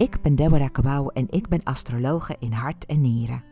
Ik 0.00 0.20
ben 0.22 0.34
Deborah 0.34 0.72
Kabouw 0.72 1.08
en 1.08 1.26
ik 1.30 1.48
ben 1.48 1.62
astrologe 1.62 2.36
in 2.38 2.52
hart 2.52 2.86
en 2.86 3.00
nieren. 3.00 3.44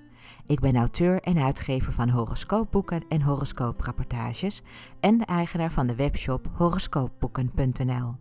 Ik 0.46 0.60
ben 0.60 0.76
auteur 0.76 1.20
en 1.20 1.38
uitgever 1.38 1.92
van 1.92 2.08
horoscoopboeken 2.08 3.04
en 3.08 3.22
horoscooprapportages 3.22 4.62
en 5.00 5.18
de 5.18 5.24
eigenaar 5.24 5.72
van 5.72 5.86
de 5.86 5.94
webshop 5.94 6.48
horoscoopboeken.nl. 6.54 8.14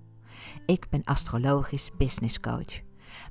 Ik 0.65 0.89
ben 0.89 1.03
astrologisch 1.03 1.91
business 1.97 2.39
coach. 2.39 2.81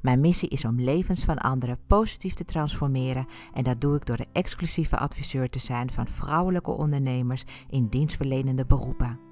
Mijn 0.03 0.21
missie 0.21 0.49
is 0.49 0.65
om 0.65 0.81
levens 0.81 1.25
van 1.25 1.39
anderen 1.39 1.79
positief 1.87 2.35
te 2.35 2.45
transformeren 2.45 3.27
en 3.55 3.65
dat 3.65 3.81
doe 3.81 3.97
ik 3.97 4.07
door 4.07 4.17
de 4.17 4.29
exclusieve 4.33 4.99
adviseur 4.99 5.49
te 5.49 5.59
zijn 5.59 5.93
van 5.93 6.09
vrouwelijke 6.09 6.71
ondernemers 6.71 7.45
in 7.69 7.89
dienstverlenende 7.89 8.67
beroepen. 8.67 9.26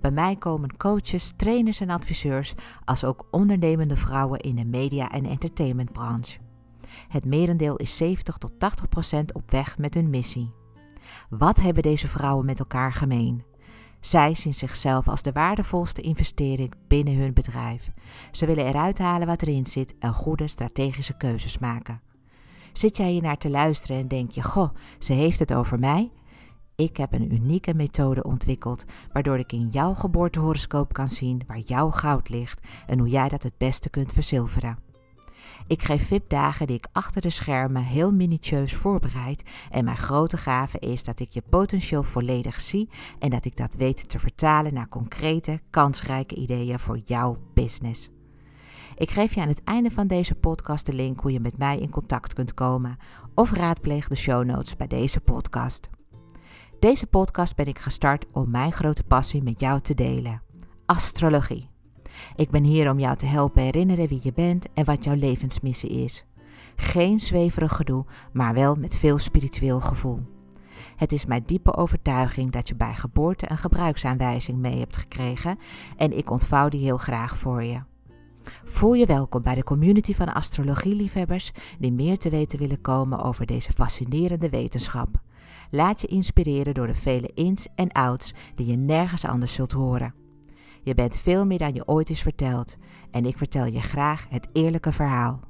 Bij 0.00 0.10
mij 0.10 0.36
komen 0.36 0.76
coaches, 0.76 1.32
trainers 1.36 1.80
en 1.80 1.90
adviseurs, 1.90 2.54
als 2.84 3.04
ook 3.04 3.26
ondernemende 3.30 3.96
vrouwen 3.96 4.40
in 4.40 4.56
de 4.56 4.64
media- 4.64 5.10
en 5.10 5.24
entertainmentbranche. 5.24 6.38
Het 7.08 7.24
merendeel 7.24 7.76
is 7.76 7.96
70 7.96 8.36
tot 8.36 8.52
80 8.58 8.88
procent 8.88 9.34
op 9.34 9.50
weg 9.50 9.78
met 9.78 9.94
hun 9.94 10.10
missie. 10.10 10.52
Wat 11.28 11.60
hebben 11.60 11.82
deze 11.82 12.08
vrouwen 12.08 12.46
met 12.46 12.58
elkaar 12.58 12.92
gemeen? 12.92 13.44
Zij 14.00 14.34
zien 14.34 14.54
zichzelf 14.54 15.08
als 15.08 15.22
de 15.22 15.32
waardevolste 15.32 16.00
investering 16.00 16.74
binnen 16.88 17.16
hun 17.16 17.32
bedrijf. 17.32 17.90
Ze 18.30 18.46
willen 18.46 18.66
eruit 18.66 18.98
halen 18.98 19.26
wat 19.26 19.42
erin 19.42 19.66
zit 19.66 19.94
en 19.98 20.12
goede 20.12 20.48
strategische 20.48 21.16
keuzes 21.16 21.58
maken. 21.58 22.00
Zit 22.72 22.96
jij 22.96 23.10
hier 23.10 23.22
naar 23.22 23.38
te 23.38 23.50
luisteren 23.50 23.96
en 23.96 24.08
denk 24.08 24.30
je: 24.30 24.42
Goh, 24.42 24.70
ze 24.98 25.12
heeft 25.12 25.38
het 25.38 25.54
over 25.54 25.78
mij? 25.78 26.10
Ik 26.76 26.96
heb 26.96 27.12
een 27.12 27.32
unieke 27.32 27.74
methode 27.74 28.22
ontwikkeld 28.22 28.84
waardoor 29.12 29.38
ik 29.38 29.52
in 29.52 29.68
jouw 29.68 29.94
geboortehoroscoop 29.94 30.92
kan 30.92 31.10
zien 31.10 31.42
waar 31.46 31.58
jouw 31.58 31.90
goud 31.90 32.28
ligt 32.28 32.66
en 32.86 32.98
hoe 32.98 33.08
jij 33.08 33.28
dat 33.28 33.42
het 33.42 33.58
beste 33.58 33.90
kunt 33.90 34.12
verzilveren. 34.12 34.78
Ik 35.66 35.82
geef 35.82 36.06
VIP-dagen 36.06 36.66
die 36.66 36.76
ik 36.76 36.86
achter 36.92 37.20
de 37.20 37.30
schermen 37.30 37.82
heel 37.82 38.12
minutieus 38.12 38.74
voorbereid 38.74 39.42
en 39.70 39.84
mijn 39.84 39.96
grote 39.96 40.36
gave 40.36 40.78
is 40.78 41.04
dat 41.04 41.20
ik 41.20 41.30
je 41.30 41.42
potentieel 41.48 42.02
volledig 42.02 42.60
zie 42.60 42.88
en 43.18 43.30
dat 43.30 43.44
ik 43.44 43.56
dat 43.56 43.74
weet 43.74 44.08
te 44.08 44.18
vertalen 44.18 44.74
naar 44.74 44.88
concrete, 44.88 45.60
kansrijke 45.70 46.34
ideeën 46.34 46.78
voor 46.78 46.98
jouw 47.04 47.38
business. 47.54 48.10
Ik 48.96 49.10
geef 49.10 49.34
je 49.34 49.40
aan 49.40 49.48
het 49.48 49.64
einde 49.64 49.90
van 49.90 50.06
deze 50.06 50.34
podcast 50.34 50.86
de 50.86 50.92
link 50.92 51.20
hoe 51.20 51.32
je 51.32 51.40
met 51.40 51.58
mij 51.58 51.78
in 51.78 51.90
contact 51.90 52.32
kunt 52.32 52.54
komen 52.54 52.96
of 53.34 53.52
raadpleeg 53.52 54.08
de 54.08 54.16
show 54.16 54.44
notes 54.44 54.76
bij 54.76 54.86
deze 54.86 55.20
podcast. 55.20 55.90
Deze 56.78 57.06
podcast 57.06 57.56
ben 57.56 57.66
ik 57.66 57.78
gestart 57.78 58.26
om 58.32 58.50
mijn 58.50 58.72
grote 58.72 59.02
passie 59.02 59.42
met 59.42 59.60
jou 59.60 59.80
te 59.80 59.94
delen: 59.94 60.42
astrologie. 60.86 61.68
Ik 62.34 62.50
ben 62.50 62.64
hier 62.64 62.90
om 62.90 62.98
jou 62.98 63.16
te 63.16 63.26
helpen 63.26 63.62
herinneren 63.62 64.08
wie 64.08 64.20
je 64.22 64.32
bent 64.32 64.72
en 64.72 64.84
wat 64.84 65.04
jouw 65.04 65.14
levensmissie 65.14 65.90
is. 65.90 66.26
Geen 66.76 67.18
zweverig 67.18 67.76
gedoe, 67.76 68.04
maar 68.32 68.54
wel 68.54 68.74
met 68.74 68.96
veel 68.96 69.18
spiritueel 69.18 69.80
gevoel. 69.80 70.20
Het 70.96 71.12
is 71.12 71.26
mijn 71.26 71.42
diepe 71.46 71.76
overtuiging 71.76 72.50
dat 72.50 72.68
je 72.68 72.74
bij 72.74 72.94
geboorte 72.94 73.50
een 73.50 73.58
gebruiksaanwijzing 73.58 74.58
mee 74.58 74.78
hebt 74.78 74.96
gekregen 74.96 75.58
en 75.96 76.16
ik 76.16 76.30
ontvouw 76.30 76.68
die 76.68 76.82
heel 76.82 76.98
graag 76.98 77.38
voor 77.38 77.64
je. 77.64 77.80
Voel 78.64 78.92
je 78.92 79.06
welkom 79.06 79.42
bij 79.42 79.54
de 79.54 79.64
community 79.64 80.14
van 80.14 80.32
astrologieliefhebbers 80.32 81.52
die 81.78 81.92
meer 81.92 82.16
te 82.16 82.30
weten 82.30 82.58
willen 82.58 82.80
komen 82.80 83.22
over 83.22 83.46
deze 83.46 83.72
fascinerende 83.72 84.48
wetenschap. 84.48 85.08
Laat 85.70 86.00
je 86.00 86.06
inspireren 86.06 86.74
door 86.74 86.86
de 86.86 86.94
vele 86.94 87.30
ins 87.34 87.68
en 87.74 87.92
outs 87.92 88.34
die 88.54 88.66
je 88.66 88.76
nergens 88.76 89.24
anders 89.24 89.52
zult 89.52 89.72
horen. 89.72 90.14
Je 90.82 90.94
bent 90.94 91.16
veel 91.16 91.44
meer 91.46 91.58
dan 91.58 91.74
je 91.74 91.88
ooit 91.88 92.10
is 92.10 92.22
verteld 92.22 92.76
en 93.10 93.26
ik 93.26 93.36
vertel 93.36 93.66
je 93.66 93.80
graag 93.80 94.26
het 94.28 94.48
eerlijke 94.52 94.92
verhaal. 94.92 95.40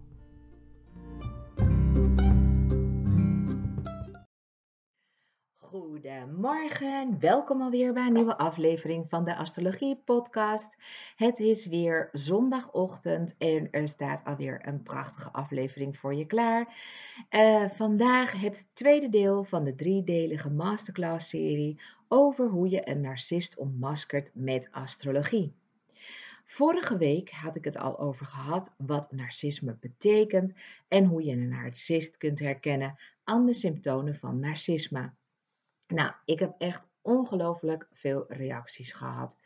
Goedemorgen, 5.97 7.21
welkom 7.21 7.62
alweer 7.62 7.93
bij 7.93 8.07
een 8.07 8.12
nieuwe 8.12 8.39
aflevering 8.39 9.09
van 9.09 9.25
de 9.25 9.37
Astrologie 9.37 9.97
Podcast. 10.05 10.77
Het 11.17 11.39
is 11.39 11.67
weer 11.67 12.09
zondagochtend 12.12 13.34
en 13.39 13.71
er 13.71 13.89
staat 13.89 14.25
alweer 14.25 14.67
een 14.67 14.83
prachtige 14.83 15.33
aflevering 15.33 15.99
voor 15.99 16.15
je 16.15 16.27
klaar. 16.27 16.77
Uh, 17.31 17.71
vandaag 17.71 18.41
het 18.41 18.69
tweede 18.73 19.09
deel 19.09 19.45
van 19.45 19.65
de 19.65 19.75
driedelige 19.75 20.51
masterclass-serie 20.51 21.81
over 22.09 22.49
hoe 22.49 22.69
je 22.69 22.89
een 22.89 23.01
narcist 23.01 23.56
ontmaskert 23.56 24.31
met 24.35 24.69
astrologie. 24.71 25.55
Vorige 26.45 26.97
week 26.97 27.31
had 27.31 27.56
ik 27.56 27.65
het 27.65 27.77
al 27.77 27.99
over 27.99 28.27
gehad 28.27 28.75
wat 28.77 29.12
narcisme 29.12 29.77
betekent 29.81 30.53
en 30.89 31.05
hoe 31.05 31.25
je 31.25 31.33
een 31.33 31.49
narcist 31.49 32.17
kunt 32.17 32.39
herkennen 32.39 32.99
aan 33.25 33.47
de 33.47 33.55
symptomen 33.55 34.17
van 34.17 34.41
narcisme. 34.41 35.12
Nou, 35.89 36.13
ik 36.25 36.39
heb 36.39 36.55
echt 36.59 36.89
ongelooflijk 37.03 37.89
veel 37.93 38.25
reacties 38.29 38.93
gehad. 38.93 39.37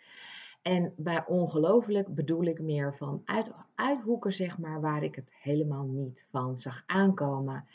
En 0.62 0.93
bij 0.97 1.25
ongelooflijk 1.27 2.15
bedoel 2.15 2.45
ik 2.45 2.61
meer 2.61 2.97
van 2.97 3.23
uit, 3.25 3.53
uithoeken, 3.75 4.33
zeg 4.33 4.59
maar, 4.59 4.81
waar 4.81 5.03
ik 5.03 5.15
het 5.15 5.34
helemaal 5.43 5.84
niet 5.84 6.27
van 6.31 6.59
zag 6.59 6.83
aankomen. 6.87 7.69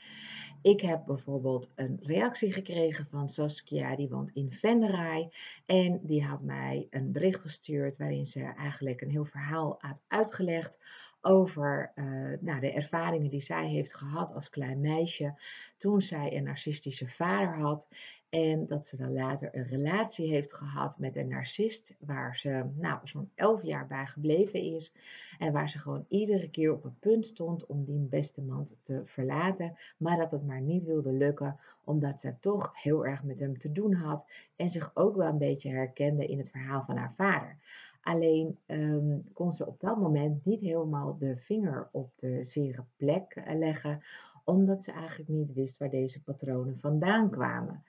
Ik 0.62 0.81
heb 0.81 1.06
bijvoorbeeld 1.06 1.72
een 1.76 2.00
reactie 2.02 2.53
gekregen 2.53 3.08
van 3.09 3.30
Saskia, 3.30 3.96
die 3.96 4.09
woont 4.09 4.31
in 4.34 4.52
Venray. 4.52 5.32
En 5.66 6.00
die 6.03 6.24
had 6.24 6.42
mij 6.42 6.88
een 6.90 7.12
bericht 7.12 7.42
gestuurd 7.42 7.97
waarin 7.97 8.26
ze 8.26 8.44
eigenlijk 8.44 9.02
een 9.02 9.09
heel 9.09 9.26
verhaal 9.26 9.76
had 9.80 10.03
uitgelegd 10.08 10.80
over 11.22 11.92
uh, 11.96 12.06
nou, 12.40 12.59
de 12.59 12.72
ervaringen 12.72 13.30
die 13.30 13.42
zij 13.42 13.68
heeft 13.68 13.96
gehad 13.96 14.34
als 14.34 14.50
klein 14.50 14.82
meisje 14.82 15.40
toen 15.78 16.02
zij 16.02 16.38
een 16.38 16.44
narcistische 16.44 17.08
vader 17.08 17.59
had. 17.59 17.88
En 18.35 18.66
dat 18.66 18.85
ze 18.85 18.97
dan 18.97 19.13
later 19.13 19.50
een 19.51 19.68
relatie 19.68 20.29
heeft 20.29 20.53
gehad 20.53 21.00
met 21.00 21.16
een 21.16 21.28
narcist, 21.28 21.96
waar 22.00 22.38
ze 22.38 22.63
nou, 22.75 23.00
zo'n 23.03 23.29
elf 23.35 23.63
jaar 23.63 23.88
bij 23.88 24.06
gebleven 24.06 24.62
is. 24.62 24.94
En 25.40 25.53
waar 25.53 25.69
ze 25.69 25.79
gewoon 25.79 26.06
iedere 26.07 26.50
keer 26.50 26.73
op 26.73 26.84
het 26.84 27.00
punt 27.00 27.25
stond 27.25 27.66
om 27.66 27.84
die 27.84 28.00
beste 28.00 28.41
man 28.41 28.68
te 28.81 29.01
verlaten. 29.06 29.78
Maar 29.97 30.18
dat 30.18 30.31
het 30.31 30.46
maar 30.46 30.62
niet 30.62 30.84
wilde 30.84 31.12
lukken, 31.12 31.59
omdat 31.84 32.19
ze 32.19 32.34
toch 32.40 32.81
heel 32.81 33.06
erg 33.06 33.23
met 33.23 33.40
hem 33.40 33.57
te 33.57 33.72
doen 33.72 33.94
had. 33.94 34.28
En 34.56 34.69
zich 34.69 34.91
ook 34.94 35.16
wel 35.16 35.28
een 35.28 35.38
beetje 35.38 35.69
herkende 35.69 36.25
in 36.25 36.38
het 36.38 36.50
verhaal 36.50 36.84
van 36.84 36.97
haar 36.97 37.13
vader. 37.16 37.57
Alleen 38.02 38.57
um, 38.67 39.23
kon 39.34 39.53
ze 39.53 39.67
op 39.67 39.79
dat 39.79 39.97
moment 39.97 40.46
niet 40.46 40.62
helemaal 40.62 41.17
de 41.17 41.38
vinger 41.38 41.90
op 41.91 42.12
de 42.16 42.44
zere 42.44 42.84
plek 42.97 43.31
eh, 43.31 43.57
leggen, 43.57 44.03
omdat 44.44 44.81
ze 44.81 44.91
eigenlijk 44.91 45.29
niet 45.29 45.53
wist 45.53 45.78
waar 45.78 45.90
deze 45.90 46.22
patronen 46.22 46.79
vandaan 46.79 47.29
kwamen. 47.29 47.84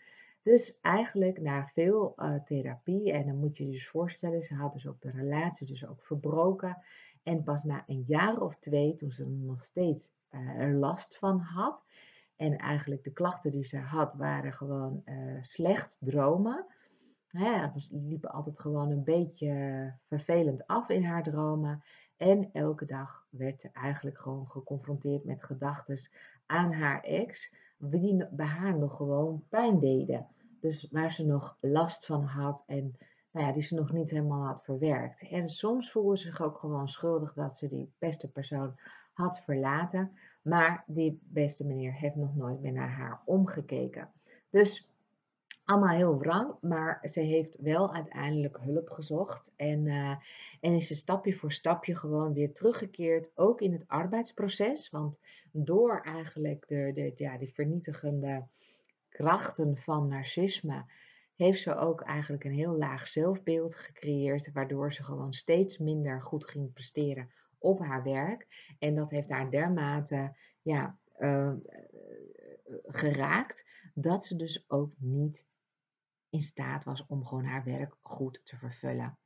Dus 0.46 0.78
eigenlijk 0.80 1.40
na 1.40 1.66
veel 1.66 2.12
uh, 2.16 2.34
therapie, 2.44 3.12
en 3.12 3.26
dan 3.26 3.38
moet 3.38 3.56
je 3.56 3.66
je 3.66 3.72
dus 3.72 3.88
voorstellen, 3.88 4.42
ze 4.42 4.54
had 4.54 4.72
dus 4.72 4.86
ook 4.86 5.00
de 5.00 5.10
relatie 5.10 5.66
dus 5.66 5.86
ook 5.86 6.04
verbroken. 6.04 6.82
En 7.22 7.42
pas 7.42 7.64
na 7.64 7.84
een 7.86 8.04
jaar 8.06 8.40
of 8.40 8.56
twee, 8.56 8.96
toen 8.96 9.10
ze 9.10 9.22
er 9.22 9.28
nog 9.28 9.64
steeds 9.64 10.10
uh, 10.30 10.40
er 10.40 10.74
last 10.74 11.16
van 11.18 11.38
had, 11.38 11.84
en 12.36 12.58
eigenlijk 12.58 13.04
de 13.04 13.12
klachten 13.12 13.50
die 13.50 13.64
ze 13.64 13.78
had, 13.78 14.14
waren 14.14 14.52
gewoon 14.52 15.02
uh, 15.04 15.42
slecht 15.42 15.98
dromen. 16.00 16.66
Hè, 17.28 17.70
dus 17.72 17.90
liepen 17.92 18.30
altijd 18.30 18.60
gewoon 18.60 18.90
een 18.90 19.04
beetje 19.04 19.92
vervelend 20.04 20.66
af 20.66 20.88
in 20.88 21.04
haar 21.04 21.22
dromen. 21.22 21.82
En 22.16 22.50
elke 22.52 22.84
dag 22.84 23.26
werd 23.30 23.60
ze 23.60 23.70
eigenlijk 23.72 24.18
gewoon 24.18 24.46
geconfronteerd 24.48 25.24
met 25.24 25.44
gedachten 25.44 25.98
aan 26.46 26.72
haar 26.72 27.02
ex, 27.02 27.54
die 27.78 28.26
bij 28.30 28.46
haar 28.46 28.78
nog 28.78 28.96
gewoon 28.96 29.44
pijn 29.48 29.78
deden. 29.78 30.26
Dus 30.66 30.86
waar 30.90 31.12
ze 31.12 31.24
nog 31.24 31.56
last 31.60 32.06
van 32.06 32.24
had 32.24 32.64
en 32.66 32.96
nou 33.30 33.46
ja, 33.46 33.52
die 33.52 33.62
ze 33.62 33.74
nog 33.74 33.92
niet 33.92 34.10
helemaal 34.10 34.46
had 34.46 34.64
verwerkt. 34.64 35.28
En 35.28 35.48
soms 35.48 35.90
voelde 35.90 36.18
ze 36.18 36.26
zich 36.26 36.42
ook 36.42 36.58
gewoon 36.58 36.88
schuldig 36.88 37.32
dat 37.32 37.56
ze 37.56 37.68
die 37.68 37.92
beste 37.98 38.30
persoon 38.30 38.78
had 39.12 39.40
verlaten. 39.40 40.12
Maar 40.42 40.84
die 40.86 41.20
beste 41.22 41.64
meneer 41.64 41.92
heeft 41.92 42.14
nog 42.14 42.36
nooit 42.36 42.60
meer 42.60 42.72
naar 42.72 42.90
haar 42.90 43.22
omgekeken. 43.24 44.12
Dus 44.50 44.88
allemaal 45.64 45.94
heel 45.94 46.18
wrang, 46.18 46.54
maar 46.60 47.08
ze 47.10 47.20
heeft 47.20 47.56
wel 47.60 47.94
uiteindelijk 47.94 48.58
hulp 48.60 48.90
gezocht 48.90 49.52
en, 49.56 49.86
uh, 49.86 50.16
en 50.60 50.74
is 50.74 50.86
ze 50.86 50.94
stapje 50.94 51.34
voor 51.34 51.52
stapje 51.52 51.96
gewoon 51.96 52.32
weer 52.32 52.52
teruggekeerd, 52.52 53.30
ook 53.34 53.60
in 53.60 53.72
het 53.72 53.88
arbeidsproces. 53.88 54.90
Want 54.90 55.20
door 55.50 56.00
eigenlijk 56.00 56.68
de, 56.68 56.90
de, 56.94 57.12
ja, 57.14 57.38
die 57.38 57.52
vernietigende 57.52 58.46
krachten 59.16 59.76
van 59.76 60.08
narcisme 60.08 60.84
heeft 61.34 61.60
ze 61.60 61.76
ook 61.76 62.00
eigenlijk 62.00 62.44
een 62.44 62.52
heel 62.52 62.76
laag 62.76 63.08
zelfbeeld 63.08 63.74
gecreëerd, 63.74 64.52
waardoor 64.52 64.92
ze 64.92 65.02
gewoon 65.02 65.34
steeds 65.34 65.78
minder 65.78 66.22
goed 66.22 66.44
ging 66.44 66.72
presteren 66.72 67.30
op 67.58 67.78
haar 67.78 68.02
werk. 68.02 68.74
En 68.78 68.94
dat 68.94 69.10
heeft 69.10 69.30
haar 69.30 69.50
dermate 69.50 70.36
ja, 70.62 70.98
uh, 71.18 71.52
geraakt 72.86 73.64
dat 73.94 74.24
ze 74.24 74.36
dus 74.36 74.64
ook 74.68 74.92
niet 74.98 75.46
in 76.30 76.42
staat 76.42 76.84
was 76.84 77.06
om 77.06 77.24
gewoon 77.24 77.44
haar 77.44 77.64
werk 77.64 77.96
goed 78.00 78.40
te 78.44 78.56
vervullen. 78.56 79.18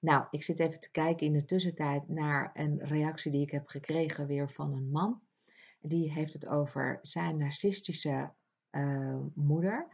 Nou, 0.00 0.26
ik 0.30 0.42
zit 0.42 0.60
even 0.60 0.80
te 0.80 0.90
kijken 0.90 1.26
in 1.26 1.32
de 1.32 1.44
tussentijd 1.44 2.08
naar 2.08 2.50
een 2.54 2.78
reactie 2.78 3.30
die 3.30 3.42
ik 3.42 3.50
heb 3.50 3.66
gekregen 3.66 4.26
weer 4.26 4.50
van 4.50 4.72
een 4.72 4.90
man. 4.90 5.20
Die 5.80 6.12
heeft 6.12 6.32
het 6.32 6.46
over 6.46 6.98
zijn 7.02 7.36
narcistische 7.36 8.32
uh, 8.72 9.16
moeder. 9.34 9.86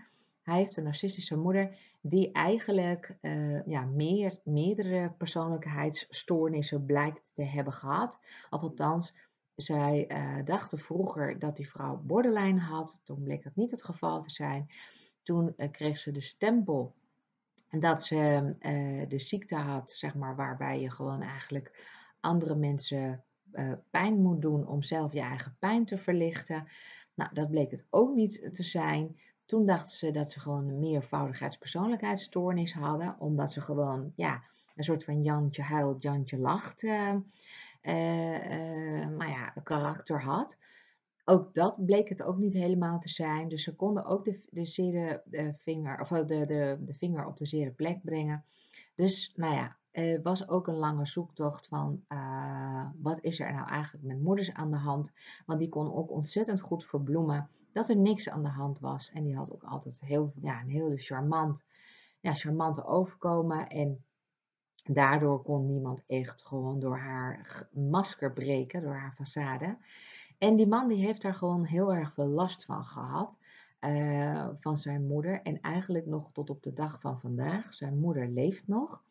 Hij 0.42 0.56
heeft 0.56 0.76
een 0.76 0.84
narcistische 0.84 1.36
moeder 1.36 1.76
die 2.00 2.32
eigenlijk 2.32 3.16
uh, 3.20 3.66
ja, 3.66 3.84
meer, 3.84 4.38
meerdere 4.44 5.12
persoonlijkheidsstoornissen 5.18 6.84
blijkt 6.84 7.32
te 7.34 7.44
hebben 7.44 7.72
gehad. 7.72 8.18
Of 8.50 8.62
althans, 8.62 9.14
zij 9.54 10.08
uh, 10.12 10.44
dachten 10.44 10.78
vroeger 10.78 11.38
dat 11.38 11.56
die 11.56 11.70
vrouw 11.70 11.96
borderline 11.96 12.60
had. 12.60 13.00
Toen 13.04 13.22
bleek 13.22 13.42
dat 13.42 13.56
niet 13.56 13.70
het 13.70 13.84
geval 13.84 14.20
te 14.22 14.30
zijn. 14.30 14.70
Toen 15.22 15.54
kreeg 15.70 15.98
ze 15.98 16.12
de 16.12 16.20
stempel 16.20 16.94
dat 17.70 18.04
ze 18.04 18.54
de 19.08 19.18
ziekte 19.18 19.56
had, 19.56 19.90
zeg 19.90 20.14
maar, 20.14 20.36
waarbij 20.36 20.80
je 20.80 20.90
gewoon 20.90 21.22
eigenlijk 21.22 21.86
andere 22.20 22.54
mensen 22.54 23.24
pijn 23.90 24.22
moet 24.22 24.42
doen 24.42 24.66
om 24.66 24.82
zelf 24.82 25.12
je 25.12 25.20
eigen 25.20 25.56
pijn 25.58 25.84
te 25.84 25.98
verlichten. 25.98 26.68
Nou, 27.18 27.30
dat 27.34 27.50
bleek 27.50 27.70
het 27.70 27.86
ook 27.90 28.14
niet 28.14 28.48
te 28.52 28.62
zijn. 28.62 29.16
Toen 29.46 29.66
dachten 29.66 29.96
ze 29.96 30.10
dat 30.10 30.30
ze 30.30 30.40
gewoon 30.40 30.68
een 30.68 30.78
meervoudigheidspersoonlijkheidsstoornis 30.78 32.72
hadden, 32.72 33.16
omdat 33.18 33.52
ze 33.52 33.60
gewoon 33.60 34.12
ja, 34.16 34.42
een 34.76 34.84
soort 34.84 35.04
van 35.04 35.22
Jantje 35.22 35.62
huilt, 35.62 36.02
Jantje 36.02 36.38
lacht 36.38 36.82
uh, 36.82 37.14
uh, 37.82 39.08
nou 39.08 39.30
ja, 39.30 39.54
karakter 39.62 40.22
had. 40.22 40.56
Ook 41.24 41.54
dat 41.54 41.84
bleek 41.86 42.08
het 42.08 42.22
ook 42.22 42.38
niet 42.38 42.54
helemaal 42.54 42.98
te 42.98 43.08
zijn. 43.08 43.48
Dus 43.48 43.62
ze 43.62 43.74
konden 43.74 44.04
ook 44.04 44.24
de, 44.24 44.40
de, 44.50 44.66
zere, 44.66 45.22
vinger, 45.56 46.00
of 46.00 46.08
de, 46.08 46.24
de, 46.24 46.78
de 46.80 46.94
vinger 46.94 47.26
op 47.26 47.36
de 47.36 47.46
zere 47.46 47.70
plek 47.70 48.02
brengen. 48.02 48.44
Dus 48.94 49.32
nou 49.36 49.54
ja, 49.54 49.76
het 49.92 50.22
was 50.22 50.48
ook 50.48 50.66
een 50.66 50.74
lange 50.74 51.06
zoektocht 51.06 51.66
van 51.66 52.02
uh, 52.08 52.86
wat 53.02 53.18
is 53.20 53.40
er 53.40 53.52
nou 53.52 53.68
eigenlijk 53.68 54.04
met 54.04 54.22
moeders 54.22 54.52
aan 54.52 54.70
de 54.70 54.76
hand. 54.76 55.12
Want 55.46 55.58
die 55.58 55.68
kon 55.68 55.94
ook 55.94 56.10
ontzettend 56.10 56.60
goed 56.60 56.84
verbloemen 56.84 57.50
dat 57.72 57.88
er 57.88 57.96
niks 57.96 58.28
aan 58.28 58.42
de 58.42 58.48
hand 58.48 58.80
was. 58.80 59.10
En 59.10 59.24
die 59.24 59.36
had 59.36 59.52
ook 59.52 59.62
altijd 59.62 60.00
heel, 60.00 60.32
ja, 60.40 60.60
een 60.60 60.68
hele 60.68 60.96
charmant, 60.96 61.64
ja, 62.20 62.34
charmante 62.34 62.84
overkomen. 62.84 63.68
En 63.68 64.04
daardoor 64.84 65.42
kon 65.42 65.66
niemand 65.66 66.04
echt 66.06 66.46
gewoon 66.46 66.80
door 66.80 66.98
haar 66.98 67.68
masker 67.72 68.32
breken, 68.32 68.82
door 68.82 68.94
haar 68.94 69.14
façade. 69.14 69.76
En 70.38 70.56
die 70.56 70.66
man 70.66 70.88
die 70.88 71.04
heeft 71.04 71.22
daar 71.22 71.34
gewoon 71.34 71.64
heel 71.64 71.94
erg 71.94 72.12
veel 72.14 72.28
last 72.28 72.64
van 72.64 72.84
gehad. 72.84 73.38
Uh, 73.80 74.48
van 74.60 74.76
zijn 74.76 75.06
moeder. 75.06 75.42
En 75.42 75.60
eigenlijk 75.60 76.06
nog 76.06 76.30
tot 76.32 76.50
op 76.50 76.62
de 76.62 76.72
dag 76.72 77.00
van 77.00 77.18
vandaag. 77.18 77.74
Zijn 77.74 77.98
moeder 77.98 78.28
leeft 78.28 78.66
nog. 78.66 79.02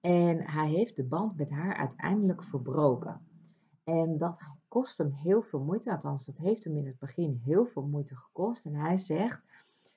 En 0.00 0.50
hij 0.50 0.68
heeft 0.68 0.96
de 0.96 1.04
band 1.04 1.36
met 1.36 1.50
haar 1.50 1.74
uiteindelijk 1.74 2.44
verbroken. 2.44 3.20
En 3.84 4.18
dat 4.18 4.40
kost 4.68 4.98
hem 4.98 5.10
heel 5.12 5.42
veel 5.42 5.60
moeite, 5.60 5.90
althans 5.90 6.26
dat 6.26 6.36
heeft 6.36 6.64
hem 6.64 6.76
in 6.76 6.86
het 6.86 6.98
begin 6.98 7.40
heel 7.44 7.66
veel 7.66 7.86
moeite 7.86 8.16
gekost. 8.16 8.64
En 8.66 8.74
hij 8.74 8.96
zegt 8.96 9.42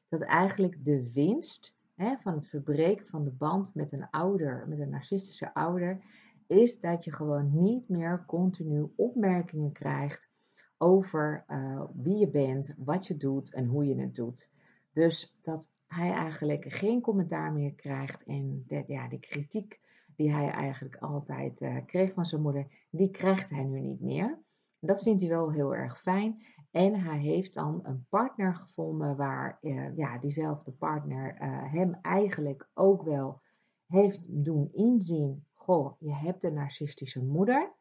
dat 0.09 0.21
eigenlijk 0.21 0.85
de 0.85 1.11
winst 1.11 1.77
hè, 1.95 2.17
van 2.17 2.33
het 2.33 2.47
verbreken 2.47 3.07
van 3.07 3.23
de 3.23 3.31
band 3.31 3.75
met 3.75 3.91
een 3.91 4.09
ouder, 4.09 4.67
met 4.67 4.79
een 4.79 4.89
narcistische 4.89 5.53
ouder, 5.53 6.01
is 6.47 6.79
dat 6.79 7.03
je 7.03 7.13
gewoon 7.13 7.61
niet 7.61 7.89
meer 7.89 8.23
continu 8.27 8.91
opmerkingen 8.95 9.71
krijgt 9.71 10.29
over 10.77 11.45
uh, 11.47 11.83
wie 11.93 12.17
je 12.17 12.29
bent, 12.29 12.73
wat 12.77 13.07
je 13.07 13.17
doet 13.17 13.53
en 13.53 13.65
hoe 13.65 13.85
je 13.85 14.01
het 14.01 14.15
doet. 14.15 14.49
Dus 14.93 15.37
dat 15.41 15.71
hij 15.87 16.11
eigenlijk 16.11 16.65
geen 16.67 17.01
commentaar 17.01 17.53
meer 17.53 17.73
krijgt 17.73 18.23
en 18.23 18.63
de, 18.67 18.83
ja, 18.87 19.07
de 19.07 19.19
kritiek 19.19 19.79
die 20.15 20.31
hij 20.33 20.49
eigenlijk 20.49 20.95
altijd 20.95 21.61
uh, 21.61 21.77
kreeg 21.85 22.13
van 22.13 22.25
zijn 22.25 22.41
moeder, 22.41 22.67
die 22.89 23.11
krijgt 23.11 23.49
hij 23.49 23.63
nu 23.63 23.79
niet 23.79 24.01
meer. 24.01 24.39
Dat 24.79 25.03
vindt 25.03 25.21
hij 25.21 25.29
wel 25.29 25.51
heel 25.51 25.75
erg 25.75 26.01
fijn. 26.01 26.43
En 26.71 26.99
hij 26.99 27.19
heeft 27.19 27.53
dan 27.53 27.79
een 27.83 28.05
partner 28.09 28.55
gevonden 28.55 29.15
waar 29.15 29.57
uh, 29.61 29.97
ja, 29.97 30.17
diezelfde 30.17 30.71
partner 30.71 31.33
uh, 31.41 31.73
hem 31.73 31.97
eigenlijk 32.01 32.69
ook 32.73 33.03
wel 33.03 33.41
heeft 33.87 34.21
doen 34.25 34.69
inzien. 34.73 35.45
Goh, 35.53 35.93
je 35.99 36.13
hebt 36.13 36.43
een 36.43 36.53
narcistische 36.53 37.23
moeder. 37.23 37.71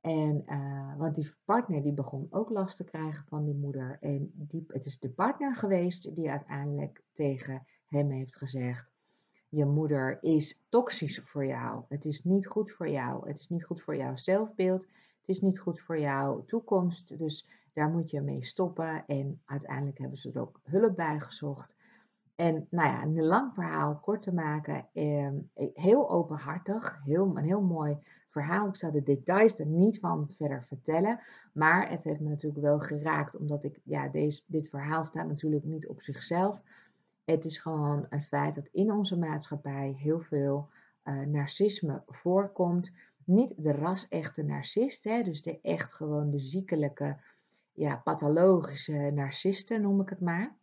En, 0.00 0.44
want 0.98 1.14
die 1.14 1.34
partner 1.44 1.82
die 1.82 1.94
begon 1.94 2.26
ook 2.30 2.50
last 2.50 2.76
te 2.76 2.84
krijgen 2.84 3.24
van 3.24 3.44
die 3.44 3.54
moeder. 3.54 3.98
En 4.00 4.32
die, 4.34 4.64
het 4.68 4.84
is 4.84 4.98
de 4.98 5.10
partner 5.10 5.56
geweest 5.56 6.14
die 6.14 6.30
uiteindelijk 6.30 7.02
tegen 7.12 7.66
hem 7.86 8.10
heeft 8.10 8.36
gezegd: 8.36 8.97
Je 9.48 9.64
moeder 9.64 10.18
is 10.20 10.60
toxisch 10.68 11.20
voor 11.24 11.46
jou. 11.46 11.82
Het 11.88 12.04
is 12.04 12.24
niet 12.24 12.46
goed 12.46 12.72
voor 12.72 12.88
jou. 12.88 13.28
Het 13.28 13.38
is 13.40 13.48
niet 13.48 13.64
goed 13.64 13.82
voor 13.82 13.96
jouw 13.96 14.16
zelfbeeld 14.16 14.86
is 15.28 15.40
niet 15.40 15.58
goed 15.58 15.80
voor 15.80 15.98
jouw 15.98 16.44
toekomst, 16.44 17.18
dus 17.18 17.48
daar 17.72 17.88
moet 17.88 18.10
je 18.10 18.20
mee 18.20 18.44
stoppen. 18.44 19.04
En 19.06 19.40
uiteindelijk 19.44 19.98
hebben 19.98 20.18
ze 20.18 20.30
er 20.32 20.40
ook 20.40 20.60
hulp 20.62 20.96
bij 20.96 21.20
gezocht. 21.20 21.76
En 22.34 22.66
nou 22.70 22.88
ja, 22.88 23.02
een 23.02 23.24
lang 23.24 23.54
verhaal 23.54 23.98
kort 23.98 24.22
te 24.22 24.34
maken, 24.34 24.86
eh, 24.92 25.28
heel 25.74 26.10
openhartig, 26.10 27.00
heel, 27.04 27.36
een 27.36 27.44
heel 27.44 27.62
mooi 27.62 27.96
verhaal. 28.28 28.68
Ik 28.68 28.76
zal 28.76 28.90
de 28.90 29.02
details 29.02 29.58
er 29.58 29.66
niet 29.66 29.98
van 29.98 30.30
verder 30.36 30.64
vertellen, 30.64 31.20
maar 31.52 31.90
het 31.90 32.04
heeft 32.04 32.20
me 32.20 32.28
natuurlijk 32.28 32.62
wel 32.62 32.78
geraakt, 32.78 33.36
omdat 33.36 33.64
ik, 33.64 33.80
ja, 33.84 34.08
deze, 34.08 34.42
dit 34.46 34.68
verhaal 34.68 35.04
staat 35.04 35.26
natuurlijk 35.26 35.64
niet 35.64 35.88
op 35.88 36.02
zichzelf. 36.02 36.62
Het 37.30 37.44
is 37.44 37.58
gewoon 37.58 38.06
een 38.08 38.22
feit 38.22 38.54
dat 38.54 38.68
in 38.72 38.92
onze 38.92 39.18
maatschappij 39.18 39.96
heel 39.98 40.20
veel 40.20 40.68
uh, 41.04 41.20
narcisme 41.20 42.02
voorkomt 42.06 42.92
niet 43.24 43.54
de 43.56 43.72
ras-echte 43.72 44.42
narcist, 44.42 45.04
hè, 45.04 45.22
dus 45.22 45.42
de 45.42 45.58
echt 45.62 45.94
gewoon 45.94 46.30
de 46.30 46.38
ziekelijke, 46.38 47.16
ja, 47.72 47.96
pathologische 47.96 49.10
narcisten 49.14 49.80
noem 49.80 50.00
ik 50.00 50.08
het 50.08 50.20
maar. 50.20 50.56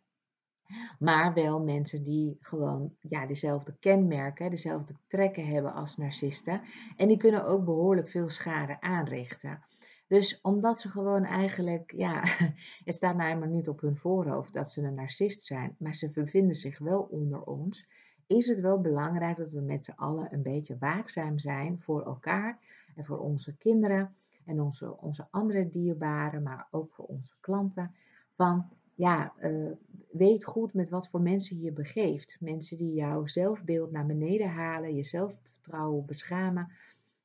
Maar 0.98 1.34
wel 1.34 1.60
mensen 1.60 2.02
die 2.02 2.38
gewoon 2.40 2.94
ja, 3.00 3.26
dezelfde 3.26 3.76
kenmerken, 3.80 4.50
dezelfde 4.50 4.94
trekken 5.06 5.46
hebben 5.46 5.72
als 5.72 5.96
narcisten. 5.96 6.60
En 6.96 7.08
die 7.08 7.16
kunnen 7.16 7.44
ook 7.44 7.64
behoorlijk 7.64 8.08
veel 8.08 8.28
schade 8.28 8.80
aanrichten. 8.80 9.62
Dus 10.06 10.40
omdat 10.40 10.78
ze 10.80 10.88
gewoon 10.88 11.24
eigenlijk, 11.24 11.92
ja, 11.96 12.22
het 12.84 12.94
staat 12.94 13.16
nou 13.16 13.28
helemaal 13.28 13.48
niet 13.48 13.68
op 13.68 13.80
hun 13.80 13.96
voorhoofd 13.96 14.52
dat 14.52 14.70
ze 14.70 14.82
een 14.82 14.94
narcist 14.94 15.42
zijn, 15.42 15.74
maar 15.78 15.94
ze 15.94 16.10
bevinden 16.10 16.56
zich 16.56 16.78
wel 16.78 17.00
onder 17.10 17.42
ons 17.42 17.86
is 18.26 18.46
het 18.46 18.60
wel 18.60 18.80
belangrijk 18.80 19.36
dat 19.36 19.52
we 19.52 19.60
met 19.60 19.84
z'n 19.84 19.94
allen 19.96 20.32
een 20.32 20.42
beetje 20.42 20.76
waakzaam 20.78 21.38
zijn 21.38 21.80
voor 21.80 22.06
elkaar 22.06 22.58
en 22.94 23.04
voor 23.04 23.18
onze 23.18 23.56
kinderen 23.56 24.14
en 24.44 24.60
onze, 24.60 24.96
onze 25.00 25.26
andere 25.30 25.68
dierbaren, 25.68 26.42
maar 26.42 26.68
ook 26.70 26.94
voor 26.94 27.04
onze 27.04 27.34
klanten. 27.40 27.94
Van 28.34 28.68
ja, 28.94 29.32
uh, 29.42 29.70
weet 30.10 30.44
goed 30.44 30.74
met 30.74 30.88
wat 30.88 31.08
voor 31.08 31.20
mensen 31.20 31.60
je 31.60 31.72
begeeft. 31.72 32.36
Mensen 32.40 32.76
die 32.76 32.92
jouw 32.92 33.26
zelfbeeld 33.26 33.90
naar 33.90 34.06
beneden 34.06 34.50
halen, 34.50 34.94
je 34.94 35.04
zelfvertrouwen 35.04 36.06
beschamen 36.06 36.72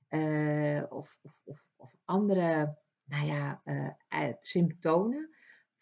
uh, 0.10 0.84
of, 0.89 1.17
of, 1.22 1.34
of, 1.44 1.63
andere 2.12 2.77
nou 3.06 3.25
ja, 3.25 3.62
uh, 3.65 4.34
symptomen 4.39 5.30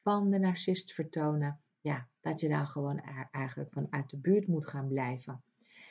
van 0.02 0.30
de 0.30 0.40
narcist 0.40 0.94
vertonen 0.94 1.60
ja, 1.82 2.08
dat 2.22 2.40
je 2.40 2.50
dan 2.50 2.68
gewoon 2.68 3.00
eigenlijk 3.32 3.72
vanuit 3.72 4.10
de 4.10 4.18
buurt 4.18 4.48
moet 4.48 4.68
gaan 4.68 4.88
blijven. 4.88 5.44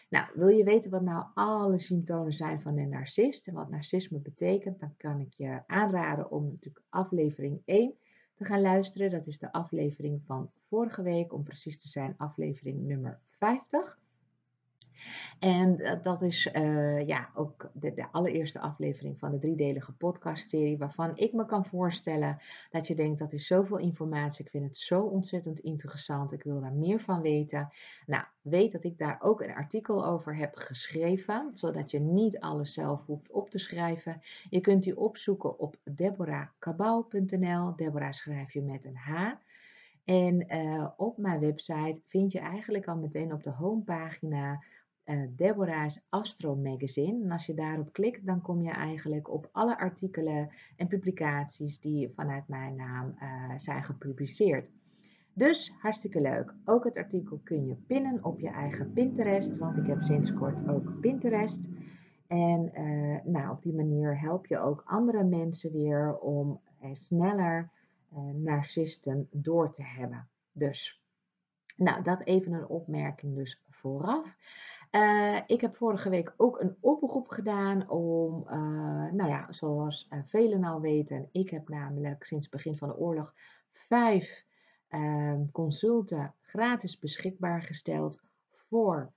Nou, 0.09 0.27
wil 0.35 0.49
je 0.49 0.65
weten 0.65 0.91
wat 0.91 1.03
nou 1.03 1.27
alle 1.35 1.79
symptomen 1.79 2.33
zijn 2.33 2.61
van 2.61 2.79
een 2.79 2.89
narcist 2.89 3.47
en 3.47 3.55
wat 3.55 3.71
narcisme 3.71 4.19
betekent, 4.19 4.81
dan 4.81 4.95
kan 4.97 5.21
ik 5.21 5.35
je 5.37 5.63
aanraden 5.67 6.31
om 6.31 6.45
natuurlijk 6.45 6.85
aflevering 6.89 7.63
1 7.65 7.95
te 8.35 8.45
gaan 8.45 8.61
luisteren. 8.61 9.11
Dat 9.11 9.27
is 9.27 9.39
de 9.39 9.53
aflevering 9.53 10.23
van 10.25 10.51
vorige 10.69 11.03
week, 11.03 11.33
om 11.33 11.43
precies 11.43 11.79
te 11.79 11.89
zijn, 11.89 12.15
aflevering 12.17 12.81
nummer 12.81 13.21
50. 13.31 13.98
En 15.39 15.99
dat 16.03 16.23
is 16.23 16.51
uh, 16.53 17.07
ja, 17.07 17.31
ook 17.35 17.71
de, 17.73 17.95
de, 17.95 18.07
allereerste 18.13 18.61
aflevering 18.61 19.19
van 19.19 19.31
de 19.31 19.39
driedelige 19.39 19.93
podcastserie, 19.93 20.79
waarvan 20.79 21.17
ik 21.17 21.33
me 21.33 21.47
kan 21.47 21.65
voorstellen 21.65 22.39
dat 22.71 22.87
je 22.87 22.95
denkt 22.95 23.19
dat 23.19 23.33
is 23.33 23.47
zoveel 23.47 23.79
informatie. 23.79 24.45
Ik 24.45 24.51
vind 24.51 24.65
het 24.65 24.77
zo 24.77 25.03
ontzettend 25.03 25.59
interessant. 25.59 26.33
Ik 26.33 26.43
wil 26.43 26.61
daar 26.61 26.73
meer 26.73 27.01
van 27.01 27.21
weten. 27.21 27.73
Nou, 28.07 28.25
weet 28.43 28.73
dat 28.73 28.85
ik 28.85 28.99
daar 28.99 29.19
ook 29.21 29.41
een 29.41 29.55
artikel 29.55 30.07
over 30.07 30.37
heb 30.37 30.55
geschreven, 30.55 31.51
zodat 31.53 31.91
je 31.91 32.01
niet 32.01 32.41
alles 32.41 32.73
zelf 32.73 33.07
hoeft 33.07 33.31
op 33.31 33.51
te 33.51 33.59
schrijven. 33.59 34.21
Je 34.51 34.61
kunt 34.61 34.83
die 34.83 34.99
opzoeken 34.99 35.59
op 35.59 35.77
deborahkabau.nl. 35.85 37.77
Deborah 37.77 38.13
schrijf 38.13 38.53
je 38.53 38.63
met 38.63 38.85
een 38.85 38.97
H. 38.97 39.33
En 40.05 40.57
uh, 40.57 40.89
op 40.97 41.19
mijn 41.19 41.41
website 41.41 42.01
vind 42.07 42.33
je 42.33 42.39
eigenlijk 42.39 42.87
al 42.87 42.97
meteen 42.97 43.33
op 43.33 43.43
de 43.43 43.51
homepagina 43.51 44.63
Deborah's 45.37 46.01
Astro 46.09 46.57
Magazine. 46.57 47.25
En 47.25 47.31
als 47.31 47.47
je 47.47 47.55
daarop 47.55 47.93
klikt, 47.93 48.27
dan 48.27 48.41
kom 48.41 48.63
je 48.63 48.71
eigenlijk 48.71 49.31
op 49.31 49.49
alle 49.53 49.79
artikelen 49.79 50.51
en 50.77 50.87
publicaties 50.87 51.81
die 51.81 52.13
vanuit 52.15 52.49
mijn 52.49 52.77
naam 52.77 53.15
uh, 53.23 53.59
zijn 53.59 53.85
gepubliceerd. 53.85 54.71
Dus 55.33 55.75
hartstikke 55.79 56.21
leuk. 56.21 56.55
Ook 56.65 56.85
het 56.85 56.97
artikel 56.97 57.41
kun 57.45 57.67
je 57.67 57.75
pinnen 57.75 58.25
op 58.25 58.41
je 58.41 58.49
eigen 58.49 58.93
Pinterest, 58.93 59.57
want 59.57 59.77
ik 59.77 59.87
heb 59.87 60.03
sinds 60.03 60.35
kort 60.35 60.69
ook 60.69 61.01
Pinterest. 61.01 61.69
En 62.27 62.71
uh, 62.81 63.19
nou, 63.25 63.51
op 63.51 63.63
die 63.63 63.75
manier 63.75 64.21
help 64.21 64.47
je 64.47 64.59
ook 64.59 64.83
andere 64.87 65.25
mensen 65.25 65.73
weer 65.73 66.19
om 66.19 66.61
sneller 66.93 67.71
narcisten 68.35 69.29
door 69.31 69.73
te 69.73 69.83
hebben. 69.83 70.29
Dus, 70.53 71.03
nou, 71.77 72.03
dat 72.03 72.23
even 72.23 72.53
een 72.53 72.67
opmerking 72.67 73.35
dus 73.35 73.63
vooraf. 73.69 74.37
Ik 75.47 75.61
heb 75.61 75.77
vorige 75.77 76.11
week 76.11 76.35
ook 76.37 76.61
een 76.61 76.77
oproep 76.81 77.29
gedaan 77.29 77.91
om, 77.91 78.45
nou 79.13 79.27
ja, 79.29 79.53
zoals 79.53 80.09
velen 80.27 80.65
al 80.65 80.81
weten, 80.81 81.29
ik 81.33 81.51
heb 81.51 81.69
namelijk 81.69 82.25
sinds 82.25 82.47
het 82.47 82.55
begin 82.55 82.77
van 82.77 82.89
de 82.89 82.97
oorlog 82.97 83.35
vijf 83.73 84.45
consulten 85.53 86.35
gratis 86.41 86.99
beschikbaar 86.99 87.63
gesteld 87.63 88.21
voor 88.51 89.13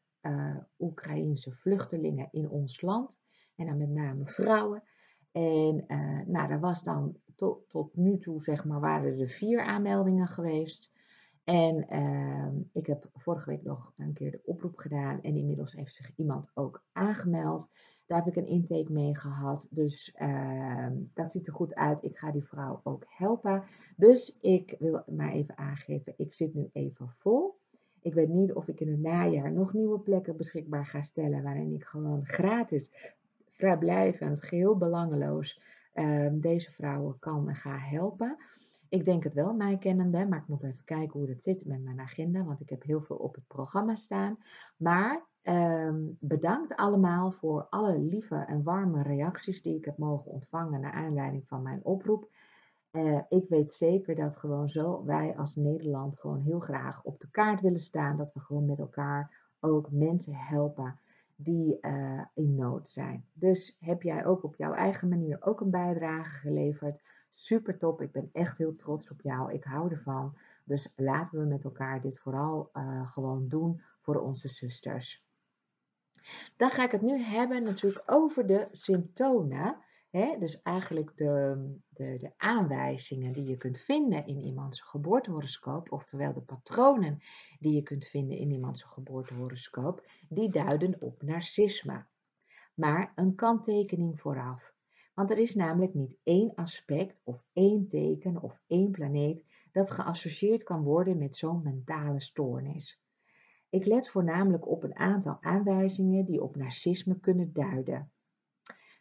Oekraïnse 0.80 1.52
vluchtelingen 1.52 2.28
in 2.32 2.50
ons 2.50 2.82
land. 2.82 3.20
En 3.56 3.66
dan 3.66 3.78
met 3.78 3.90
name 3.90 4.26
vrouwen. 4.26 4.84
En 5.32 5.86
nou, 6.28 6.48
daar 6.48 6.60
was 6.60 6.84
dan 6.84 7.16
tot, 7.36 7.70
tot 7.70 7.96
nu 7.96 8.18
toe, 8.18 8.44
zeg 8.44 8.66
maar, 8.66 8.80
waren 8.80 9.20
er 9.20 9.30
vier 9.30 9.62
aanmeldingen 9.62 10.28
geweest. 10.28 10.92
En 11.44 11.86
uh, 11.90 12.62
ik 12.72 12.88
heb 12.88 13.10
vorige 13.14 13.50
week 13.50 13.64
nog 13.64 13.94
een 13.98 14.14
keer 14.14 14.32
de 14.32 14.42
oproep 14.46 14.78
gedaan. 14.78 15.22
En 15.22 15.36
inmiddels 15.36 15.74
heeft 15.74 15.96
zich 15.96 16.12
iemand 16.16 16.52
ook 16.54 16.84
aangemeld. 16.92 17.70
Daar 18.06 18.24
heb 18.24 18.28
ik 18.28 18.36
een 18.36 18.52
intake 18.52 18.92
mee 18.92 19.16
gehad. 19.16 19.68
Dus 19.70 20.16
uh, 20.22 20.88
dat 21.14 21.32
ziet 21.32 21.48
er 21.48 21.54
goed 21.54 21.76
uit. 21.76 22.04
Ik 22.04 22.18
ga 22.18 22.32
die 22.32 22.44
vrouw 22.44 22.82
ook 22.84 23.04
helpen. 23.08 23.64
Dus 23.96 24.38
ik 24.42 24.76
wil 24.80 25.04
maar 25.08 25.32
even 25.32 25.58
aangeven. 25.58 26.14
Ik 26.18 26.34
zit 26.34 26.54
nu 26.54 26.70
even 26.74 27.10
vol. 27.18 27.60
Ik 28.02 28.14
weet 28.14 28.30
niet 28.30 28.54
of 28.54 28.68
ik 28.68 28.80
in 28.80 28.90
het 28.90 29.02
najaar 29.02 29.52
nog 29.52 29.74
nieuwe 29.74 30.00
plekken 30.00 30.38
beschikbaar 30.38 30.86
ga 30.86 31.02
stellen 31.02 31.44
waarin 31.44 31.74
ik 31.74 31.84
gewoon 31.84 32.26
gratis, 32.26 32.92
vrijblijvend, 33.50 34.44
geheel 34.44 34.78
belangeloos 34.78 35.62
uh, 35.96 36.28
deze 36.32 36.72
vrouwen 36.72 37.20
kan 37.20 37.50
en 37.50 37.56
ga 37.56 37.78
helpen. 37.78 38.38
Ik 38.92 39.06
denk 39.06 39.24
het 39.24 39.34
wel, 39.34 39.54
mij 39.54 39.78
kennende, 39.78 40.26
maar 40.26 40.40
ik 40.40 40.48
moet 40.48 40.64
even 40.64 40.84
kijken 40.86 41.20
hoe 41.20 41.28
dat 41.28 41.44
zit 41.44 41.66
met 41.66 41.84
mijn 41.84 42.00
agenda, 42.00 42.44
want 42.44 42.62
ik 42.62 42.70
heb 42.70 42.84
heel 42.84 43.02
veel 43.02 43.16
op 43.16 43.36
het 43.36 43.48
programma 43.48 43.96
staan. 43.96 44.38
Maar 44.78 45.26
um, 45.44 46.18
bedankt 46.20 46.76
allemaal 46.76 47.32
voor 47.32 47.68
alle 47.70 48.00
lieve 48.00 48.36
en 48.36 48.64
warme 48.64 49.02
reacties 49.02 49.62
die 49.62 49.76
ik 49.76 49.86
heb 49.86 49.98
mogen 49.98 50.32
ontvangen 50.32 50.82
naar 50.82 50.94
aanleiding 50.94 51.48
van 51.48 51.62
mijn 51.62 51.80
oproep. 51.84 52.30
Uh, 52.92 53.20
ik 53.30 53.50
weet 53.50 53.74
zeker 53.74 54.16
dat 54.16 54.38
gewoon 54.38 54.70
zo 54.70 55.06
wij 55.06 55.38
als 55.38 55.56
Nederland 55.56 56.20
gewoon 56.20 56.42
heel 56.42 56.60
graag 56.60 57.04
op 57.04 57.20
de 57.20 57.30
kaart 57.32 57.62
willen 57.62 57.80
staan. 57.80 58.18
Dat 58.18 58.34
we 58.34 58.40
gewoon 58.40 58.66
met 58.66 58.80
elkaar 58.80 59.50
ook 59.60 59.92
mensen 59.92 60.34
helpen 60.36 61.00
die 61.36 61.78
uh, 61.82 62.22
in 62.34 62.56
nood 62.56 62.90
zijn. 62.90 63.26
Dus 63.34 63.78
heb 63.80 64.02
jij 64.02 64.26
ook 64.26 64.44
op 64.44 64.56
jouw 64.56 64.74
eigen 64.74 65.10
manier 65.10 65.38
ook 65.40 65.62
een 65.62 65.70
bijdrage 65.70 66.40
geleverd. 66.40 67.02
Super 67.44 67.78
top, 67.78 68.02
ik 68.02 68.12
ben 68.12 68.30
echt 68.34 68.58
heel 68.58 68.76
trots 68.76 69.10
op 69.10 69.22
jou. 69.22 69.54
Ik 69.54 69.64
hou 69.64 69.92
ervan. 69.92 70.38
Dus 70.64 70.88
laten 70.96 71.40
we 71.40 71.46
met 71.46 71.64
elkaar 71.64 72.02
dit 72.02 72.20
vooral 72.20 72.70
uh, 72.74 73.12
gewoon 73.12 73.48
doen 73.48 73.82
voor 74.02 74.16
onze 74.16 74.48
zusters. 74.48 75.24
Dan 76.58 76.70
ga 76.70 76.84
ik 76.84 76.92
het 76.92 77.02
nu 77.02 77.18
hebben 77.18 77.64
natuurlijk 77.64 78.04
over 78.06 78.48
de 78.48 78.68
symptomen 78.72 79.78
dus 80.12 80.62
eigenlijk 80.62 81.12
de, 81.18 81.56
de, 81.90 82.18
de, 82.18 82.32
aanwijzingen 82.38 83.34
die 83.34 83.44
je 83.44 83.58
kunt 83.58 83.80
vinden 83.80 84.28
in 84.28 84.40
iemands 84.40 84.82
geboortehoroscoop, 84.82 85.92
oftewel 85.92 86.34
de 86.34 86.42
patronen 86.42 87.22
die 87.60 87.74
je 87.74 87.82
kunt 87.82 88.06
vinden 88.06 88.38
in 88.38 88.52
iemands 88.52 88.84
geboortehoroscoop, 88.84 90.08
die 90.30 90.50
duiden 90.50 91.02
op 91.02 91.22
narcisme. 91.22 92.06
Maar 92.74 93.12
een 93.16 93.36
kanttekening 93.36 94.20
vooraf. 94.20 94.74
Want 95.22 95.34
er 95.34 95.40
is 95.40 95.56
namelijk 95.56 95.94
niet 95.94 96.18
één 96.24 96.56
aspect 96.56 97.22
of 97.24 97.44
één 97.54 97.88
teken 97.88 98.42
of 98.42 98.62
één 98.68 98.92
planeet 98.92 99.46
dat 99.72 99.92
geassocieerd 99.92 100.64
kan 100.64 100.84
worden 100.84 101.18
met 101.18 101.36
zo'n 101.36 101.64
mentale 101.64 102.22
stoornis. 102.22 103.02
Ik 103.70 103.86
let 103.86 104.10
voornamelijk 104.10 104.68
op 104.68 104.84
een 104.84 104.96
aantal 104.96 105.38
aanwijzingen 105.42 106.26
die 106.26 106.44
op 106.44 106.56
narcisme 106.56 107.20
kunnen 107.20 107.54
duiden. 107.54 108.12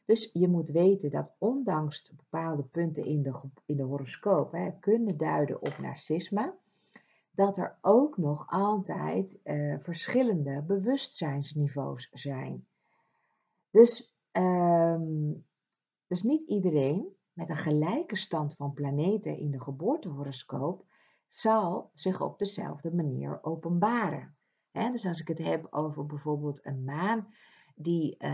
Dus 0.05 0.31
je 0.33 0.49
moet 0.49 0.71
weten 0.71 1.11
dat 1.11 1.35
ondanks 1.39 2.13
bepaalde 2.17 2.63
punten 2.63 3.05
in 3.05 3.23
de, 3.23 3.41
in 3.67 3.77
de 3.77 3.83
horoscoop 3.83 4.53
hè, 4.53 4.71
kunnen 4.81 5.17
duiden 5.17 5.61
op 5.61 5.79
narcisme, 5.79 6.55
dat 7.31 7.57
er 7.57 7.79
ook 7.81 8.17
nog 8.17 8.47
altijd 8.51 9.41
eh, 9.43 9.77
verschillende 9.79 10.63
bewustzijnsniveaus 10.63 12.09
zijn. 12.13 12.67
Dus, 13.71 14.17
um, 14.33 15.49
dus 16.11 16.23
niet 16.23 16.43
iedereen 16.43 17.17
met 17.33 17.49
een 17.49 17.57
gelijke 17.57 18.17
stand 18.17 18.55
van 18.55 18.73
planeten 18.73 19.39
in 19.39 19.51
de 19.51 19.61
geboortehoroscoop 19.61 20.85
zal 21.29 21.91
zich 21.95 22.21
op 22.21 22.39
dezelfde 22.39 22.95
manier 22.95 23.39
openbaren. 23.43 24.37
dus 24.73 25.07
als 25.07 25.21
ik 25.21 25.29
het 25.29 25.39
heb 25.39 25.67
over 25.71 26.07
bijvoorbeeld 26.07 26.67
een 26.67 26.85
maan 26.85 27.27
die 27.75 28.17
uh, 28.19 28.31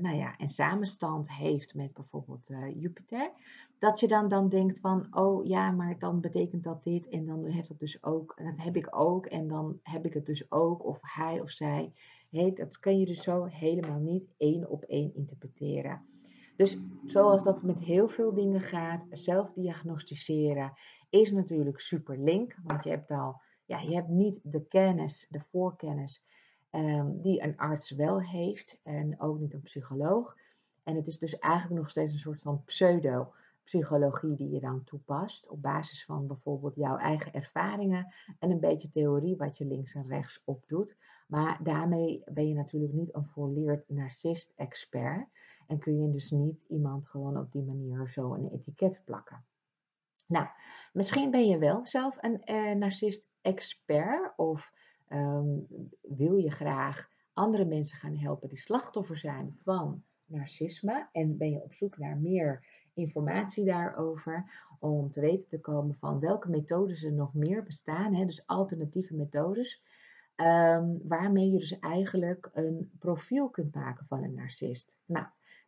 nou 0.00 0.16
ja, 0.16 0.34
een 0.38 0.50
samenstand 0.50 1.32
heeft 1.32 1.74
met 1.74 1.92
bijvoorbeeld 1.92 2.50
uh, 2.50 2.80
Jupiter, 2.80 3.30
dat 3.78 4.00
je 4.00 4.08
dan, 4.08 4.28
dan 4.28 4.48
denkt 4.48 4.80
van, 4.80 5.06
oh 5.10 5.46
ja, 5.46 5.70
maar 5.70 5.98
dan 5.98 6.20
betekent 6.20 6.64
dat 6.64 6.84
dit 6.84 7.08
en 7.08 7.26
dan 7.26 7.44
heeft 7.44 7.68
dat 7.68 7.78
dus 7.78 8.02
ook, 8.02 8.34
dat 8.36 8.64
heb 8.64 8.76
ik 8.76 8.96
ook 8.96 9.26
en 9.26 9.48
dan 9.48 9.78
heb 9.82 10.06
ik 10.06 10.14
het 10.14 10.26
dus 10.26 10.50
ook, 10.50 10.84
of 10.84 10.98
hij 11.00 11.40
of 11.40 11.50
zij. 11.50 11.92
Hey, 12.30 12.52
dat 12.52 12.78
kan 12.78 12.98
je 12.98 13.06
dus 13.06 13.22
zo 13.22 13.44
helemaal 13.44 14.00
niet 14.00 14.34
één 14.36 14.70
op 14.70 14.82
één 14.82 15.14
interpreteren. 15.14 16.15
Dus 16.56 16.76
zoals 17.06 17.44
dat 17.44 17.62
met 17.62 17.80
heel 17.80 18.08
veel 18.08 18.34
dingen 18.34 18.60
gaat, 18.60 19.04
zelf 19.10 19.52
diagnosticeren 19.52 20.72
is 21.10 21.32
natuurlijk 21.32 21.80
super 21.80 22.18
link, 22.18 22.56
want 22.64 22.84
je 22.84 22.90
hebt 22.90 23.10
al, 23.10 23.40
ja, 23.64 23.80
je 23.80 23.94
hebt 23.94 24.08
niet 24.08 24.40
de 24.42 24.66
kennis, 24.68 25.26
de 25.30 25.40
voorkennis 25.50 26.24
Ehm, 26.76 27.20
die 27.20 27.42
een 27.42 27.56
arts 27.56 27.90
wel 27.90 28.22
heeft 28.22 28.80
en 28.82 29.20
ook 29.20 29.38
niet 29.38 29.54
een 29.54 29.62
psycholoog. 29.62 30.36
En 30.82 30.96
het 30.96 31.06
is 31.06 31.18
dus 31.18 31.38
eigenlijk 31.38 31.80
nog 31.80 31.90
steeds 31.90 32.12
een 32.12 32.18
soort 32.18 32.40
van 32.40 32.64
pseudo-psychologie 32.64 34.36
die 34.36 34.50
je 34.50 34.60
dan 34.60 34.84
toepast 34.84 35.48
op 35.48 35.62
basis 35.62 36.04
van 36.04 36.26
bijvoorbeeld 36.26 36.74
jouw 36.74 36.96
eigen 36.96 37.32
ervaringen 37.32 38.14
en 38.38 38.50
een 38.50 38.60
beetje 38.60 38.90
theorie 38.90 39.36
wat 39.36 39.58
je 39.58 39.66
links 39.66 39.94
en 39.94 40.06
rechts 40.06 40.42
opdoet. 40.44 40.96
Maar 41.26 41.58
daarmee 41.62 42.22
ben 42.24 42.48
je 42.48 42.54
natuurlijk 42.54 42.92
niet 42.92 43.14
een 43.14 43.26
volleerd 43.26 43.88
narcist-expert 43.88 45.28
en 45.66 45.78
kun 45.78 46.02
je 46.02 46.10
dus 46.10 46.30
niet 46.30 46.64
iemand 46.68 47.08
gewoon 47.08 47.38
op 47.38 47.52
die 47.52 47.62
manier 47.62 48.08
zo 48.08 48.34
een 48.34 48.48
etiket 48.48 49.02
plakken. 49.04 49.44
Nou, 50.26 50.46
misschien 50.92 51.30
ben 51.30 51.46
je 51.48 51.58
wel 51.58 51.86
zelf 51.86 52.16
een 52.20 52.40
uh, 52.44 52.74
narcist-expert 52.74 54.32
of 54.36 54.72
Ehm, 55.08 55.58
wil 56.00 56.36
je 56.36 56.50
graag 56.50 57.08
andere 57.32 57.64
mensen 57.64 57.98
gaan 57.98 58.16
helpen 58.16 58.48
die 58.48 58.58
slachtoffer 58.58 59.18
zijn 59.18 59.54
van 59.62 60.02
narcisme 60.24 61.08
en 61.12 61.36
ben 61.36 61.50
je 61.50 61.62
op 61.62 61.72
zoek 61.72 61.98
naar 61.98 62.16
meer 62.16 62.66
informatie 62.94 63.64
daarover 63.64 64.64
om 64.80 65.10
te 65.10 65.20
weten 65.20 65.48
te 65.48 65.60
komen 65.60 65.94
van 65.94 66.20
welke 66.20 66.48
methodes 66.48 67.02
er 67.02 67.12
nog 67.12 67.34
meer 67.34 67.62
bestaan, 67.62 68.14
hè, 68.14 68.24
dus 68.24 68.46
alternatieve 68.46 69.14
methodes, 69.14 69.82
ehm, 70.34 70.96
waarmee 71.02 71.50
je 71.50 71.58
dus 71.58 71.78
eigenlijk 71.78 72.50
een 72.52 72.90
profiel 72.98 73.48
kunt 73.48 73.74
maken 73.74 74.06
van 74.06 74.22
een 74.22 74.34
narcist. 74.34 74.96
Nou, 75.04 75.26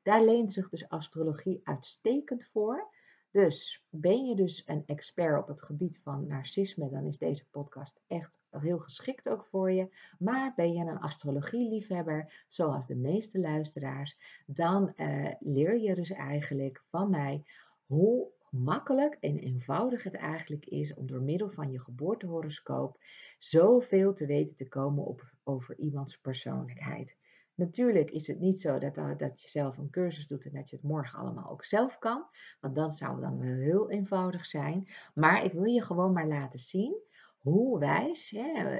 daar 0.09 0.25
leent 0.25 0.53
zich 0.53 0.69
dus 0.69 0.89
astrologie 0.89 1.61
uitstekend 1.65 2.45
voor. 2.45 2.95
Dus 3.31 3.85
ben 3.91 4.25
je 4.25 4.35
dus 4.35 4.63
een 4.67 4.83
expert 4.87 5.43
op 5.43 5.49
het 5.49 5.63
gebied 5.63 6.01
van 6.03 6.27
narcisme, 6.27 6.91
dan 6.91 7.07
is 7.07 7.19
deze 7.19 7.49
podcast 7.51 8.01
echt 8.07 8.41
heel 8.51 8.79
geschikt 8.79 9.29
ook 9.29 9.47
voor 9.47 9.71
je. 9.71 9.97
Maar 10.19 10.53
ben 10.57 10.73
je 10.73 10.81
een 10.81 10.99
astrologieliefhebber, 10.99 12.45
zoals 12.49 12.87
de 12.87 12.95
meeste 12.95 13.41
luisteraars, 13.41 14.17
dan 14.47 14.93
uh, 14.97 15.31
leer 15.39 15.79
je 15.79 15.95
dus 15.95 16.11
eigenlijk 16.11 16.83
van 16.91 17.11
mij 17.11 17.45
hoe 17.87 18.31
makkelijk 18.51 19.17
en 19.21 19.39
eenvoudig 19.39 20.03
het 20.03 20.15
eigenlijk 20.15 20.67
is 20.67 20.95
om 20.95 21.07
door 21.07 21.23
middel 21.23 21.51
van 21.51 21.71
je 21.71 21.81
geboortehoroscoop 21.81 22.99
zoveel 23.39 24.13
te 24.13 24.27
weten 24.27 24.57
te 24.57 24.69
komen 24.69 25.05
op, 25.05 25.33
over 25.45 25.79
iemands 25.79 26.17
persoonlijkheid. 26.17 27.17
Natuurlijk 27.59 28.11
is 28.11 28.27
het 28.27 28.41
niet 28.41 28.61
zo 28.61 28.79
dat, 28.79 28.95
dat 29.19 29.43
je 29.43 29.49
zelf 29.49 29.79
een 29.79 29.91
cursus 29.91 30.27
doet 30.27 30.45
en 30.45 30.53
dat 30.53 30.71
je 30.71 30.77
het 30.77 30.85
morgen 30.85 31.19
allemaal 31.19 31.51
ook 31.51 31.65
zelf 31.65 31.99
kan. 31.99 32.25
Want 32.61 32.75
dat 32.75 32.97
zou 32.97 33.21
dan 33.21 33.39
wel 33.39 33.57
heel 33.57 33.91
eenvoudig 33.91 34.47
zijn. 34.47 34.89
Maar 35.15 35.45
ik 35.45 35.53
wil 35.53 35.65
je 35.65 35.83
gewoon 35.83 36.13
maar 36.13 36.27
laten 36.27 36.59
zien 36.59 37.03
hoe 37.39 37.79
wijs 37.79 38.31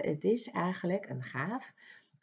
het 0.01 0.25
is 0.25 0.51
eigenlijk 0.51 1.09
een 1.09 1.23
gaaf. 1.23 1.73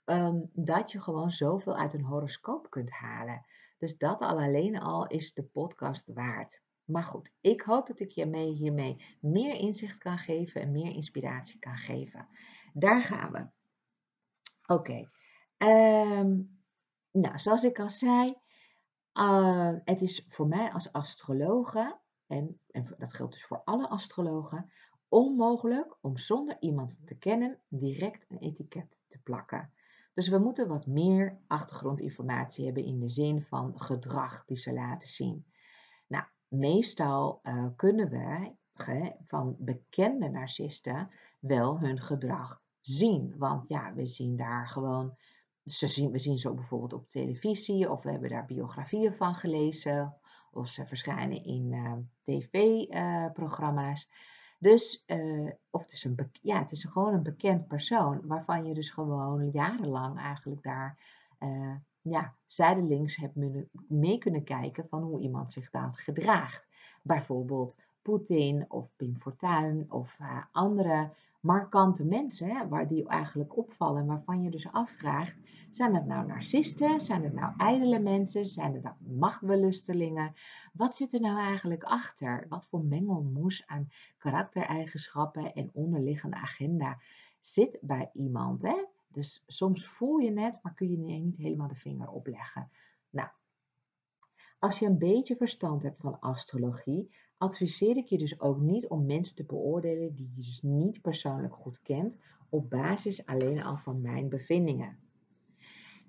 Um, 0.05 0.50
dat 0.53 0.91
je 0.91 1.01
gewoon 1.01 1.31
zoveel 1.31 1.77
uit 1.77 1.93
een 1.93 2.03
horoscoop 2.03 2.69
kunt 2.69 2.91
halen. 2.91 3.45
Dus 3.77 3.97
dat 3.97 4.21
al 4.21 4.39
alleen 4.39 4.79
al 4.79 5.07
is 5.07 5.33
de 5.33 5.43
podcast 5.43 6.13
waard. 6.13 6.62
Maar 6.85 7.03
goed, 7.03 7.31
ik 7.41 7.62
hoop 7.62 7.88
dat 7.88 8.00
ik 8.00 8.12
je 8.12 8.25
mee, 8.25 8.51
hiermee 8.51 9.17
meer 9.19 9.53
inzicht 9.53 9.97
kan 9.97 10.17
geven 10.17 10.62
en 10.62 10.71
meer 10.71 10.91
inspiratie 10.91 11.59
kan 11.59 11.77
geven. 11.77 12.27
Daar 12.74 13.01
gaan 13.01 13.31
we. 13.31 13.45
Oké. 14.74 15.09
Ehm, 15.57 16.41
nou, 17.12 17.39
zoals 17.39 17.63
ik 17.63 17.79
al 17.79 17.89
zei, 17.89 18.35
Uh, 19.19 19.74
het 19.83 20.01
is 20.01 20.25
voor 20.29 20.47
mij 20.47 20.71
als 20.71 20.91
astrologe, 20.91 22.00
en, 22.27 22.59
en 22.71 22.95
dat 22.97 23.13
geldt 23.13 23.33
dus 23.33 23.45
voor 23.45 23.62
alle 23.63 23.88
astrologen, 23.88 24.71
onmogelijk 25.09 25.97
om 26.01 26.17
zonder 26.17 26.57
iemand 26.59 27.00
te 27.05 27.17
kennen 27.17 27.59
direct 27.67 28.25
een 28.29 28.38
etiket 28.38 28.97
te 29.07 29.19
plakken. 29.24 29.71
Dus 30.13 30.27
we 30.27 30.38
moeten 30.38 30.67
wat 30.67 30.85
meer 30.85 31.38
achtergrondinformatie 31.47 32.65
hebben 32.65 32.85
in 32.85 33.00
de 33.00 33.09
zin 33.09 33.41
van 33.41 33.79
gedrag 33.79 34.45
die 34.45 34.57
ze 34.57 34.74
laten 34.74 35.09
zien. 35.09 35.45
Nou, 36.07 36.25
meestal 36.47 37.39
uh, 37.43 37.65
kunnen 37.75 38.09
we 38.09 38.53
van 39.24 39.55
bekende 39.59 40.29
narcisten 40.29 41.09
wel 41.39 41.79
hun 41.79 42.01
gedrag 42.01 42.62
zien. 42.81 43.38
Want 43.38 43.67
ja, 43.67 43.93
we 43.93 44.05
zien 44.05 44.35
daar 44.35 44.67
gewoon, 44.67 45.17
ze 45.65 45.88
zien, 45.88 46.12
we 46.12 46.19
zien 46.19 46.38
ze 46.38 46.53
bijvoorbeeld 46.53 46.93
op 46.93 47.10
televisie 47.10 47.91
of 47.91 48.03
we 48.03 48.12
hebben 48.12 48.29
daar 48.29 48.45
biografieën 48.45 49.13
van 49.13 49.36
gelezen 49.36 50.15
of 50.51 50.67
ze 50.67 50.86
verschijnen 50.86 51.43
in 51.43 51.72
uh, 51.72 51.93
tv-programma's. 52.24 54.07
Uh, 54.10 54.13
dus, 54.60 55.03
uh, 55.07 55.51
of 55.69 55.81
het 55.81 55.91
is, 55.91 56.03
een, 56.03 56.31
ja, 56.41 56.60
het 56.60 56.72
is 56.72 56.84
gewoon 56.84 57.13
een 57.13 57.24
bekend 57.24 57.67
persoon 57.67 58.22
waarvan 58.24 58.65
je 58.65 58.74
dus 58.74 58.89
gewoon 58.89 59.50
jarenlang 59.51 60.19
eigenlijk 60.19 60.63
daar 60.63 60.98
uh, 61.39 61.75
ja, 62.01 62.36
zijdelings 62.45 63.15
hebt 63.15 63.36
mee 63.88 64.17
kunnen 64.17 64.43
kijken 64.43 64.88
van 64.88 65.01
hoe 65.01 65.22
iemand 65.22 65.51
zich 65.51 65.69
daar 65.69 65.93
gedraagt. 65.93 66.69
Bijvoorbeeld 67.03 67.79
Poetin 68.01 68.65
of 68.67 68.89
Pim 68.95 69.15
Fortuyn 69.19 69.91
of 69.91 70.17
andere 70.51 71.10
markante 71.45 72.05
mensen 72.05 72.47
hè, 72.47 72.67
waar 72.67 72.87
die 72.87 73.07
eigenlijk 73.07 73.57
opvallen, 73.57 74.05
waarvan 74.05 74.41
je 74.41 74.49
dus 74.49 74.71
afvraagt, 74.71 75.37
zijn 75.69 75.95
het 75.95 76.05
nou 76.05 76.25
narcisten, 76.27 77.01
zijn 77.01 77.23
het 77.23 77.33
nou 77.33 77.53
ijdele 77.57 77.99
mensen, 77.99 78.45
zijn 78.45 78.73
het 78.73 78.83
nou 78.83 78.95
machtbelustelingen? 78.99 80.33
Wat 80.73 80.95
zit 80.95 81.13
er 81.13 81.19
nou 81.19 81.39
eigenlijk 81.39 81.83
achter? 81.83 82.45
Wat 82.49 82.67
voor 82.67 82.83
mengelmoes 82.83 83.67
aan 83.67 83.89
karaktereigenschappen 84.17 85.53
en 85.53 85.69
onderliggende 85.73 86.35
agenda 86.35 86.99
zit 87.41 87.77
bij 87.81 88.09
iemand? 88.13 88.61
Hè? 88.61 88.85
Dus 89.07 89.43
soms 89.47 89.87
voel 89.87 90.17
je 90.17 90.39
het, 90.39 90.59
maar 90.61 90.73
kun 90.73 90.89
je 90.89 90.97
niet 90.97 91.37
helemaal 91.37 91.67
de 91.67 91.75
vinger 91.75 92.09
opleggen. 92.09 92.69
Nou, 93.09 93.29
als 94.59 94.79
je 94.79 94.85
een 94.85 94.97
beetje 94.97 95.35
verstand 95.35 95.83
hebt 95.83 96.01
van 96.01 96.19
astrologie, 96.19 97.15
adviseer 97.38 97.98
ik 97.98 98.06
je 98.06 98.18
dus 98.18 98.39
ook 98.39 98.60
niet 98.60 98.88
om 98.88 99.06
mensen 99.06 99.36
te 99.36 99.44
beoordelen 99.44 100.15
die 100.15 100.30
je 100.36 100.42
dus 100.42 100.62
niet 100.62 101.01
persoonlijk 101.01 101.54
goed 101.54 101.82
kent, 101.82 102.18
op 102.50 102.70
basis 102.70 103.25
alleen 103.25 103.63
al 103.63 103.77
van 103.77 104.01
mijn 104.01 104.30
bevindingen. 104.30 104.98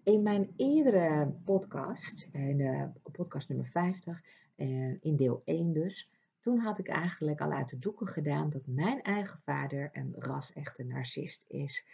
In 0.03 0.23
mijn 0.23 0.53
eerdere 0.57 1.35
podcast, 1.45 2.29
in 2.33 2.59
uh, 2.59 2.85
podcast 3.13 3.49
nummer 3.49 3.67
50, 3.67 4.23
uh, 4.57 4.95
in 5.01 5.17
deel 5.17 5.43
1 5.45 5.73
dus, 5.73 6.11
toen 6.41 6.59
had 6.59 6.79
ik 6.79 6.89
eigenlijk 6.89 7.41
al 7.41 7.51
uit 7.51 7.69
de 7.69 7.79
doeken 7.79 8.07
gedaan 8.07 8.51
dat 8.51 8.67
mijn 8.67 9.03
eigen 9.03 9.39
vader 9.45 9.91
een 9.93 10.15
ras-echte 10.19 10.85
narcist 10.85 11.45
is. 11.49 11.85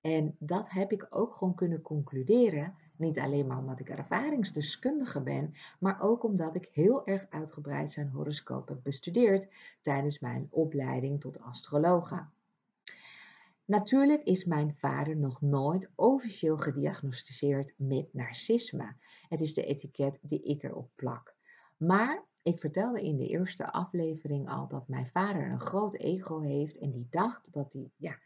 En 0.00 0.36
dat 0.38 0.70
heb 0.70 0.92
ik 0.92 1.06
ook 1.10 1.34
gewoon 1.34 1.54
kunnen 1.54 1.82
concluderen. 1.82 2.74
Niet 2.98 3.18
alleen 3.18 3.46
maar 3.46 3.58
omdat 3.58 3.80
ik 3.80 3.88
ervaringsdeskundige 3.88 5.20
ben, 5.20 5.54
maar 5.78 6.02
ook 6.02 6.24
omdat 6.24 6.54
ik 6.54 6.70
heel 6.72 7.06
erg 7.06 7.26
uitgebreid 7.30 7.90
zijn 7.90 8.08
horoscoop 8.08 8.68
heb 8.68 8.78
bestudeerd 8.82 9.48
tijdens 9.82 10.18
mijn 10.18 10.46
opleiding 10.50 11.20
tot 11.20 11.40
astrologe. 11.40 12.26
Natuurlijk 13.64 14.22
is 14.22 14.44
mijn 14.44 14.74
vader 14.74 15.16
nog 15.16 15.40
nooit 15.40 15.90
officieel 15.94 16.56
gediagnosticeerd 16.56 17.74
met 17.76 18.14
narcisme. 18.14 18.94
Het 19.28 19.40
is 19.40 19.54
de 19.54 19.64
etiket 19.64 20.18
die 20.22 20.42
ik 20.42 20.62
erop 20.62 20.90
plak. 20.94 21.34
Maar 21.76 22.24
ik 22.42 22.60
vertelde 22.60 23.02
in 23.02 23.16
de 23.16 23.26
eerste 23.26 23.72
aflevering 23.72 24.48
al 24.48 24.68
dat 24.68 24.88
mijn 24.88 25.06
vader 25.06 25.50
een 25.50 25.60
groot 25.60 25.94
ego 25.94 26.40
heeft 26.40 26.78
en 26.78 26.90
die 26.90 27.06
dacht 27.10 27.52
dat 27.52 27.72
hij, 27.72 27.90
ja, 27.96 28.18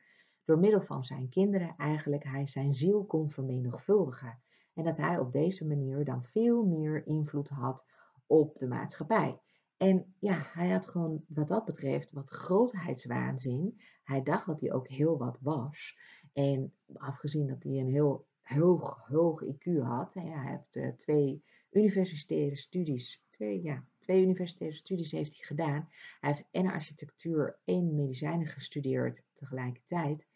door 0.44 0.58
middel 0.58 0.82
van 0.82 1.02
zijn 1.02 1.28
kinderen 1.28 1.74
eigenlijk 1.76 2.24
hij 2.24 2.46
zijn 2.46 2.72
ziel 2.72 3.04
kon 3.04 3.30
vermenigvuldigen. 3.30 4.38
En 4.74 4.85
dat 4.85 4.96
hij 4.96 5.18
op 5.18 5.32
deze 5.32 5.66
manier 5.66 6.04
dan 6.04 6.22
veel 6.22 6.64
meer 6.64 7.06
invloed 7.06 7.48
had 7.48 7.87
op 8.26 8.58
de 8.58 8.66
maatschappij. 8.66 9.40
En 9.76 10.14
ja, 10.18 10.42
hij 10.52 10.70
had 10.70 10.87
gewoon 10.87 11.24
wat 11.28 11.48
dat 11.48 11.64
betreft 11.64 12.12
wat 12.12 12.30
grootheidswaanzin. 12.30 13.80
Hij 14.04 14.22
dacht 14.22 14.46
dat 14.46 14.61
hij 14.61 14.72
ook 14.72 14.88
heel 14.88 15.18
wat 15.18 15.38
was. 15.40 15.98
En 16.32 16.72
afgezien 16.94 17.46
dat 17.46 17.62
hij 17.62 17.72
een 17.72 17.90
heel 17.90 18.26
hoog, 18.42 19.06
hoog 19.06 19.42
IQ 19.44 19.78
had. 19.82 20.14
Hij 20.14 20.50
heeft 20.50 20.76
uh, 20.76 20.88
twee 20.96 21.42
universitaire 21.70 22.56
studies, 22.56 23.22
twee, 23.30 23.62
ja, 23.62 23.85
twee 23.98 24.22
universitaire 24.22 24.76
studies 24.76 25.12
heeft 25.12 25.37
hij 25.37 25.46
gedaan. 25.46 25.88
Hij 26.20 26.30
heeft 26.30 26.48
en 26.50 26.66
architectuur 26.66 27.58
en 27.64 27.94
medicijnen 27.94 28.46
gestudeerd 28.46 29.22
tegelijkertijd. 29.32 30.26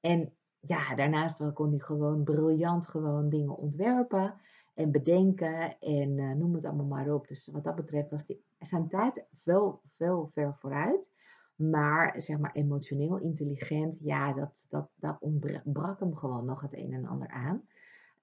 En 0.00 0.32
ja, 0.60 0.94
daarnaast 0.94 1.52
kon 1.52 1.70
hij 1.70 1.78
gewoon 1.78 2.24
briljant 2.24 2.88
gewoon 2.88 3.28
dingen 3.28 3.56
ontwerpen 3.56 4.34
en 4.74 4.90
bedenken 4.90 5.80
en 5.80 6.18
uh, 6.18 6.32
noem 6.32 6.54
het 6.54 6.64
allemaal 6.64 6.86
maar 6.86 7.14
op. 7.14 7.28
Dus 7.28 7.48
wat 7.52 7.64
dat 7.64 7.74
betreft 7.74 8.10
was 8.10 8.26
die, 8.26 8.44
zijn 8.58 8.88
tijd 8.88 9.26
wel 9.44 9.80
veel 9.84 10.26
ver 10.26 10.54
vooruit. 10.54 11.12
Maar 11.56 12.14
zeg 12.20 12.38
maar 12.38 12.52
emotioneel 12.52 13.18
intelligent, 13.18 13.98
ja, 14.02 14.32
dat, 14.32 14.66
dat, 14.68 14.88
dat 14.94 15.16
ontbrak 15.20 16.00
hem 16.00 16.16
gewoon 16.16 16.44
nog 16.44 16.60
het 16.60 16.74
een 16.74 16.92
en 16.92 17.06
ander 17.06 17.28
aan. 17.28 17.62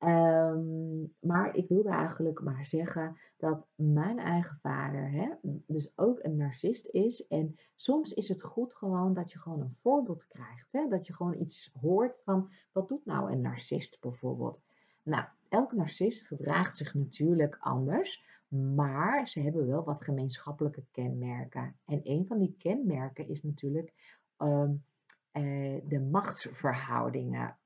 Um, 0.05 1.13
maar 1.19 1.55
ik 1.55 1.67
wilde 1.67 1.89
eigenlijk 1.89 2.41
maar 2.41 2.65
zeggen 2.65 3.17
dat 3.37 3.67
mijn 3.75 4.19
eigen 4.19 4.59
vader 4.61 5.11
hè, 5.11 5.29
dus 5.67 5.91
ook 5.95 6.23
een 6.23 6.35
narcist 6.35 6.87
is. 6.87 7.27
En 7.27 7.55
soms 7.75 8.13
is 8.13 8.27
het 8.27 8.41
goed 8.41 8.75
gewoon 8.75 9.13
dat 9.13 9.31
je 9.31 9.39
gewoon 9.39 9.61
een 9.61 9.77
voorbeeld 9.81 10.27
krijgt. 10.27 10.71
Hè? 10.71 10.87
Dat 10.87 11.07
je 11.07 11.13
gewoon 11.13 11.39
iets 11.39 11.71
hoort 11.81 12.21
van 12.23 12.51
wat 12.71 12.89
doet 12.89 13.05
nou 13.05 13.31
een 13.31 13.41
narcist 13.41 13.97
bijvoorbeeld. 13.99 14.61
Nou, 15.03 15.25
elk 15.49 15.73
narcist 15.73 16.27
gedraagt 16.27 16.77
zich 16.77 16.93
natuurlijk 16.93 17.57
anders. 17.59 18.23
Maar 18.75 19.27
ze 19.27 19.39
hebben 19.39 19.67
wel 19.67 19.83
wat 19.83 20.03
gemeenschappelijke 20.03 20.83
kenmerken. 20.91 21.75
En 21.85 21.99
een 22.03 22.25
van 22.27 22.39
die 22.39 22.55
kenmerken 22.57 23.27
is 23.27 23.43
natuurlijk 23.43 23.93
um, 24.37 24.83
uh, 25.33 25.81
de 25.87 25.99
machtsverhoudingen 26.11 27.57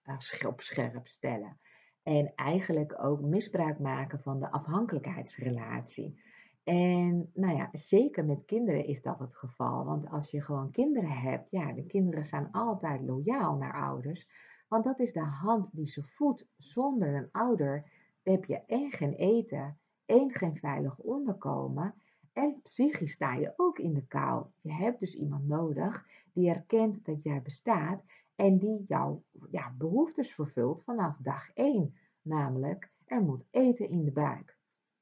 op 0.48 0.62
scherp 0.62 1.08
stellen. 1.08 1.60
En 2.08 2.32
eigenlijk 2.36 3.04
ook 3.04 3.22
misbruik 3.22 3.80
maken 3.80 4.20
van 4.20 4.40
de 4.40 4.52
afhankelijkheidsrelatie. 4.52 6.22
En 6.64 7.32
nou 7.34 7.56
ja, 7.56 7.70
zeker 7.72 8.26
met 8.26 8.46
kinderen 8.46 8.86
is 8.86 9.02
dat 9.02 9.20
het 9.20 9.38
geval. 9.38 9.86
Want 9.86 10.10
als 10.10 10.32
je 10.32 10.42
gewoon 10.42 10.72
kinderen 10.72 11.12
hebt, 11.12 11.52
ja, 11.52 11.74
de 11.74 11.86
kinderen 11.86 12.26
zijn 12.26 12.52
altijd 12.52 13.02
loyaal 13.02 13.56
naar 13.56 13.82
ouders. 13.82 14.28
Want 14.68 14.84
dat 14.84 15.00
is 15.00 15.14
de 15.14 15.20
hand 15.20 15.76
die 15.76 15.88
ze 15.88 16.04
voedt. 16.04 16.48
Zonder 16.58 17.16
een 17.16 17.30
ouder 17.32 17.92
heb 18.24 18.46
je 18.46 18.62
één 18.66 18.92
geen 18.92 19.14
eten, 19.14 19.80
één 20.06 20.32
geen 20.32 20.56
veilig 20.56 20.98
onderkomen. 20.98 21.94
En 22.34 22.60
psychisch 22.64 23.14
sta 23.14 23.34
je 23.34 23.54
ook 23.56 23.80
in 23.80 23.94
de 23.94 24.08
kou. 24.08 24.46
Je 24.62 24.74
hebt 24.74 25.00
dus 25.00 25.16
iemand 25.16 25.48
nodig 25.48 26.06
die 26.38 26.50
erkent 26.50 27.06
dat 27.06 27.24
jij 27.24 27.42
bestaat 27.42 28.06
en 28.36 28.58
die 28.58 28.84
jouw 28.88 29.24
ja, 29.50 29.74
behoeftes 29.78 30.34
vervult 30.34 30.84
vanaf 30.84 31.18
dag 31.18 31.54
1. 31.54 31.98
Namelijk, 32.22 32.92
er 33.06 33.22
moet 33.22 33.48
eten 33.52 33.90
in 33.90 34.06
de 34.06 34.12
buik. 34.12 34.58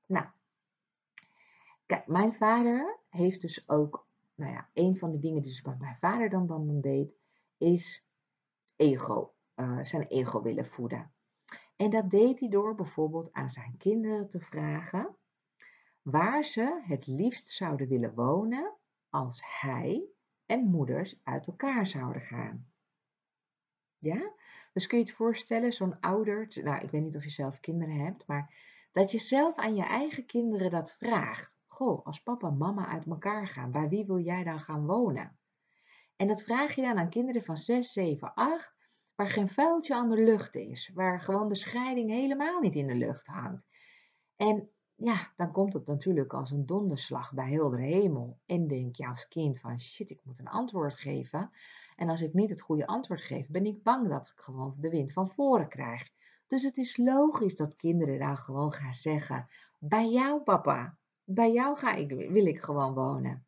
Nou, 0.08 0.26
kijk, 1.86 2.08
mijn 2.08 2.34
vader 2.34 3.00
heeft 3.10 3.42
dus 3.42 3.70
ook, 3.70 4.08
nou 4.36 4.52
ja, 4.52 4.70
een 4.74 4.98
van 4.98 5.12
de 5.12 5.20
dingen 5.20 5.42
die 5.42 5.52
dus 5.52 5.62
mijn 5.80 5.98
vader 6.00 6.30
dan, 6.30 6.48
dan, 6.48 6.68
dan 6.68 6.82
deed, 6.82 7.18
is 7.58 8.06
ego, 8.76 9.34
uh, 9.56 9.84
zijn 9.84 10.08
ego 10.08 10.42
willen 10.42 10.66
voeden. 10.66 11.12
En 11.76 11.90
dat 11.90 12.10
deed 12.10 12.40
hij 12.40 12.50
door 12.50 12.76
bijvoorbeeld 12.76 13.34
aan 13.34 13.50
zijn 13.50 13.78
kinderen 13.78 14.30
te 14.30 14.40
vragen 14.40 15.16
waar 16.02 16.44
ze 16.44 16.82
het 16.84 17.08
liefst 17.08 17.50
zouden 17.50 17.88
willen 17.88 18.14
wonen 18.14 18.74
als 19.10 19.42
hij 19.62 20.15
en 20.46 20.66
moeders 20.66 21.20
uit 21.24 21.48
elkaar 21.48 21.88
zouden 21.88 22.22
gaan. 22.22 22.68
Ja? 23.98 24.34
Dus 24.74 24.88
kun 24.88 24.98
je 24.98 25.04
het 25.04 25.14
voorstellen, 25.14 25.74
zo'n 25.74 26.00
ouder, 26.00 26.48
nou 26.64 26.84
ik 26.84 26.92
weet 26.92 27.02
niet 27.02 27.16
of 27.16 27.24
je 27.24 27.30
zelf 27.30 27.60
kinderen 27.60 27.96
hebt, 27.96 28.28
maar 28.28 28.54
dat 28.92 29.12
je 29.12 29.20
zelf 29.20 29.56
aan 29.56 29.76
je 29.76 29.84
eigen 29.84 30.26
kinderen 30.26 30.70
dat 30.70 30.96
vraagt. 30.98 31.58
Goh, 31.68 32.06
als 32.06 32.24
papa 32.24 32.48
en 32.48 32.58
mama 32.58 32.88
uit 32.88 33.06
elkaar 33.06 33.48
gaan, 33.48 33.72
bij 33.72 33.90
wie 33.90 34.06
wil 34.06 34.20
jij 34.20 34.44
dan 34.44 34.60
gaan 34.60 34.86
wonen? 34.86 35.40
En 36.16 36.28
dat 36.28 36.44
vraag 36.44 36.76
je 36.76 36.82
dan 36.82 36.98
aan 36.98 37.10
kinderen 37.10 37.44
van 37.44 37.58
6, 37.58 37.92
7, 37.92 38.34
8, 38.34 38.76
waar 39.16 39.30
geen 39.30 39.50
vuiltje 39.50 39.96
aan 39.96 40.10
de 40.10 40.24
lucht 40.24 40.56
is, 40.56 40.92
waar 40.94 41.22
gewoon 41.22 41.48
de 41.48 41.56
scheiding 41.56 42.10
helemaal 42.10 42.60
niet 42.60 42.76
in 42.76 42.88
de 42.88 42.96
lucht 42.96 43.28
hangt. 43.28 43.68
En 44.36 44.70
ja, 44.96 45.32
dan 45.36 45.52
komt 45.52 45.74
het 45.74 45.88
natuurlijk 45.88 46.34
als 46.34 46.52
een 46.52 46.66
donderslag 46.66 47.34
bij 47.34 47.50
heel 47.50 47.70
de 47.70 47.82
hemel. 47.82 48.40
En 48.46 48.68
denk 48.68 48.96
je 48.96 49.08
als 49.08 49.28
kind 49.28 49.60
van 49.60 49.80
shit, 49.80 50.10
ik 50.10 50.22
moet 50.24 50.40
een 50.40 50.48
antwoord 50.48 50.96
geven. 50.96 51.52
En 51.96 52.10
als 52.10 52.22
ik 52.22 52.34
niet 52.34 52.50
het 52.50 52.62
goede 52.62 52.88
antwoord 52.88 53.22
geef, 53.22 53.48
ben 53.48 53.66
ik 53.66 53.84
bang 53.84 54.10
dat 54.10 54.28
ik 54.28 54.42
gewoon 54.42 54.76
de 54.80 54.90
wind 54.90 55.14
van 55.14 55.30
voren 55.30 55.68
krijg. 55.68 56.10
Dus 56.48 56.64
het 56.64 56.78
is 56.78 56.98
logisch 56.98 57.56
dat 57.56 57.76
kinderen 57.76 58.20
dan 58.20 58.38
gewoon 58.38 58.72
gaan 58.72 58.94
zeggen: 58.94 59.48
Bij 59.80 60.10
jou, 60.10 60.42
papa, 60.42 60.98
bij 61.24 61.52
jou 61.52 61.78
ga 61.78 61.94
ik, 61.94 62.10
wil 62.10 62.46
ik 62.46 62.62
gewoon 62.62 62.94
wonen. 62.94 63.46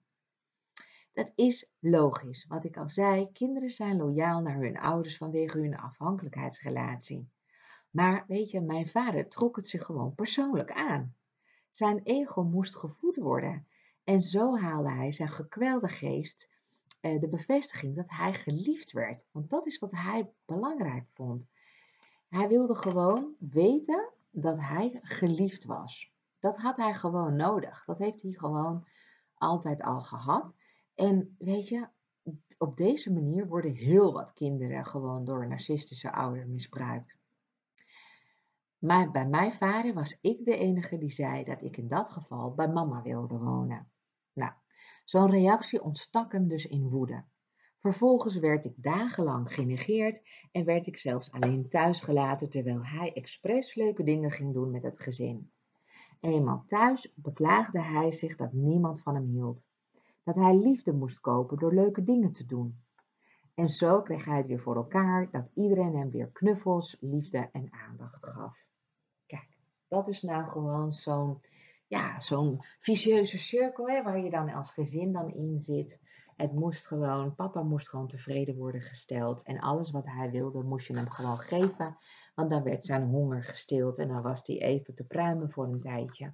Dat 1.13 1.31
is 1.35 1.69
logisch. 1.79 2.45
Wat 2.47 2.63
ik 2.63 2.77
al 2.77 2.89
zei, 2.89 3.31
kinderen 3.31 3.69
zijn 3.69 3.97
loyaal 3.97 4.41
naar 4.41 4.57
hun 4.57 4.77
ouders 4.77 5.17
vanwege 5.17 5.57
hun 5.57 5.77
afhankelijkheidsrelatie. 5.77 7.29
Maar 7.89 8.23
weet 8.27 8.51
je, 8.51 8.61
mijn 8.61 8.87
vader 8.87 9.29
trok 9.29 9.55
het 9.55 9.67
zich 9.67 9.85
gewoon 9.85 10.15
persoonlijk 10.15 10.71
aan. 10.71 11.15
Zijn 11.77 12.01
ego 12.03 12.43
moest 12.43 12.75
gevoed 12.75 13.15
worden. 13.15 13.67
En 14.03 14.21
zo 14.21 14.57
haalde 14.57 14.91
hij 14.91 15.11
zijn 15.11 15.29
gekwelde 15.29 15.87
geest 15.87 16.49
eh, 16.99 17.19
de 17.19 17.27
bevestiging 17.27 17.95
dat 17.95 18.09
hij 18.09 18.33
geliefd 18.33 18.91
werd. 18.91 19.23
Want 19.31 19.49
dat 19.49 19.65
is 19.65 19.79
wat 19.79 19.91
hij 19.91 20.29
belangrijk 20.45 21.07
vond. 21.13 21.47
Hij 22.29 22.47
wilde 22.47 22.75
gewoon 22.75 23.35
weten 23.39 24.09
dat 24.31 24.59
hij 24.59 24.99
geliefd 25.01 25.65
was. 25.65 26.13
Dat 26.39 26.57
had 26.57 26.77
hij 26.77 26.93
gewoon 26.93 27.35
nodig. 27.35 27.85
Dat 27.85 27.97
heeft 27.97 28.21
hij 28.21 28.31
gewoon 28.31 28.87
altijd 29.33 29.81
al 29.81 30.01
gehad. 30.01 30.55
En 30.95 31.35
weet 31.37 31.67
je, 31.67 31.87
op 32.57 32.77
deze 32.77 33.13
manier 33.13 33.47
worden 33.47 33.73
heel 33.73 34.13
wat 34.13 34.33
kinderen 34.33 34.85
gewoon 34.85 35.25
door 35.25 35.47
narcistische 35.47 36.11
ouder 36.11 36.47
misbruikt. 36.47 37.16
Maar 38.79 39.11
bij 39.11 39.27
mijn 39.27 39.53
vader 39.53 39.93
was 39.93 40.17
ik 40.21 40.45
de 40.45 40.57
enige 40.57 40.97
die 40.97 41.11
zei 41.11 41.43
dat 41.43 41.63
ik 41.63 41.77
in 41.77 41.87
dat 41.87 42.09
geval 42.09 42.53
bij 42.53 42.67
mama 42.67 43.01
wilde 43.01 43.37
wonen. 43.37 43.91
Nou, 44.33 44.51
zo'n 45.03 45.29
reactie 45.29 45.83
ontstak 45.83 46.31
hem 46.31 46.47
dus 46.47 46.65
in 46.65 46.89
woede. 46.89 47.23
Vervolgens 47.79 48.35
werd 48.35 48.65
ik 48.65 48.73
dagenlang 48.75 49.53
genegeerd 49.53 50.21
en 50.51 50.65
werd 50.65 50.87
ik 50.87 50.97
zelfs 50.97 51.31
alleen 51.31 51.69
thuis 51.69 51.99
gelaten 51.99 52.49
terwijl 52.49 52.85
hij 52.85 53.13
expres 53.13 53.75
leuke 53.75 54.03
dingen 54.03 54.31
ging 54.31 54.53
doen 54.53 54.71
met 54.71 54.83
het 54.83 54.99
gezin. 54.99 55.51
Eenmaal 56.19 56.63
thuis 56.65 57.13
beklaagde 57.15 57.81
hij 57.81 58.11
zich 58.11 58.35
dat 58.35 58.53
niemand 58.53 59.01
van 59.01 59.15
hem 59.15 59.25
hield. 59.25 59.61
Dat 60.23 60.35
hij 60.35 60.55
liefde 60.55 60.93
moest 60.93 61.19
kopen 61.19 61.57
door 61.57 61.73
leuke 61.73 62.03
dingen 62.03 62.31
te 62.31 62.45
doen. 62.45 62.81
En 63.57 63.69
zo 63.69 64.01
kreeg 64.01 64.25
hij 64.25 64.37
het 64.37 64.47
weer 64.47 64.59
voor 64.59 64.75
elkaar 64.75 65.29
dat 65.31 65.49
iedereen 65.53 65.95
hem 65.95 66.11
weer 66.11 66.29
knuffels, 66.31 66.97
liefde 66.99 67.49
en 67.51 67.73
aandacht 67.73 68.25
gaf. 68.25 68.65
Kijk, 69.25 69.47
dat 69.87 70.07
is 70.07 70.21
nou 70.21 70.43
gewoon 70.45 70.93
zo'n 70.93 71.41
ja, 71.87 72.19
zo'n 72.19 72.61
vicieuze 72.79 73.37
cirkel 73.37 73.89
hè, 73.89 74.03
waar 74.03 74.19
je 74.19 74.29
dan 74.29 74.49
als 74.49 74.71
gezin 74.71 75.11
dan 75.11 75.33
in 75.33 75.59
zit. 75.59 75.99
Het 76.35 76.53
moest 76.53 76.87
gewoon, 76.87 77.35
papa 77.35 77.63
moest 77.63 77.89
gewoon 77.89 78.07
tevreden 78.07 78.55
worden 78.55 78.81
gesteld. 78.81 79.43
En 79.43 79.59
alles 79.59 79.91
wat 79.91 80.05
hij 80.05 80.31
wilde, 80.31 80.63
moest 80.63 80.87
je 80.87 80.95
hem 80.95 81.09
gewoon 81.09 81.39
geven. 81.39 81.97
Want 82.35 82.49
dan 82.49 82.63
werd 82.63 82.83
zijn 82.83 83.09
honger 83.09 83.43
gestild 83.43 83.99
en 83.99 84.07
dan 84.07 84.21
was 84.21 84.47
hij 84.47 84.61
even 84.61 84.93
te 84.95 85.05
pruimen 85.05 85.51
voor 85.51 85.65
een 85.65 85.81
tijdje. 85.81 86.33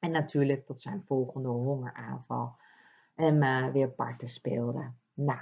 En 0.00 0.10
natuurlijk 0.10 0.66
tot 0.66 0.80
zijn 0.80 1.04
volgende 1.04 1.48
hongeraanval. 1.48 2.56
En 3.14 3.42
uh, 3.42 3.72
weer 3.72 3.90
parten 3.90 4.28
speelde. 4.28 4.92
Nou, 5.12 5.40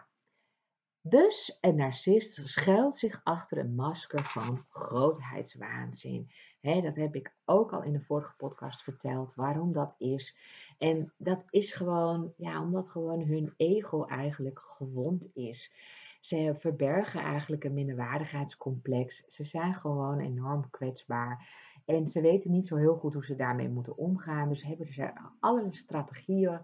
dus 1.03 1.59
een 1.61 1.77
narcist 1.77 2.49
schuilt 2.49 2.97
zich 2.97 3.21
achter 3.25 3.59
een 3.59 3.75
masker 3.75 4.25
van 4.25 4.65
grootheidswaanzin. 4.69 6.31
dat 6.61 6.97
heb 6.97 7.15
ik 7.15 7.35
ook 7.45 7.73
al 7.73 7.83
in 7.83 7.93
de 7.93 8.01
vorige 8.01 8.35
podcast 8.37 8.83
verteld, 8.83 9.35
waarom 9.35 9.73
dat 9.73 9.95
is. 9.99 10.37
En 10.79 11.12
dat 11.17 11.45
is 11.51 11.73
gewoon, 11.73 12.33
ja, 12.37 12.62
omdat 12.62 12.88
gewoon 12.88 13.21
hun 13.21 13.55
ego 13.57 14.05
eigenlijk 14.05 14.61
gewond 14.61 15.29
is. 15.35 15.73
Ze 16.21 16.55
verbergen 16.59 17.21
eigenlijk 17.21 17.65
een 17.65 17.75
minderwaardigheidscomplex. 17.75 19.23
Ze 19.27 19.45
zijn 19.45 19.75
gewoon 19.75 20.21
enorm 20.21 20.71
kwetsbaar. 20.71 21.49
En 21.85 22.07
ze 22.07 22.21
weten 22.21 22.51
niet 22.51 22.67
zo 22.67 22.77
heel 22.77 22.95
goed 22.95 23.15
hoe 23.15 23.25
ze 23.25 23.35
daarmee 23.35 23.69
moeten 23.69 23.97
omgaan. 23.97 24.49
Dus 24.49 24.62
hebben 24.62 24.93
ze 24.93 25.12
allerlei 25.41 25.75
strategieën 25.75 26.61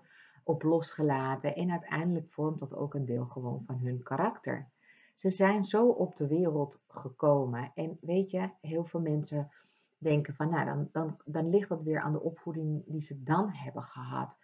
op 0.48 0.62
losgelaten 0.62 1.54
en 1.54 1.70
uiteindelijk 1.70 2.26
vormt 2.30 2.58
dat 2.58 2.74
ook 2.74 2.94
een 2.94 3.04
deel 3.04 3.24
gewoon 3.24 3.62
van 3.66 3.78
hun 3.78 4.02
karakter. 4.02 4.68
Ze 5.14 5.30
zijn 5.30 5.64
zo 5.64 5.88
op 5.88 6.16
de 6.16 6.26
wereld 6.26 6.80
gekomen 6.88 7.70
en 7.74 7.98
weet 8.00 8.30
je, 8.30 8.50
heel 8.61 8.84
veel 8.84 9.00
mensen 9.00 9.50
denken 9.98 10.34
van 10.34 10.50
nou 10.50 10.64
dan, 10.64 10.88
dan, 10.92 11.16
dan 11.24 11.50
ligt 11.50 11.68
dat 11.68 11.82
weer 11.82 12.00
aan 12.00 12.12
de 12.12 12.22
opvoeding 12.22 12.82
die 12.87 13.02
ze 13.02 13.22
dan 13.22 13.50
hebben 13.50 13.82
gehad. 13.82 14.37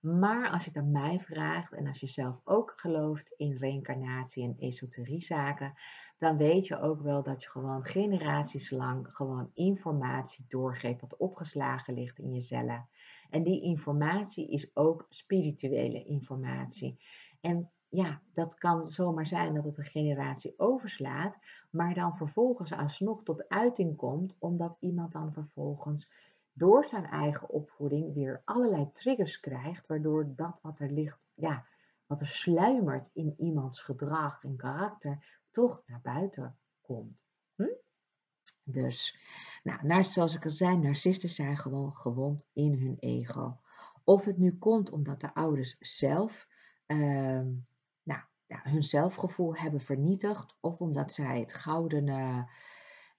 Maar 0.00 0.50
als 0.50 0.64
je 0.64 0.70
het 0.70 0.78
aan 0.78 0.90
mij 0.90 1.20
vraagt 1.20 1.72
en 1.72 1.86
als 1.86 2.00
je 2.00 2.06
zelf 2.06 2.40
ook 2.44 2.72
gelooft 2.76 3.34
in 3.36 3.56
reïncarnatie 3.56 4.44
en 4.44 4.56
esoteriezaken, 4.58 5.74
dan 6.18 6.36
weet 6.36 6.66
je 6.66 6.80
ook 6.80 7.02
wel 7.02 7.22
dat 7.22 7.42
je 7.42 7.48
gewoon 7.48 7.84
generaties 7.84 8.70
lang 8.70 9.08
gewoon 9.12 9.50
informatie 9.54 10.44
doorgeeft 10.48 11.00
wat 11.00 11.16
opgeslagen 11.16 11.94
ligt 11.94 12.18
in 12.18 12.34
je 12.34 12.40
cellen. 12.40 12.88
En 13.32 13.42
die 13.42 13.62
informatie 13.62 14.48
is 14.48 14.76
ook 14.76 15.06
spirituele 15.08 16.04
informatie. 16.04 16.98
En 17.40 17.70
ja, 17.88 18.22
dat 18.32 18.54
kan 18.54 18.84
zomaar 18.84 19.26
zijn 19.26 19.54
dat 19.54 19.64
het 19.64 19.78
een 19.78 19.84
generatie 19.84 20.54
overslaat, 20.56 21.38
maar 21.70 21.94
dan 21.94 22.16
vervolgens 22.16 22.72
alsnog 22.72 23.22
tot 23.22 23.48
uiting 23.48 23.96
komt, 23.96 24.36
omdat 24.38 24.76
iemand 24.80 25.12
dan 25.12 25.32
vervolgens 25.32 26.10
door 26.52 26.84
zijn 26.84 27.04
eigen 27.06 27.48
opvoeding 27.48 28.14
weer 28.14 28.42
allerlei 28.44 28.92
triggers 28.92 29.40
krijgt, 29.40 29.86
waardoor 29.86 30.32
dat 30.36 30.60
wat 30.62 30.78
er 30.80 30.90
ligt, 30.90 31.28
ja, 31.34 31.66
wat 32.06 32.20
er 32.20 32.28
sluimert 32.28 33.10
in 33.12 33.34
iemands 33.38 33.80
gedrag 33.80 34.44
en 34.44 34.56
karakter, 34.56 35.40
toch 35.50 35.82
naar 35.86 36.00
buiten 36.02 36.58
komt. 36.80 37.20
Hm? 37.54 37.74
Dus, 38.62 39.18
nou, 39.62 40.04
zoals 40.04 40.34
ik 40.34 40.44
al 40.44 40.50
zei, 40.50 40.76
narcisten 40.76 41.28
zijn 41.28 41.56
gewoon 41.56 41.96
gewond 41.96 42.48
in 42.52 42.74
hun 42.78 42.96
ego. 42.98 43.60
Of 44.04 44.24
het 44.24 44.38
nu 44.38 44.58
komt 44.58 44.90
omdat 44.90 45.20
de 45.20 45.34
ouders 45.34 45.76
zelf 45.78 46.48
uh, 46.86 46.98
nou, 48.02 48.20
ja, 48.46 48.60
hun 48.62 48.82
zelfgevoel 48.82 49.56
hebben 49.56 49.80
vernietigd, 49.80 50.56
of 50.60 50.80
omdat 50.80 51.12
zij 51.12 51.40
het 51.40 51.52
goudene 51.52 52.50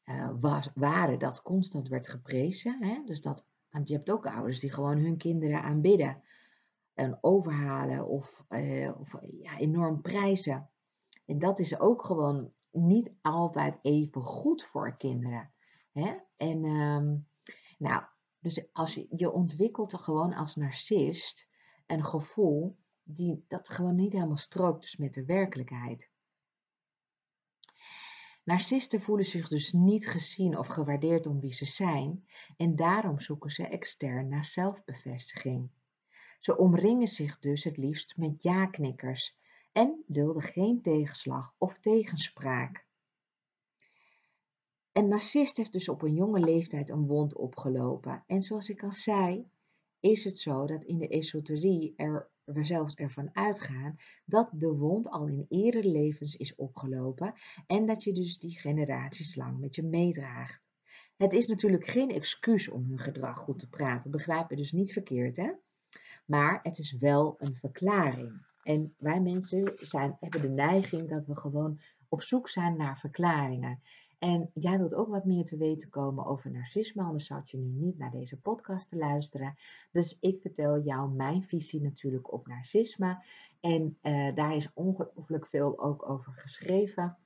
uh, 0.05 0.29
was, 0.39 0.69
waren 0.73 1.19
dat 1.19 1.41
constant 1.41 1.87
werd 1.87 2.07
geprezen. 2.07 2.83
Hè? 2.83 3.01
Dus 3.05 3.21
dat, 3.21 3.45
want 3.69 3.87
je 3.87 3.95
hebt 3.95 4.11
ook 4.11 4.27
ouders 4.27 4.59
die 4.59 4.71
gewoon 4.71 4.97
hun 4.97 5.17
kinderen 5.17 5.61
aanbidden 5.61 6.23
en 6.93 7.17
overhalen 7.21 8.07
of, 8.07 8.43
uh, 8.49 8.99
of 8.99 9.15
ja, 9.41 9.57
enorm 9.57 10.01
prijzen. 10.01 10.69
En 11.25 11.39
dat 11.39 11.59
is 11.59 11.79
ook 11.79 12.05
gewoon 12.05 12.51
niet 12.71 13.13
altijd 13.21 13.79
even 13.81 14.21
goed 14.21 14.63
voor 14.63 14.97
kinderen. 14.97 15.52
Hè? 15.93 16.15
En 16.37 16.65
ehm, 16.65 17.17
nou, 17.77 18.03
dus 18.39 18.73
als 18.73 18.93
je, 18.93 19.31
ontwikkelt 19.31 19.91
er 19.91 19.99
gewoon 19.99 20.33
als 20.33 20.55
narcist 20.55 21.47
een 21.87 22.05
gevoel 22.05 22.77
die 23.03 23.45
dat 23.47 23.69
gewoon 23.69 23.95
niet 23.95 24.13
helemaal 24.13 24.37
strookt 24.37 24.81
dus 24.81 24.97
met 24.97 25.13
de 25.13 25.25
werkelijkheid. 25.25 26.11
Narcisten 28.43 29.01
voelen 29.01 29.25
zich 29.25 29.47
dus 29.47 29.71
niet 29.71 30.07
gezien 30.07 30.57
of 30.57 30.67
gewaardeerd 30.67 31.25
om 31.25 31.39
wie 31.39 31.53
ze 31.53 31.65
zijn 31.65 32.27
en 32.57 32.75
daarom 32.75 33.19
zoeken 33.19 33.51
ze 33.51 33.67
extern 33.67 34.27
naar 34.27 34.45
zelfbevestiging. 34.45 35.69
Ze 36.39 36.57
omringen 36.57 37.07
zich 37.07 37.39
dus 37.39 37.63
het 37.63 37.77
liefst 37.77 38.17
met 38.17 38.43
ja-knikkers 38.43 39.37
en 39.71 40.03
dulden 40.07 40.43
geen 40.43 40.81
tegenslag 40.81 41.55
of 41.57 41.79
tegenspraak. 41.79 42.85
Een 44.93 45.07
narcist 45.07 45.57
heeft 45.57 45.71
dus 45.71 45.89
op 45.89 46.01
een 46.01 46.13
jonge 46.13 46.39
leeftijd 46.39 46.89
een 46.89 47.07
wond 47.07 47.35
opgelopen. 47.35 48.23
En 48.27 48.41
zoals 48.41 48.69
ik 48.69 48.83
al 48.83 48.91
zei, 48.91 49.45
is 49.99 50.23
het 50.23 50.37
zo 50.37 50.65
dat 50.65 50.83
in 50.83 50.97
de 50.97 51.07
esoterie 51.07 51.93
er, 51.95 52.29
we 52.43 52.63
zelfs 52.63 52.95
ervan 52.95 53.29
uitgaan 53.35 53.95
dat 54.25 54.49
de 54.53 54.71
wond 54.71 55.09
al 55.09 55.27
in 55.27 55.45
eerdere 55.49 55.89
levens 55.89 56.35
is 56.35 56.55
opgelopen 56.55 57.33
en 57.67 57.85
dat 57.85 58.03
je 58.03 58.11
dus 58.11 58.39
die 58.39 58.59
generaties 58.59 59.35
lang 59.35 59.59
met 59.59 59.75
je 59.75 59.83
meedraagt. 59.83 60.61
Het 61.17 61.33
is 61.33 61.47
natuurlijk 61.47 61.87
geen 61.87 62.09
excuus 62.09 62.69
om 62.69 62.85
hun 62.89 62.99
gedrag 62.99 63.37
goed 63.37 63.59
te 63.59 63.69
praten, 63.69 64.11
begrijp 64.11 64.49
je 64.49 64.55
dus 64.55 64.71
niet 64.71 64.93
verkeerd 64.93 65.37
hè? 65.37 65.51
Maar 66.25 66.59
het 66.63 66.77
is 66.77 66.97
wel 66.97 67.35
een 67.37 67.55
verklaring. 67.55 68.45
En 68.63 68.95
wij 68.97 69.21
mensen 69.21 69.73
zijn, 69.75 70.17
hebben 70.19 70.41
de 70.41 70.49
neiging 70.49 71.09
dat 71.09 71.25
we 71.25 71.35
gewoon 71.35 71.79
op 72.09 72.21
zoek 72.21 72.49
zijn 72.49 72.77
naar 72.77 72.97
verklaringen. 72.97 73.81
En 74.23 74.49
jij 74.53 74.77
wilt 74.77 74.93
ook 74.93 75.07
wat 75.07 75.25
meer 75.25 75.43
te 75.43 75.57
weten 75.57 75.89
komen 75.89 76.25
over 76.25 76.51
narcisme, 76.51 77.03
anders 77.03 77.25
zou 77.25 77.41
je 77.45 77.57
nu 77.57 77.85
niet 77.85 77.97
naar 77.97 78.11
deze 78.11 78.39
podcast 78.39 78.89
te 78.89 78.97
luisteren. 78.97 79.55
Dus 79.91 80.17
ik 80.19 80.41
vertel 80.41 80.81
jou 80.81 81.11
mijn 81.11 81.43
visie 81.43 81.81
natuurlijk 81.81 82.33
op 82.33 82.47
narcisme. 82.47 83.23
En 83.59 83.97
uh, 84.01 84.35
daar 84.35 84.55
is 84.55 84.73
ongelooflijk 84.73 85.47
veel 85.47 85.79
ook 85.79 86.09
over 86.09 86.33
geschreven. 86.33 87.17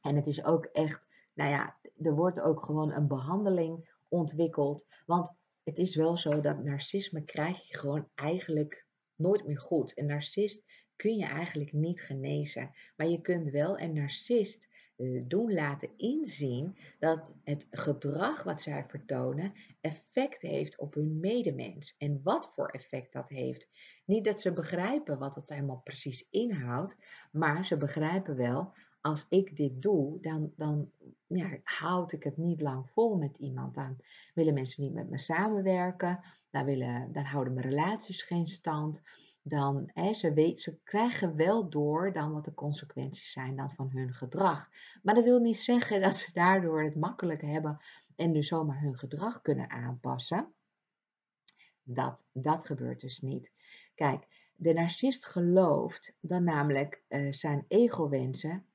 En 0.00 0.16
het 0.16 0.26
is 0.26 0.44
ook 0.44 0.64
echt, 0.64 1.08
nou 1.34 1.50
ja, 1.50 1.76
er 2.02 2.14
wordt 2.14 2.40
ook 2.40 2.64
gewoon 2.64 2.92
een 2.92 3.08
behandeling 3.08 3.90
ontwikkeld. 4.08 4.86
Want 5.06 5.36
het 5.62 5.78
is 5.78 5.96
wel 5.96 6.18
zo 6.18 6.40
dat 6.40 6.64
narcisme 6.64 7.24
krijg 7.24 7.68
je 7.68 7.78
gewoon 7.78 8.08
eigenlijk 8.14 8.86
nooit 9.14 9.46
meer 9.46 9.60
goed. 9.60 9.98
Een 9.98 10.06
narcist 10.06 10.64
kun 10.96 11.16
je 11.16 11.26
eigenlijk 11.26 11.72
niet 11.72 12.02
genezen. 12.02 12.70
Maar 12.96 13.08
je 13.08 13.20
kunt 13.20 13.50
wel 13.50 13.80
een 13.80 13.92
narcist 13.92 14.68
doen 15.22 15.52
laten 15.52 15.90
inzien 15.96 16.76
dat 16.98 17.34
het 17.44 17.66
gedrag 17.70 18.42
wat 18.42 18.60
zij 18.60 18.84
vertonen 18.88 19.52
effect 19.80 20.42
heeft 20.42 20.78
op 20.78 20.94
hun 20.94 21.20
medemens. 21.20 21.94
En 21.98 22.20
wat 22.22 22.52
voor 22.54 22.68
effect 22.68 23.12
dat 23.12 23.28
heeft. 23.28 23.68
Niet 24.04 24.24
dat 24.24 24.40
ze 24.40 24.52
begrijpen 24.52 25.18
wat 25.18 25.34
het 25.34 25.48
helemaal 25.48 25.80
precies 25.84 26.28
inhoudt, 26.30 26.96
maar 27.32 27.66
ze 27.66 27.76
begrijpen 27.76 28.36
wel, 28.36 28.72
als 29.00 29.26
ik 29.28 29.56
dit 29.56 29.82
doe, 29.82 30.20
dan, 30.20 30.52
dan 30.56 30.90
ja, 31.26 31.58
houd 31.62 32.12
ik 32.12 32.22
het 32.22 32.36
niet 32.36 32.60
lang 32.60 32.90
vol 32.90 33.16
met 33.16 33.36
iemand. 33.36 33.74
Dan 33.74 33.96
willen 34.34 34.54
mensen 34.54 34.82
niet 34.82 34.94
met 34.94 35.10
me 35.10 35.18
samenwerken, 35.18 36.20
dan, 36.50 36.64
willen, 36.64 37.12
dan 37.12 37.24
houden 37.24 37.54
mijn 37.54 37.68
relaties 37.68 38.22
geen 38.22 38.46
stand 38.46 39.02
dan 39.46 39.90
hè, 39.92 40.12
ze, 40.12 40.32
weet, 40.32 40.60
ze 40.60 40.78
krijgen 40.82 41.36
wel 41.36 41.70
door 41.70 42.12
dan 42.12 42.32
wat 42.32 42.44
de 42.44 42.54
consequenties 42.54 43.32
zijn 43.32 43.56
dan 43.56 43.70
van 43.70 43.90
hun 43.90 44.14
gedrag. 44.14 44.70
Maar 45.02 45.14
dat 45.14 45.24
wil 45.24 45.40
niet 45.40 45.58
zeggen 45.58 46.00
dat 46.00 46.16
ze 46.16 46.32
daardoor 46.32 46.82
het 46.82 46.96
makkelijk 46.96 47.42
hebben 47.42 47.80
en 48.16 48.32
dus 48.32 48.48
zomaar 48.48 48.80
hun 48.80 48.98
gedrag 48.98 49.40
kunnen 49.40 49.70
aanpassen. 49.70 50.54
Dat, 51.82 52.28
dat 52.32 52.66
gebeurt 52.66 53.00
dus 53.00 53.20
niet. 53.20 53.52
Kijk, 53.94 54.26
de 54.56 54.72
narcist 54.72 55.26
gelooft 55.26 56.16
dan 56.20 56.44
namelijk 56.44 57.02
uh, 57.08 57.32
zijn 57.32 57.64
ego-wensen 57.68 58.66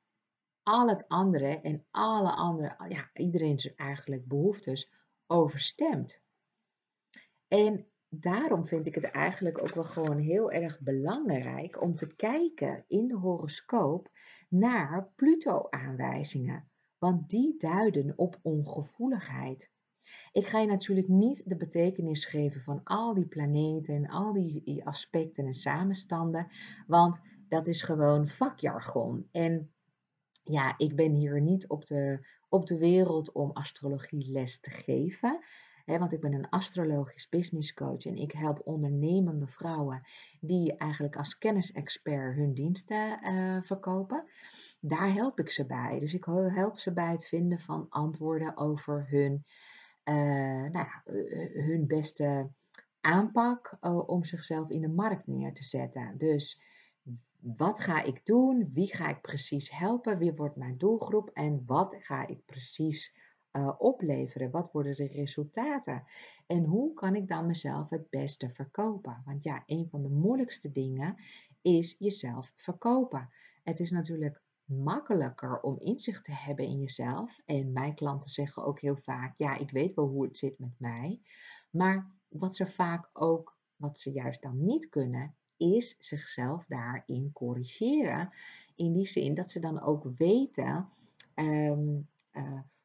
al 0.63 0.89
het 0.89 1.07
andere 1.07 1.59
en 1.61 1.85
alle 1.91 2.31
andere, 2.31 2.75
ja, 2.89 3.09
iedereen 3.13 3.73
eigenlijk 3.75 4.27
behoeftes 4.27 4.91
overstemt. 5.27 6.19
En 7.47 7.87
daarom 8.09 8.67
vind 8.67 8.87
ik 8.87 8.95
het 8.95 9.03
eigenlijk 9.03 9.61
ook 9.61 9.73
wel 9.73 9.83
gewoon 9.83 10.17
heel 10.17 10.51
erg 10.51 10.79
belangrijk 10.79 11.81
om 11.81 11.95
te 11.95 12.15
kijken 12.15 12.83
in 12.87 13.07
de 13.07 13.15
horoscoop 13.15 14.09
naar 14.49 15.11
Pluto-aanwijzingen. 15.15 16.69
Want 16.97 17.29
die 17.29 17.57
duiden 17.57 18.13
op 18.15 18.39
ongevoeligheid. 18.41 19.71
Ik 20.31 20.47
ga 20.47 20.59
je 20.59 20.67
natuurlijk 20.67 21.07
niet 21.07 21.49
de 21.49 21.55
betekenis 21.55 22.25
geven 22.25 22.61
van 22.61 22.83
al 22.83 23.13
die 23.13 23.27
planeten 23.27 23.95
en 23.95 24.09
al 24.09 24.33
die 24.33 24.85
aspecten 24.85 25.45
en 25.45 25.53
samenstanden, 25.53 26.47
want 26.87 27.21
dat 27.47 27.67
is 27.67 27.81
gewoon 27.81 28.27
vakjargon. 28.27 29.27
En 29.31 29.73
ja, 30.43 30.73
ik 30.77 30.95
ben 30.95 31.13
hier 31.13 31.41
niet 31.41 31.67
op 31.67 31.85
de, 31.85 32.27
op 32.49 32.65
de 32.65 32.77
wereld 32.77 33.31
om 33.31 33.51
astrologie 33.51 34.31
les 34.31 34.59
te 34.59 34.69
geven 34.69 35.39
want 35.97 36.13
ik 36.13 36.19
ben 36.19 36.33
een 36.33 36.49
astrologisch 36.49 37.29
business 37.29 37.73
coach 37.73 38.05
en 38.05 38.15
ik 38.15 38.31
help 38.31 38.61
ondernemende 38.63 39.47
vrouwen 39.47 40.01
die 40.39 40.77
eigenlijk 40.77 41.15
als 41.15 41.37
kennisexpert 41.37 42.35
hun 42.35 42.53
diensten 42.53 43.19
uh, 43.23 43.61
verkopen. 43.61 44.25
Daar 44.79 45.13
help 45.13 45.39
ik 45.39 45.49
ze 45.49 45.65
bij. 45.65 45.99
Dus 45.99 46.13
ik 46.13 46.25
help 46.25 46.77
ze 46.77 46.93
bij 46.93 47.11
het 47.11 47.27
vinden 47.27 47.59
van 47.59 47.85
antwoorden 47.89 48.57
over 48.57 49.05
hun, 49.09 49.45
uh, 50.03 50.15
nou 50.71 50.71
ja, 50.71 51.03
eh, 51.05 51.65
hun 51.65 51.87
beste 51.87 52.49
aanpak 53.01 53.77
om 54.05 54.23
zichzelf 54.23 54.69
in 54.69 54.81
de 54.81 54.87
markt 54.87 55.27
neer 55.27 55.53
te 55.53 55.63
zetten. 55.63 56.17
Dus 56.17 56.61
wat 57.39 57.79
ga 57.79 58.03
ik 58.03 58.25
doen? 58.25 58.69
Wie 58.73 58.95
ga 58.95 59.09
ik 59.09 59.21
precies 59.21 59.77
helpen? 59.77 60.17
Wie 60.17 60.33
wordt 60.33 60.55
mijn 60.55 60.77
doelgroep? 60.77 61.29
En 61.29 61.63
wat 61.65 61.95
ga 61.99 62.27
ik 62.27 62.45
precies 62.45 63.13
uh, 63.51 63.71
opleveren? 63.77 64.51
Wat 64.51 64.71
worden 64.71 64.95
de 64.95 65.07
resultaten? 65.07 66.03
En 66.47 66.63
hoe 66.63 66.93
kan 66.93 67.15
ik 67.15 67.27
dan 67.27 67.45
mezelf 67.45 67.89
het 67.89 68.09
beste 68.09 68.49
verkopen? 68.49 69.21
Want 69.25 69.43
ja, 69.43 69.63
een 69.65 69.87
van 69.89 70.01
de 70.01 70.09
moeilijkste 70.09 70.71
dingen 70.71 71.15
is 71.61 71.95
jezelf 71.99 72.53
verkopen. 72.55 73.29
Het 73.63 73.79
is 73.79 73.91
natuurlijk 73.91 74.41
makkelijker 74.65 75.61
om 75.61 75.79
inzicht 75.79 76.23
te 76.23 76.33
hebben 76.33 76.65
in 76.65 76.79
jezelf. 76.79 77.41
En 77.45 77.73
mijn 77.73 77.95
klanten 77.95 78.29
zeggen 78.29 78.63
ook 78.63 78.79
heel 78.79 78.97
vaak: 78.97 79.33
ja, 79.37 79.57
ik 79.57 79.71
weet 79.71 79.93
wel 79.93 80.07
hoe 80.07 80.23
het 80.23 80.37
zit 80.37 80.59
met 80.59 80.73
mij. 80.77 81.21
Maar 81.69 82.11
wat 82.27 82.55
ze 82.55 82.67
vaak 82.67 83.09
ook, 83.13 83.57
wat 83.75 83.99
ze 83.99 84.11
juist 84.11 84.41
dan 84.41 84.65
niet 84.65 84.89
kunnen, 84.89 85.35
is 85.57 85.95
zichzelf 85.97 86.65
daarin 86.65 87.31
corrigeren. 87.33 88.29
In 88.75 88.93
die 88.93 89.07
zin 89.07 89.33
dat 89.33 89.49
ze 89.49 89.59
dan 89.59 89.81
ook 89.81 90.07
weten. 90.17 90.89
Um, 91.35 92.07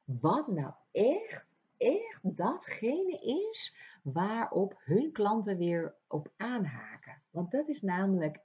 wat 0.05 0.49
nou 0.49 0.73
echt, 0.93 1.57
echt 1.77 2.37
datgene 2.37 3.19
is 3.21 3.77
waarop 4.03 4.81
hun 4.85 5.13
klanten 5.13 5.57
weer 5.57 5.95
op 6.09 6.33
aanhaken. 6.37 7.23
Want 7.31 7.51
dat 7.51 7.69
is 7.69 7.83
namelijk 7.83 8.41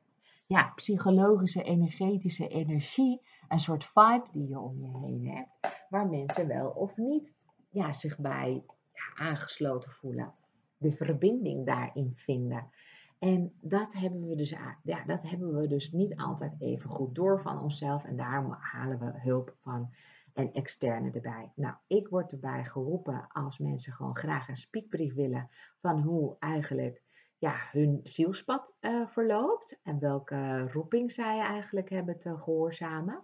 ja, 0.48 0.72
psychologische, 0.76 1.64
energetische 1.64 2.48
energie, 2.48 3.22
een 3.48 3.60
soort 3.60 3.86
vibe 3.86 4.28
die 4.32 4.48
je 4.48 4.60
om 4.60 4.82
je 4.82 4.98
heen 4.98 5.28
hebt, 5.28 5.76
waar 5.90 6.10
mensen 6.10 6.48
wel 6.48 6.70
of 6.70 6.98
niet 6.98 7.36
ja, 7.70 7.94
zich 7.94 8.18
bij 8.18 8.64
aangesloten 9.16 9.92
voelen. 9.92 10.34
De 10.78 10.92
verbinding 10.92 11.66
daarin 11.66 12.14
vinden. 12.16 12.70
En 13.20 13.54
dat 13.62 13.94
hebben, 13.94 14.28
we 14.28 14.36
dus, 14.36 14.50
ja, 14.84 15.04
dat 15.06 15.24
hebben 15.24 15.56
we 15.56 15.68
dus 15.68 15.92
niet 15.92 16.16
altijd 16.16 16.56
even 16.60 16.90
goed 16.90 17.16
door 17.16 17.42
van 17.42 17.62
onszelf. 17.62 18.04
En 18.04 18.18
daarom 18.18 18.52
halen 18.52 19.00
we 19.00 19.20
hulp 19.20 19.56
van 19.62 19.94
en 20.34 20.54
externe 20.54 21.12
erbij. 21.12 21.52
Nou, 21.56 21.76
ik 21.88 22.08
word 22.08 22.32
erbij 22.32 22.66
geroepen 22.66 23.28
als 23.28 23.58
mensen 23.58 23.94
gewoon 23.94 24.18
graag 24.18 24.48
een 24.48 24.58
speakbrief 24.58 25.14
willen 25.14 25.50
van 25.82 26.02
hoe 26.02 26.36
eigenlijk 26.40 27.04
ja, 27.38 27.70
hun 27.72 28.00
zielspad 28.04 28.76
uh, 28.82 29.08
verloopt 29.08 29.80
en 29.84 30.00
welke 30.00 30.68
roeping 30.72 31.12
zij 31.12 31.40
eigenlijk 31.40 31.90
hebben 31.90 32.20
te 32.20 32.38
gehoorzamen 32.38 33.22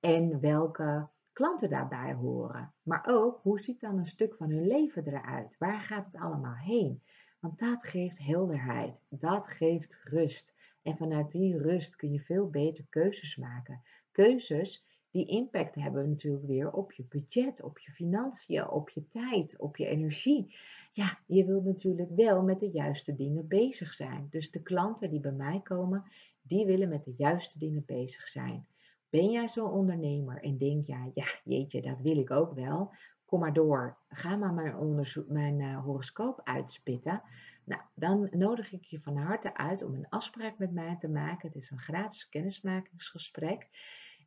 en 0.00 0.40
welke 0.40 1.08
klanten 1.32 1.70
daarbij 1.70 2.12
horen. 2.12 2.72
Maar 2.82 3.04
ook 3.06 3.40
hoe 3.42 3.60
ziet 3.60 3.80
dan 3.80 3.98
een 3.98 4.06
stuk 4.06 4.34
van 4.34 4.50
hun 4.50 4.66
leven 4.66 5.06
eruit? 5.06 5.56
Waar 5.58 5.80
gaat 5.80 6.06
het 6.06 6.16
allemaal 6.16 6.56
heen? 6.56 7.02
Want 7.40 7.58
dat 7.58 7.84
geeft 7.84 8.18
helderheid, 8.18 8.94
dat 9.08 9.48
geeft 9.48 9.98
rust. 10.04 10.54
En 10.82 10.96
vanuit 10.96 11.30
die 11.30 11.58
rust 11.58 11.96
kun 11.96 12.12
je 12.12 12.20
veel 12.20 12.50
beter 12.50 12.86
keuzes 12.88 13.36
maken. 13.36 13.82
Keuzes 14.12 14.84
die 15.14 15.26
impact 15.26 15.74
hebben 15.74 16.08
natuurlijk 16.08 16.46
weer 16.46 16.70
op 16.72 16.92
je 16.92 17.04
budget, 17.08 17.62
op 17.62 17.78
je 17.78 17.92
financiën, 17.92 18.68
op 18.68 18.90
je 18.90 19.06
tijd, 19.06 19.58
op 19.58 19.76
je 19.76 19.86
energie. 19.86 20.56
Ja, 20.92 21.18
je 21.26 21.44
wilt 21.44 21.64
natuurlijk 21.64 22.10
wel 22.16 22.42
met 22.42 22.60
de 22.60 22.70
juiste 22.70 23.14
dingen 23.14 23.48
bezig 23.48 23.92
zijn. 23.92 24.26
Dus 24.30 24.50
de 24.50 24.62
klanten 24.62 25.10
die 25.10 25.20
bij 25.20 25.32
mij 25.32 25.60
komen, 25.62 26.04
die 26.42 26.66
willen 26.66 26.88
met 26.88 27.04
de 27.04 27.14
juiste 27.16 27.58
dingen 27.58 27.84
bezig 27.86 28.28
zijn. 28.28 28.66
Ben 29.10 29.30
jij 29.30 29.48
zo'n 29.48 29.70
ondernemer 29.70 30.42
en 30.42 30.58
denk 30.58 30.86
jij, 30.86 31.10
ja, 31.14 31.26
jeetje, 31.44 31.82
dat 31.82 32.00
wil 32.00 32.18
ik 32.18 32.30
ook 32.30 32.54
wel. 32.54 32.94
Kom 33.24 33.40
maar 33.40 33.52
door. 33.52 33.96
Ga 34.08 34.36
maar 34.36 34.52
mijn, 34.52 35.06
mijn 35.28 35.60
uh, 35.60 35.84
horoscoop 35.84 36.40
uitspitten. 36.44 37.22
Nou, 37.64 37.80
dan 37.94 38.28
nodig 38.30 38.72
ik 38.72 38.84
je 38.84 39.00
van 39.00 39.16
harte 39.16 39.56
uit 39.56 39.82
om 39.82 39.94
een 39.94 40.08
afspraak 40.08 40.58
met 40.58 40.72
mij 40.72 40.96
te 40.96 41.08
maken. 41.08 41.48
Het 41.48 41.56
is 41.56 41.70
een 41.70 41.78
gratis 41.78 42.28
kennismakingsgesprek 42.28 43.68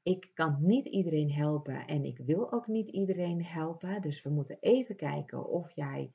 ik 0.07 0.31
kan 0.33 0.57
niet 0.59 0.85
iedereen 0.85 1.31
helpen 1.31 1.87
en 1.87 2.05
ik 2.05 2.17
wil 2.17 2.51
ook 2.51 2.67
niet 2.67 2.89
iedereen 2.89 3.45
helpen. 3.45 4.01
Dus 4.01 4.23
we 4.23 4.29
moeten 4.29 4.57
even 4.59 4.95
kijken 4.95 5.49
of 5.49 5.71
jij 5.71 6.11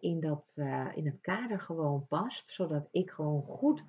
in, 0.00 0.20
dat, 0.20 0.52
uh, 0.56 0.88
in 0.94 1.06
het 1.06 1.20
kader 1.20 1.60
gewoon 1.60 2.06
past, 2.06 2.48
zodat 2.48 2.88
ik 2.90 3.10
gewoon 3.10 3.42
goed 3.42 3.84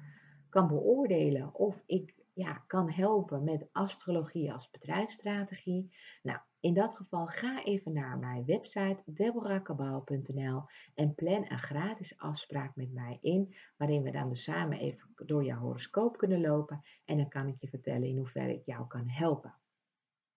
kan 0.49 0.67
beoordelen 0.67 1.56
of 1.56 1.84
ik 1.86 2.15
ja, 2.34 2.63
kan 2.67 2.91
helpen 2.91 3.43
met 3.43 3.67
astrologie 3.71 4.54
als 4.54 4.69
bedrijfsstrategie. 4.69 5.95
Nou, 6.21 6.39
in 6.62 6.74
dat 6.74 6.95
geval 6.95 7.28
ga 7.28 7.63
even 7.63 7.93
naar 7.93 8.17
mijn 8.17 8.45
website 8.45 9.04
deborahkabau.nl 9.06 10.63
en 10.95 11.15
plan 11.15 11.45
een 11.50 11.60
gratis 11.60 12.17
afspraak 12.17 12.76
met 12.76 12.93
mij 12.93 13.17
in, 13.21 13.56
waarin 13.78 14.04
we 14.04 14.12
dan 14.12 14.30
dus 14.30 14.43
samen 14.43 14.80
even 14.80 15.10
door 15.15 15.43
jouw 15.43 15.60
horoscoop 15.60 16.17
kunnen 16.17 16.41
lopen 16.41 16.84
en 17.06 17.17
dan 17.17 17.28
kan 17.28 17.47
ik 17.47 17.56
je 17.60 17.67
vertellen 17.67 18.08
in 18.08 18.17
hoeverre 18.17 18.54
ik 18.54 18.65
jou 18.65 18.88
kan 18.88 19.08
helpen. 19.08 19.56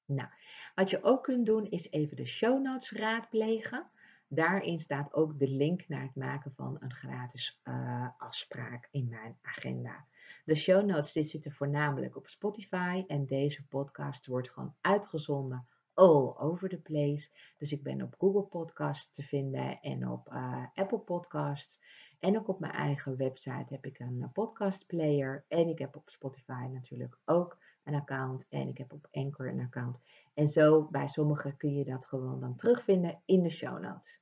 Nou, 0.07 0.29
wat 0.75 0.91
je 0.91 1.03
ook 1.03 1.23
kunt 1.23 1.47
doen 1.47 1.71
is 1.71 1.91
even 1.91 2.17
de 2.17 2.27
show 2.27 2.63
notes 2.63 2.91
raadplegen. 2.91 3.91
Daarin 4.29 4.81
staat 4.81 5.13
ook 5.13 5.39
de 5.39 5.49
link 5.49 5.89
naar 5.89 6.03
het 6.03 6.15
maken 6.15 6.53
van 6.55 6.77
een 6.81 6.95
gratis 6.95 7.61
uh, 7.65 8.09
afspraak 8.19 8.89
in 8.91 9.09
mijn 9.09 9.39
agenda. 9.43 10.07
De 10.45 10.55
show 10.55 10.85
notes 10.85 11.13
dit 11.13 11.29
zitten 11.29 11.53
voornamelijk 11.53 12.17
op 12.17 12.29
Spotify 12.29 13.05
en 13.07 13.27
deze 13.27 13.67
podcast 13.67 14.27
wordt 14.27 14.51
gewoon 14.51 14.75
uitgezonden 14.81 15.69
all 15.95 16.35
over 16.39 16.69
the 16.69 16.81
place. 16.81 17.29
Dus 17.59 17.73
ik 17.73 17.83
ben 17.83 18.03
op 18.03 18.15
Google 18.19 18.43
Podcasts 18.43 19.11
te 19.11 19.23
vinden 19.23 19.81
en 19.81 20.09
op 20.09 20.29
uh, 20.33 20.67
Apple 20.75 20.99
Podcasts. 20.99 21.79
En 22.19 22.39
ook 22.39 22.49
op 22.49 22.61
mijn 22.61 22.73
eigen 22.73 23.17
website 23.17 23.67
heb 23.69 23.87
ik 23.87 23.99
een 23.99 24.31
podcast 24.33 24.87
player. 24.87 25.45
En 25.49 25.69
ik 25.69 25.79
heb 25.79 25.97
op 25.97 26.11
Spotify 26.11 26.69
natuurlijk 26.73 27.19
ook 27.25 27.59
een 27.85 27.95
account. 27.95 28.47
En 28.49 28.69
ik 28.69 28.79
heb 28.79 28.93
op 28.93 29.09
Anchor 29.11 29.49
een 29.49 29.61
account. 29.61 30.01
En 30.35 30.49
zo 30.49 30.89
bij 30.91 31.09
sommigen 31.09 31.57
kun 31.57 31.75
je 31.75 31.85
dat 31.85 32.07
gewoon 32.07 32.41
dan 32.41 32.57
terugvinden 32.57 33.21
in 33.25 33.43
de 33.43 33.51
show 33.51 33.81
notes. 33.81 34.21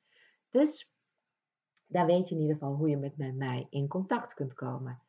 Dus 0.51 0.91
daar 1.87 2.07
weet 2.07 2.29
je 2.29 2.35
in 2.35 2.41
ieder 2.41 2.57
geval 2.57 2.75
hoe 2.75 2.89
je 2.89 2.97
met 2.97 3.37
mij 3.37 3.67
in 3.71 3.89
contact 3.89 4.35
kunt 4.35 4.55
komen. 4.55 5.01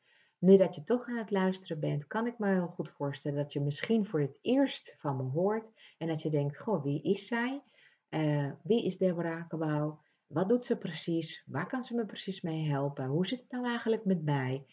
Nu 0.44 0.58
dat 0.58 0.76
je 0.76 0.84
toch 0.84 1.08
aan 1.08 1.18
het 1.18 1.32
luisteren 1.32 1.80
bent, 1.80 2.08
kan 2.08 2.28
ik 2.28 2.40
me 2.40 2.48
heel 2.48 2.68
goed 2.68 2.90
voorstellen 2.90 3.38
dat 3.38 3.54
je 3.54 3.62
misschien 3.62 4.06
voor 4.06 4.20
het 4.20 4.40
eerst 4.42 4.96
van 4.98 5.18
me 5.18 5.24
hoort 5.24 5.72
en 5.98 6.08
dat 6.08 6.22
je 6.22 6.30
denkt, 6.30 6.62
goh, 6.62 6.84
wie 6.84 7.02
is 7.02 7.28
zij? 7.28 7.62
Uh, 8.10 8.52
wie 8.64 8.86
is 8.86 8.98
Deborah 8.98 9.48
Kabouw? 9.48 10.00
Wat 10.28 10.50
doet 10.50 10.66
ze 10.66 10.78
precies? 10.78 11.44
Waar 11.46 11.68
kan 11.68 11.84
ze 11.84 11.96
me 11.96 12.06
precies 12.06 12.42
mee 12.42 12.68
helpen? 12.68 13.06
Hoe 13.06 13.28
zit 13.28 13.42
het 13.42 13.52
nou 13.52 13.66
eigenlijk 13.66 14.06
met 14.06 14.24
mij? 14.24 14.66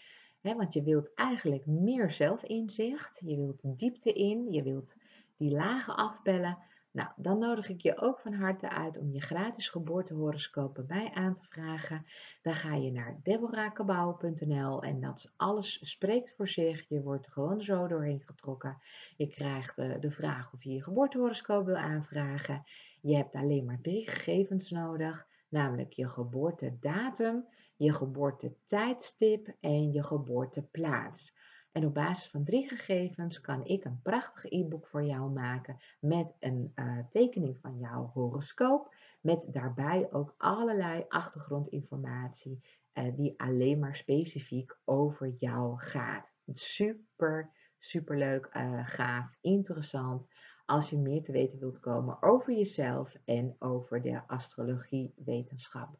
want 0.43 0.73
je 0.73 0.83
wilt 0.83 1.15
eigenlijk 1.15 1.67
meer 1.67 2.11
zelfinzicht, 2.11 3.21
je 3.25 3.37
wilt 3.37 3.79
diepte 3.79 4.13
in, 4.13 4.53
je 4.53 4.63
wilt 4.63 4.95
die 5.37 5.51
lagen 5.51 5.97
afpellen. 5.97 6.59
Nou, 6.93 7.09
dan 7.17 7.39
nodig 7.39 7.69
ik 7.69 7.81
je 7.81 8.01
ook 8.01 8.21
van 8.21 8.33
harte 8.33 8.71
uit 8.71 8.99
om 8.99 9.13
je 9.13 9.21
gratis 9.21 9.69
geboortehoroscoop 9.69 10.75
bij 10.75 10.85
mij 10.89 11.11
aan 11.15 11.35
te 11.35 11.43
vragen. 11.49 12.07
Dan 12.43 12.55
ga 12.55 12.75
je 12.75 12.93
naar 12.93 13.21
deborahkabouw.nl 13.23 14.83
en 14.83 15.01
dat 15.01 15.33
alles 15.37 15.91
spreekt 15.91 16.35
voor 16.37 16.49
zich. 16.49 16.89
Je 16.89 17.03
wordt 17.03 17.29
gewoon 17.29 17.63
zo 17.63 17.87
doorheen 17.87 18.23
getrokken. 18.27 18.79
Je 19.17 19.27
krijgt 19.27 19.79
uh, 19.79 20.01
de 20.01 20.11
vraag 20.11 20.53
of 20.53 20.63
je 20.65 20.73
je 20.73 20.83
geboortehoroscoop 20.83 21.67
wil 21.67 21.77
aanvragen. 21.77 22.65
Je 23.01 23.17
hebt 23.17 23.35
alleen 23.35 23.65
maar 23.65 23.81
drie 23.81 24.09
gegevens 24.11 24.71
nodig, 24.71 25.27
namelijk 25.49 25.93
je 25.93 26.09
geboortedatum, 26.09 27.47
je 27.77 27.93
geboortetijdstip 27.93 29.49
en 29.61 29.93
je 29.93 30.03
geboorteplaats. 30.03 31.35
En 31.73 31.87
op 31.87 31.95
basis 31.95 32.31
van 32.31 32.45
drie 32.45 32.69
gegevens 32.69 33.41
kan 33.41 33.65
ik 33.65 33.85
een 33.85 34.03
prachtig 34.03 34.45
e-book 34.45 34.87
voor 34.87 35.05
jou 35.05 35.31
maken 35.31 35.77
met 36.01 36.37
een 36.39 36.73
uh, 36.75 36.99
tekening 37.11 37.59
van 37.59 37.79
jouw 37.79 38.11
horoscoop. 38.15 38.95
Met 39.21 39.47
daarbij 39.51 40.13
ook 40.13 40.35
allerlei 40.37 41.05
achtergrondinformatie 41.09 42.61
uh, 42.95 43.17
die 43.17 43.41
alleen 43.41 43.79
maar 43.79 43.97
specifiek 43.97 44.79
over 44.85 45.29
jou 45.39 45.79
gaat. 45.79 46.35
Super, 46.47 47.51
super 47.79 48.19
leuk, 48.19 48.51
uh, 48.57 48.87
gaaf, 48.87 49.37
interessant. 49.41 50.29
Als 50.65 50.91
je 50.91 50.99
meer 50.99 51.23
te 51.23 51.33
weten 51.33 51.59
wilt 51.59 51.81
komen 51.81 52.23
over 52.23 52.53
jezelf 52.53 53.15
en 53.25 53.57
over 53.59 54.03
de 54.03 54.27
astrologiewetenschap. 54.27 55.99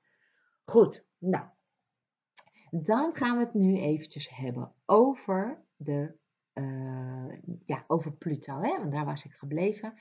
Goed, 0.65 1.05
nou, 1.19 1.47
dan 2.71 3.15
gaan 3.15 3.37
we 3.37 3.45
het 3.45 3.55
nu 3.55 3.77
eventjes 3.77 4.29
hebben 4.37 4.73
over, 4.87 5.65
de, 5.77 6.15
uh, 6.55 7.59
ja, 7.65 7.85
over 7.87 8.13
Pluto, 8.13 8.61
hè? 8.61 8.79
want 8.79 8.93
daar 8.93 9.05
was 9.05 9.25
ik 9.25 9.33
gebleven. 9.33 9.95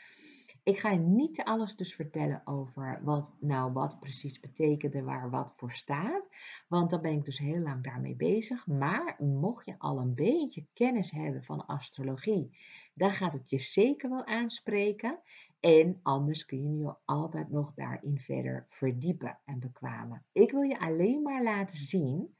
Ik 0.63 0.79
ga 0.79 0.91
je 0.91 0.99
niet 0.99 1.43
alles 1.43 1.75
dus 1.75 1.95
vertellen 1.95 2.41
over 2.45 2.99
wat 3.03 3.35
nou 3.39 3.73
wat 3.73 3.99
precies 3.99 4.39
betekent 4.39 4.93
en 4.93 5.05
waar 5.05 5.29
wat 5.29 5.53
voor 5.55 5.71
staat. 5.71 6.27
Want 6.67 6.89
dan 6.89 7.01
ben 7.01 7.13
ik 7.13 7.25
dus 7.25 7.37
heel 7.37 7.59
lang 7.59 7.83
daarmee 7.83 8.15
bezig. 8.15 8.67
Maar 8.67 9.15
mocht 9.19 9.65
je 9.65 9.75
al 9.77 9.99
een 9.99 10.15
beetje 10.15 10.67
kennis 10.73 11.11
hebben 11.11 11.43
van 11.43 11.65
astrologie, 11.65 12.57
dan 12.93 13.11
gaat 13.11 13.33
het 13.33 13.49
je 13.49 13.59
zeker 13.59 14.09
wel 14.09 14.25
aanspreken. 14.25 15.19
En 15.59 15.99
anders 16.03 16.45
kun 16.45 16.63
je 16.63 16.77
je 16.77 16.95
altijd 17.05 17.49
nog 17.49 17.73
daarin 17.73 18.19
verder 18.19 18.65
verdiepen 18.69 19.39
en 19.45 19.59
bekwamen. 19.59 20.25
Ik 20.31 20.51
wil 20.51 20.61
je 20.61 20.79
alleen 20.79 21.21
maar 21.21 21.43
laten 21.43 21.77
zien 21.77 22.37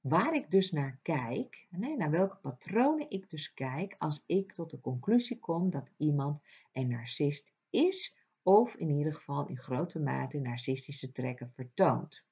Waar 0.00 0.34
ik 0.34 0.50
dus 0.50 0.72
naar 0.72 0.98
kijk, 1.02 1.66
naar 1.70 2.10
welke 2.10 2.36
patronen 2.36 3.10
ik 3.10 3.30
dus 3.30 3.54
kijk 3.54 3.94
als 3.98 4.22
ik 4.26 4.52
tot 4.52 4.70
de 4.70 4.80
conclusie 4.80 5.38
kom 5.38 5.70
dat 5.70 5.92
iemand 5.96 6.40
een 6.72 6.88
narcist 6.88 7.52
is 7.70 8.16
of 8.42 8.74
in 8.74 8.90
ieder 8.90 9.14
geval 9.14 9.46
in 9.48 9.58
grote 9.58 9.98
mate 9.98 10.38
narcistische 10.38 11.12
trekken 11.12 11.52
vertoont. 11.54 12.22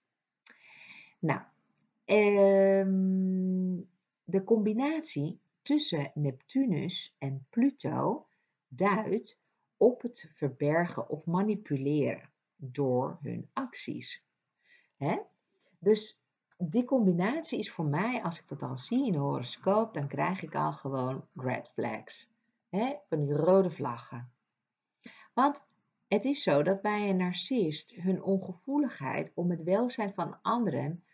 Nou, 1.19 1.41
ehm, 2.05 3.81
de 4.25 4.45
combinatie 4.45 5.39
tussen 5.63 6.11
Neptunus 6.15 7.15
en 7.19 7.47
Pluto 7.51 8.27
duidt 8.69 9.39
op 9.77 10.03
het 10.03 10.31
verbergen 10.35 11.09
of 11.09 11.25
manipuleren 11.25 12.31
door 12.57 13.19
hun 13.23 13.49
acties. 13.53 14.23
Dus 15.79 16.19
die 16.59 16.85
combinatie 16.85 17.59
is 17.59 17.71
voor 17.71 17.85
mij, 17.85 18.23
als 18.23 18.39
ik 18.39 18.49
dat 18.49 18.63
al 18.63 18.77
zie 18.77 19.07
in 19.07 19.13
de 19.13 19.19
horoscoop, 19.19 19.95
dan 19.95 20.09
krijg 20.09 20.43
ik 20.43 20.55
al 20.55 20.73
gewoon 20.73 21.29
red 21.35 21.71
flags. 21.75 22.31
Hè? 22.69 22.95
Van 23.09 23.25
die 23.25 23.35
rode 23.35 23.71
vlaggen. 23.71 24.33
Want 25.35 25.67
het 26.09 26.25
is 26.25 26.43
zo 26.43 26.63
dat 26.63 26.83
bij 26.83 27.09
een 27.09 27.17
narcist 27.17 27.91
hun 27.91 28.23
ongevoeligheid 28.23 29.33
om 29.35 29.51
het 29.51 29.63
welzijn 29.63 30.15
van 30.15 30.43
anderen 30.43 31.05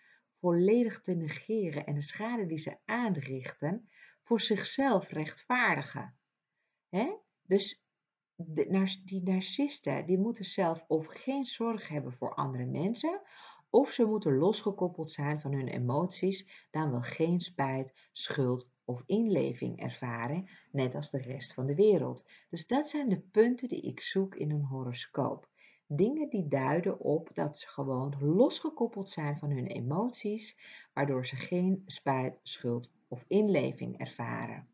volledig 0.41 1.01
te 1.01 1.15
negeren 1.15 1.87
en 1.87 1.95
de 1.95 2.03
schade 2.03 2.47
die 2.47 2.59
ze 2.59 2.77
aanrichten 2.85 3.89
voor 4.23 4.41
zichzelf 4.41 5.09
rechtvaardigen. 5.09 6.17
Hè? 6.89 7.13
Dus 7.43 7.83
de, 8.35 9.01
die 9.05 9.23
narcisten 9.23 10.07
die 10.07 10.19
moeten 10.19 10.45
zelf 10.45 10.85
of 10.89 11.07
geen 11.07 11.45
zorg 11.45 11.89
hebben 11.89 12.13
voor 12.13 12.35
andere 12.35 12.65
mensen 12.65 13.21
of 13.73 13.91
ze 13.91 14.05
moeten 14.05 14.37
losgekoppeld 14.37 15.11
zijn 15.11 15.41
van 15.41 15.53
hun 15.53 15.69
emoties, 15.69 16.67
dan 16.71 16.91
wel 16.91 17.01
geen 17.01 17.41
spijt, 17.41 17.95
schuld 18.13 18.69
of 18.85 19.03
inleving 19.07 19.81
ervaren, 19.81 20.49
net 20.71 20.95
als 20.95 21.11
de 21.11 21.19
rest 21.19 21.55
van 21.55 21.67
de 21.67 21.75
wereld. 21.75 22.25
Dus 22.51 22.67
dat 22.67 22.89
zijn 22.89 23.09
de 23.09 23.21
punten 23.21 23.69
die 23.69 23.81
ik 23.81 24.01
zoek 24.01 24.35
in 24.35 24.51
een 24.51 24.65
horoscoop. 24.65 25.49
Dingen 25.87 26.29
die 26.29 26.49
duiden 26.49 27.01
op 27.01 27.31
dat 27.35 27.59
ze 27.59 27.69
gewoon 27.69 28.15
losgekoppeld 28.21 29.09
zijn 29.09 29.39
van 29.39 29.51
hun 29.51 29.67
emoties, 29.67 30.57
waardoor 30.93 31.27
ze 31.27 31.37
geen 31.37 31.83
spijt, 31.87 32.39
schuld 32.43 32.91
of 33.09 33.25
inleving 33.29 33.99
ervaren. 33.99 34.69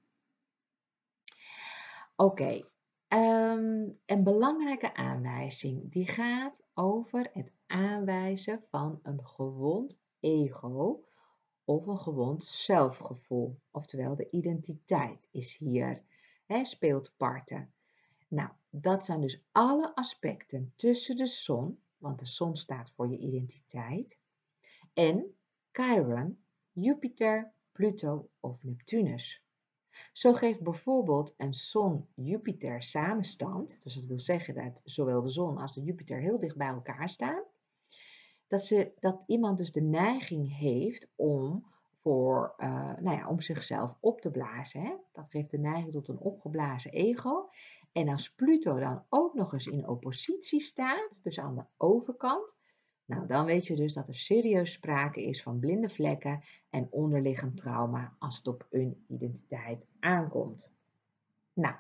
Oké, 2.17 2.69
ehm, 3.09 3.89
een 4.07 4.23
belangrijke 4.23 4.95
aanwijzing 4.95 5.93
die 5.93 6.07
gaat 6.07 6.67
over 6.75 7.31
het 7.33 7.53
aanwijzen 7.68 8.62
van 8.70 9.00
een 9.02 9.26
gewond 9.26 9.98
ego 10.20 11.04
of 11.64 11.87
een 11.87 11.98
gewond 11.98 12.44
zelfgevoel. 12.44 13.61
Oftewel, 13.70 14.16
de 14.16 14.31
identiteit 14.31 15.28
is 15.31 15.57
hier, 15.57 16.02
hè, 16.46 16.64
speelt 16.64 17.12
parten. 17.16 17.72
Nou, 18.28 18.50
dat 18.70 19.04
zijn 19.04 19.20
dus 19.20 19.42
alle 19.52 19.94
aspecten 19.94 20.72
tussen 20.76 21.16
de 21.16 21.26
zon, 21.26 21.83
want 21.96 22.18
de 22.18 22.26
zon 22.26 22.57
staat 22.57 22.90
voor 22.90 23.09
je 23.09 23.18
identiteit, 23.18 24.18
en 24.94 25.37
Chiron, 25.72 26.44
Jupiter, 26.72 27.52
Pluto 27.72 28.31
of 28.40 28.62
Neptunus. 28.62 29.42
Zo 30.12 30.33
geeft 30.33 30.62
bijvoorbeeld 30.62 31.35
een 31.37 31.54
Zon-Jupiter 31.54 32.83
samenstand, 32.83 33.83
dus 33.83 33.94
dat 33.94 34.04
wil 34.04 34.18
zeggen 34.18 34.54
dat 34.54 34.81
zowel 34.85 35.22
de 35.22 35.31
zon 35.31 35.59
als 35.59 35.74
de 35.74 35.83
Jupiter 35.83 36.20
heel 36.20 36.38
dicht 36.38 36.57
bij 36.57 36.68
elkaar 36.68 37.09
staan, 37.09 37.42
dat, 38.49 38.65
ze, 38.65 38.93
dat 39.01 39.25
iemand 39.27 39.59
dus 39.59 39.73
de 39.73 39.83
neiging 39.83 40.57
heeft 40.59 41.09
om, 41.17 41.65
voor, 42.01 42.55
uh, 42.59 42.93
nou 43.01 43.17
ja, 43.17 43.29
om 43.29 43.41
zichzelf 43.41 43.97
op 44.01 44.21
te 44.21 44.31
blazen. 44.31 44.83
Hè? 44.83 44.95
Dat 45.13 45.31
geeft 45.31 45.51
de 45.51 45.59
neiging 45.59 45.93
tot 45.93 46.09
een 46.09 46.19
opgeblazen 46.19 46.91
ego. 46.91 47.49
En 47.93 48.09
als 48.09 48.33
Pluto 48.33 48.79
dan 48.79 49.03
ook 49.09 49.35
nog 49.35 49.53
eens 49.53 49.67
in 49.67 49.89
oppositie 49.89 50.61
staat, 50.61 51.21
dus 51.23 51.39
aan 51.39 51.55
de 51.55 51.65
overkant, 51.77 52.55
nou 53.05 53.27
dan 53.27 53.45
weet 53.45 53.67
je 53.67 53.77
dus 53.77 53.93
dat 53.93 54.09
er 54.09 54.17
serieus 54.17 54.73
sprake 54.73 55.23
is 55.23 55.43
van 55.43 55.59
blinde 55.59 55.89
vlekken 55.89 56.43
en 56.71 56.89
onderliggend 56.91 57.57
trauma 57.57 58.17
als 58.19 58.37
het 58.37 58.47
op 58.47 58.67
hun 58.71 59.05
identiteit 59.09 59.87
aankomt. 60.01 60.71
Nou, 61.53 61.75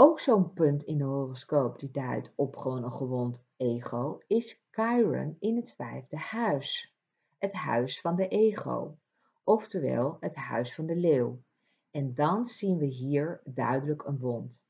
ook 0.00 0.20
zo'n 0.20 0.52
punt 0.52 0.82
in 0.82 0.98
de 0.98 1.04
horoscoop 1.04 1.78
die 1.78 1.90
duidt 1.90 2.32
op 2.36 2.56
gewoon 2.56 2.84
een 2.84 2.92
gewond 2.92 3.46
ego 3.56 4.18
is 4.26 4.62
Chiron 4.70 5.36
in 5.38 5.56
het 5.56 5.74
vijfde 5.74 6.16
huis. 6.16 6.94
Het 7.38 7.52
huis 7.52 8.00
van 8.00 8.16
de 8.16 8.28
ego, 8.28 8.98
oftewel 9.44 10.16
het 10.20 10.34
huis 10.34 10.74
van 10.74 10.86
de 10.86 10.96
leeuw. 10.96 11.42
En 11.90 12.14
dan 12.14 12.44
zien 12.44 12.78
we 12.78 12.84
hier 12.84 13.40
duidelijk 13.44 14.04
een 14.04 14.18
wond. 14.18 14.62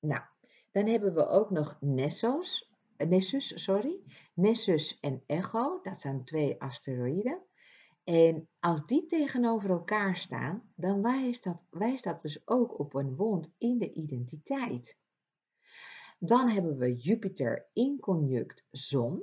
Nou, 0.00 0.22
dan 0.70 0.86
hebben 0.86 1.14
we 1.14 1.26
ook 1.26 1.50
nog 1.50 1.76
Nessos, 1.80 2.72
Nessus, 2.96 3.64
sorry, 3.64 4.00
Nessus 4.34 5.00
en 5.00 5.22
Echo, 5.26 5.80
dat 5.82 6.00
zijn 6.00 6.24
twee 6.24 6.62
asteroïden. 6.62 7.42
En 8.04 8.48
als 8.60 8.86
die 8.86 9.06
tegenover 9.06 9.70
elkaar 9.70 10.16
staan, 10.16 10.72
dan 10.74 11.02
wijst 11.02 11.44
dat, 11.44 11.66
wijst 11.70 12.04
dat 12.04 12.20
dus 12.20 12.48
ook 12.48 12.78
op 12.78 12.94
een 12.94 13.16
wond 13.16 13.50
in 13.58 13.78
de 13.78 13.92
identiteit. 13.92 14.98
Dan 16.18 16.48
hebben 16.48 16.76
we 16.78 16.94
Jupiter 16.94 17.68
in 17.72 17.98
conjunct 18.00 18.64
zon. 18.70 19.22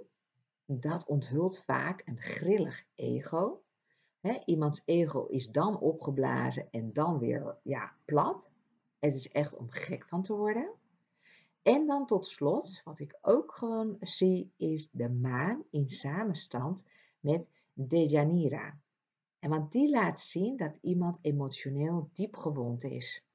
Dat 0.65 1.05
onthult 1.05 1.63
vaak 1.63 2.01
een 2.05 2.21
grillig 2.21 2.86
ego. 2.95 3.61
iemands 4.45 4.82
ego 4.86 5.25
is 5.25 5.47
dan 5.47 5.80
opgeblazen 5.80 6.67
en 6.71 6.93
dan 6.93 7.19
weer 7.19 7.57
ja, 7.63 7.95
plat. 8.05 8.49
Het 8.99 9.13
is 9.13 9.28
echt 9.28 9.55
om 9.55 9.69
gek 9.69 10.07
van 10.07 10.21
te 10.21 10.34
worden. 10.34 10.71
En 11.61 11.86
dan 11.86 12.05
tot 12.05 12.28
slot, 12.28 12.82
wat 12.84 12.99
ik 12.99 13.17
ook 13.21 13.55
gewoon 13.55 13.97
zie, 13.99 14.53
is 14.57 14.89
de 14.91 15.09
maan 15.09 15.63
in 15.69 15.89
samenstand 15.89 16.84
met 17.19 17.49
Dejanira. 17.80 18.80
En 19.39 19.49
want 19.49 19.71
die 19.71 19.89
laat 19.89 20.19
zien 20.19 20.57
dat 20.57 20.78
iemand 20.82 21.19
emotioneel 21.21 22.09
diep 22.13 22.36
gewond 22.36 22.84
is. 22.84 23.25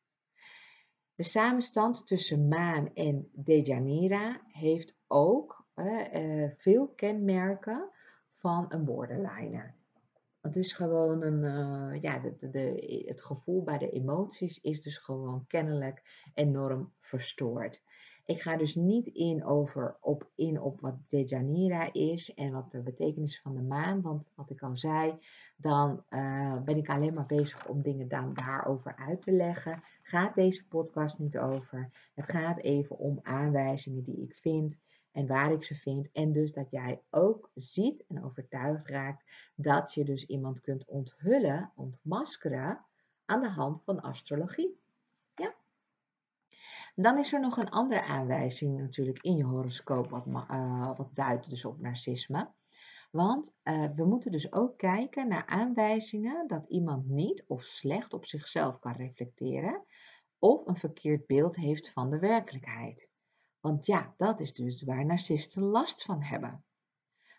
De 1.14 1.22
samenstand 1.22 2.06
tussen 2.06 2.48
maan 2.48 2.94
en 2.94 3.30
Dejanira 3.32 4.40
heeft 4.46 4.96
ook 5.06 5.66
uh, 5.74 6.50
veel 6.56 6.88
kenmerken 6.88 7.90
van 8.36 8.66
een 8.68 8.84
borderliner. 8.84 9.74
Het 10.40 10.56
is 10.56 10.72
gewoon 10.72 11.22
een, 11.22 11.42
uh, 11.42 12.02
ja, 12.02 12.18
de, 12.18 12.48
de, 12.50 13.04
het 13.06 13.22
gevoel 13.22 13.62
bij 13.62 13.78
de 13.78 13.90
emoties 13.90 14.60
is 14.60 14.82
dus 14.82 14.98
gewoon 14.98 15.46
kennelijk 15.46 16.28
enorm 16.34 16.92
verstoord. 17.00 17.82
Ik 18.24 18.42
ga 18.42 18.56
dus 18.56 18.74
niet 18.74 19.06
in, 19.06 19.44
over, 19.44 19.96
op, 20.00 20.30
in 20.34 20.60
op 20.60 20.80
wat 20.80 20.94
Dejanira 21.08 21.92
is 21.92 22.34
en 22.34 22.52
wat 22.52 22.70
de 22.70 22.80
betekenis 22.80 23.40
van 23.40 23.54
de 23.54 23.62
maan. 23.62 24.00
Want 24.00 24.30
wat 24.34 24.50
ik 24.50 24.62
al 24.62 24.76
zei, 24.76 25.18
dan 25.56 26.04
uh, 26.10 26.62
ben 26.62 26.76
ik 26.76 26.88
alleen 26.88 27.14
maar 27.14 27.26
bezig 27.26 27.68
om 27.68 27.82
dingen 27.82 28.08
dan 28.08 28.34
daarover 28.34 28.96
uit 28.96 29.22
te 29.22 29.32
leggen. 29.32 29.82
Gaat 30.02 30.34
deze 30.34 30.66
podcast 30.66 31.18
niet 31.18 31.38
over. 31.38 31.90
Het 32.14 32.30
gaat 32.30 32.58
even 32.58 32.98
om 32.98 33.18
aanwijzingen 33.22 34.02
die 34.02 34.22
ik 34.22 34.34
vind 34.34 34.78
en 35.12 35.26
waar 35.26 35.52
ik 35.52 35.64
ze 35.64 35.74
vind. 35.74 36.12
En 36.12 36.32
dus 36.32 36.52
dat 36.52 36.70
jij 36.70 37.00
ook 37.10 37.50
ziet 37.54 38.04
en 38.08 38.24
overtuigd 38.24 38.86
raakt 38.86 39.50
dat 39.54 39.94
je 39.94 40.04
dus 40.04 40.26
iemand 40.26 40.60
kunt 40.60 40.84
onthullen, 40.84 41.72
ontmaskeren 41.76 42.84
aan 43.24 43.40
de 43.40 43.50
hand 43.50 43.82
van 43.84 44.00
astrologie. 44.00 44.80
Dan 46.94 47.18
is 47.18 47.32
er 47.32 47.40
nog 47.40 47.56
een 47.56 47.70
andere 47.70 48.04
aanwijzing 48.04 48.78
natuurlijk 48.78 49.22
in 49.22 49.36
je 49.36 49.44
horoscoop 49.44 50.10
wat, 50.10 50.26
uh, 50.26 50.96
wat 50.96 51.14
duidt 51.14 51.50
dus 51.50 51.64
op 51.64 51.80
narcisme. 51.80 52.50
Want 53.10 53.54
uh, 53.64 53.90
we 53.94 54.04
moeten 54.04 54.32
dus 54.32 54.52
ook 54.52 54.78
kijken 54.78 55.28
naar 55.28 55.46
aanwijzingen 55.46 56.46
dat 56.46 56.66
iemand 56.66 57.08
niet 57.08 57.44
of 57.46 57.62
slecht 57.62 58.12
op 58.12 58.26
zichzelf 58.26 58.78
kan 58.78 58.92
reflecteren 58.92 59.84
of 60.38 60.66
een 60.66 60.76
verkeerd 60.76 61.26
beeld 61.26 61.56
heeft 61.56 61.92
van 61.92 62.10
de 62.10 62.18
werkelijkheid. 62.18 63.10
Want 63.60 63.86
ja, 63.86 64.14
dat 64.16 64.40
is 64.40 64.52
dus 64.52 64.82
waar 64.82 65.06
narcisten 65.06 65.62
last 65.62 66.02
van 66.02 66.22
hebben. 66.22 66.64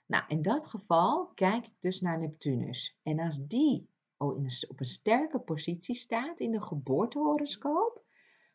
Nou, 0.06 0.24
in 0.28 0.42
dat 0.42 0.66
geval 0.66 1.32
kijk 1.34 1.66
ik 1.66 1.76
dus 1.80 2.02
naar 2.02 2.20
Neptunus. 2.20 2.98
En 3.04 3.20
als 3.20 3.40
die 3.48 3.90
op 4.18 4.80
een 4.80 4.86
sterke 4.86 5.40
positie 5.40 5.96
staat 5.96 6.40
in 6.40 6.52
de 6.52 6.62
geboortehoroscoop, 6.62 8.04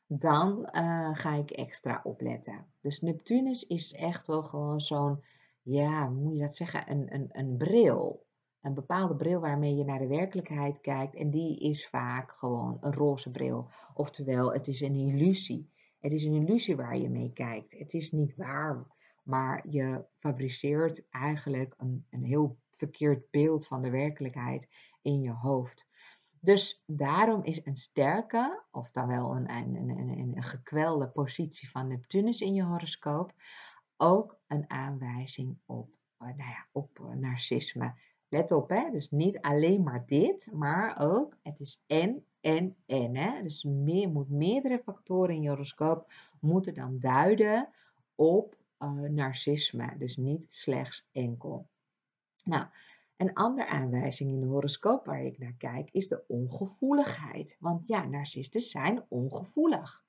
dan 0.08 0.68
uh, 0.72 1.14
ga 1.14 1.34
ik 1.34 1.50
extra 1.50 2.00
opletten. 2.04 2.66
Dus 2.80 3.00
Neptunus 3.00 3.66
is 3.66 3.92
echt 3.92 4.26
wel 4.26 4.42
gewoon 4.42 4.80
zo'n, 4.80 5.24
ja, 5.62 6.08
hoe 6.08 6.20
moet 6.20 6.34
je 6.36 6.42
dat 6.42 6.56
zeggen, 6.56 6.90
een, 6.90 7.14
een, 7.14 7.28
een 7.32 7.56
bril. 7.56 8.26
Een 8.60 8.74
bepaalde 8.74 9.16
bril 9.16 9.40
waarmee 9.40 9.76
je 9.76 9.84
naar 9.84 9.98
de 9.98 10.06
werkelijkheid 10.06 10.80
kijkt. 10.80 11.14
En 11.14 11.30
die 11.30 11.58
is 11.58 11.88
vaak 11.88 12.32
gewoon 12.32 12.78
een 12.80 12.94
roze 12.94 13.30
bril. 13.30 13.70
Oftewel, 13.94 14.52
het 14.52 14.66
is 14.66 14.80
een 14.80 14.94
illusie. 14.94 15.70
Het 16.00 16.12
is 16.12 16.24
een 16.24 16.34
illusie 16.34 16.76
waar 16.76 16.98
je 16.98 17.10
mee 17.10 17.32
kijkt. 17.32 17.78
Het 17.78 17.92
is 17.92 18.12
niet 18.12 18.36
waar, 18.36 18.86
maar 19.22 19.68
je 19.68 20.04
fabriceert 20.18 21.08
eigenlijk 21.10 21.74
een, 21.76 22.06
een 22.10 22.24
heel 22.24 22.58
verkeerd 22.76 23.30
beeld 23.30 23.66
van 23.66 23.82
de 23.82 23.90
werkelijkheid 23.90 24.68
in 25.02 25.20
je 25.20 25.32
hoofd. 25.32 25.87
Dus 26.40 26.82
daarom 26.86 27.44
is 27.44 27.66
een 27.66 27.76
sterke, 27.76 28.62
of 28.70 28.90
dan 28.90 29.06
wel 29.06 29.36
een, 29.36 29.50
een, 29.50 29.74
een, 29.74 30.32
een, 30.36 30.42
gekwelde 30.42 31.08
positie 31.08 31.70
van 31.70 31.88
Neptunus 31.88 32.40
in 32.40 32.54
je 32.54 32.62
horoscoop, 32.62 33.32
ook 33.96 34.38
een 34.46 34.70
aanwijzing 34.70 35.58
op, 35.66 35.90
eh, 36.18 36.26
nou 36.26 36.50
ja, 36.50 36.66
op 36.72 36.98
eh, 36.98 37.06
narcisme. 37.06 37.94
Let 38.28 38.50
op, 38.52 38.68
hè? 38.68 38.90
dus 38.90 39.10
niet 39.10 39.40
alleen 39.40 39.82
maar 39.82 40.06
dit, 40.06 40.50
maar 40.52 40.98
ook 41.00 41.36
het 41.42 41.60
is 41.60 41.82
en 41.86 42.24
en 42.40 42.76
en. 42.86 43.16
Hè? 43.16 43.42
Dus 43.42 43.64
meer, 43.64 44.08
moet 44.08 44.30
meerdere 44.30 44.80
factoren 44.84 45.34
in 45.34 45.42
je 45.42 45.48
horoscoop 45.48 46.12
moeten 46.40 46.74
dan 46.74 46.98
duiden 46.98 47.68
op 48.14 48.56
uh, 48.78 48.90
narcisme. 48.92 49.94
Dus 49.98 50.16
niet 50.16 50.46
slechts 50.50 51.08
enkel. 51.12 51.68
Nou, 52.44 52.66
een 53.18 53.34
andere 53.34 53.68
aanwijzing 53.68 54.30
in 54.30 54.40
de 54.40 54.46
horoscoop 54.46 55.04
waar 55.04 55.24
ik 55.24 55.38
naar 55.38 55.54
kijk 55.58 55.88
is 55.92 56.08
de 56.08 56.24
ongevoeligheid. 56.26 57.56
Want 57.60 57.88
ja, 57.88 58.04
narcisten 58.04 58.60
zijn 58.60 59.04
ongevoelig. 59.08 60.04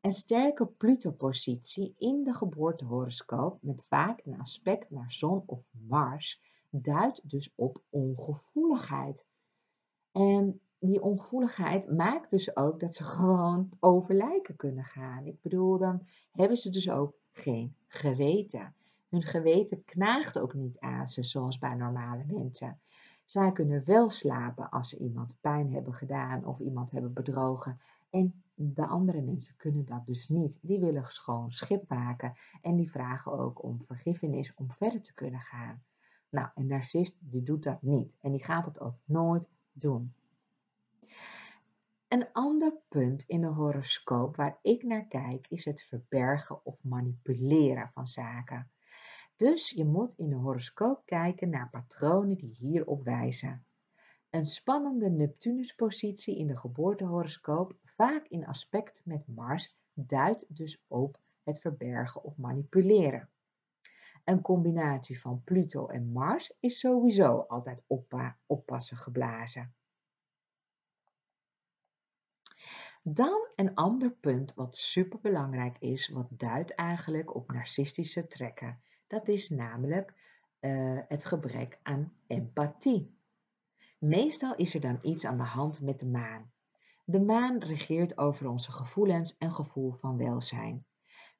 Een 0.00 0.12
sterke 0.12 0.66
Pluto-positie 0.66 1.94
in 1.98 2.24
de 2.24 2.32
geboortehoroscoop 2.32 3.58
met 3.62 3.84
vaak 3.88 4.20
een 4.24 4.40
aspect 4.40 4.90
naar 4.90 5.12
zon 5.12 5.42
of 5.46 5.60
Mars 5.88 6.40
duidt 6.70 7.30
dus 7.30 7.52
op 7.54 7.82
ongevoeligheid. 7.90 9.26
En 10.12 10.60
die 10.78 11.02
ongevoeligheid 11.02 11.90
maakt 11.90 12.30
dus 12.30 12.56
ook 12.56 12.80
dat 12.80 12.94
ze 12.94 13.04
gewoon 13.04 13.68
over 13.80 14.14
lijken 14.14 14.56
kunnen 14.56 14.84
gaan. 14.84 15.26
Ik 15.26 15.42
bedoel, 15.42 15.78
dan 15.78 16.06
hebben 16.30 16.56
ze 16.56 16.70
dus 16.70 16.90
ook 16.90 17.14
geen 17.32 17.76
geweten. 17.86 18.74
Hun 19.12 19.22
geweten 19.22 19.84
knaagt 19.84 20.38
ook 20.38 20.54
niet 20.54 20.78
aan 20.78 21.08
ze 21.08 21.22
zoals 21.22 21.58
bij 21.58 21.74
normale 21.74 22.24
mensen. 22.26 22.80
Zij 23.24 23.52
kunnen 23.52 23.84
wel 23.84 24.10
slapen 24.10 24.70
als 24.70 24.88
ze 24.88 24.98
iemand 24.98 25.36
pijn 25.40 25.72
hebben 25.72 25.94
gedaan 25.94 26.44
of 26.44 26.58
iemand 26.58 26.90
hebben 26.90 27.12
bedrogen. 27.12 27.80
En 28.10 28.42
de 28.54 28.86
andere 28.86 29.20
mensen 29.20 29.56
kunnen 29.56 29.84
dat 29.84 30.06
dus 30.06 30.28
niet. 30.28 30.58
Die 30.62 30.78
willen 30.78 31.04
schoon 31.08 31.50
schip 31.50 31.88
maken 31.88 32.34
en 32.62 32.76
die 32.76 32.90
vragen 32.90 33.32
ook 33.32 33.62
om 33.62 33.82
vergiffenis 33.86 34.54
om 34.54 34.70
verder 34.70 35.02
te 35.02 35.14
kunnen 35.14 35.40
gaan. 35.40 35.82
Nou, 36.28 36.48
een 36.54 36.66
narcist 36.66 37.16
die 37.18 37.42
doet 37.42 37.62
dat 37.62 37.82
niet 37.82 38.16
en 38.20 38.30
die 38.30 38.44
gaat 38.44 38.64
het 38.64 38.80
ook 38.80 38.96
nooit 39.04 39.48
doen. 39.72 40.14
Een 42.08 42.32
ander 42.32 42.72
punt 42.88 43.22
in 43.22 43.40
de 43.40 43.46
horoscoop 43.46 44.36
waar 44.36 44.58
ik 44.62 44.82
naar 44.82 45.06
kijk 45.06 45.46
is 45.48 45.64
het 45.64 45.82
verbergen 45.82 46.64
of 46.64 46.76
manipuleren 46.82 47.90
van 47.92 48.06
zaken. 48.06 48.70
Dus 49.36 49.70
je 49.70 49.84
moet 49.84 50.12
in 50.12 50.28
de 50.28 50.36
horoscoop 50.36 51.02
kijken 51.04 51.50
naar 51.50 51.70
patronen 51.70 52.36
die 52.36 52.54
hierop 52.58 53.04
wijzen. 53.04 53.66
Een 54.30 54.46
spannende 54.46 55.10
Neptunuspositie 55.10 56.38
in 56.38 56.46
de 56.46 56.56
geboortehoroscoop, 56.56 57.76
vaak 57.84 58.26
in 58.28 58.46
aspect 58.46 59.00
met 59.04 59.26
Mars, 59.26 59.76
duidt 59.94 60.56
dus 60.56 60.82
op 60.88 61.20
het 61.42 61.60
verbergen 61.60 62.22
of 62.22 62.36
manipuleren. 62.36 63.28
Een 64.24 64.40
combinatie 64.40 65.20
van 65.20 65.42
Pluto 65.44 65.86
en 65.86 66.12
Mars 66.12 66.52
is 66.60 66.78
sowieso 66.78 67.38
altijd 67.38 67.82
oppassen 68.46 68.96
geblazen. 68.96 69.74
Dan 73.02 73.48
een 73.56 73.74
ander 73.74 74.10
punt 74.10 74.54
wat 74.54 74.76
superbelangrijk 74.76 75.78
is, 75.78 76.08
wat 76.08 76.28
duidt 76.30 76.74
eigenlijk 76.74 77.34
op 77.34 77.52
narcistische 77.52 78.26
trekken. 78.26 78.82
Dat 79.12 79.28
is 79.28 79.48
namelijk 79.48 80.14
uh, 80.60 81.00
het 81.08 81.24
gebrek 81.24 81.78
aan 81.82 82.12
empathie. 82.26 83.16
Meestal 83.98 84.54
is 84.54 84.74
er 84.74 84.80
dan 84.80 84.98
iets 85.02 85.24
aan 85.24 85.36
de 85.36 85.42
hand 85.42 85.80
met 85.80 85.98
de 85.98 86.06
maan. 86.06 86.52
De 87.04 87.20
maan 87.20 87.58
regeert 87.58 88.18
over 88.18 88.48
onze 88.48 88.72
gevoelens 88.72 89.36
en 89.38 89.52
gevoel 89.52 89.92
van 89.92 90.16
welzijn. 90.16 90.84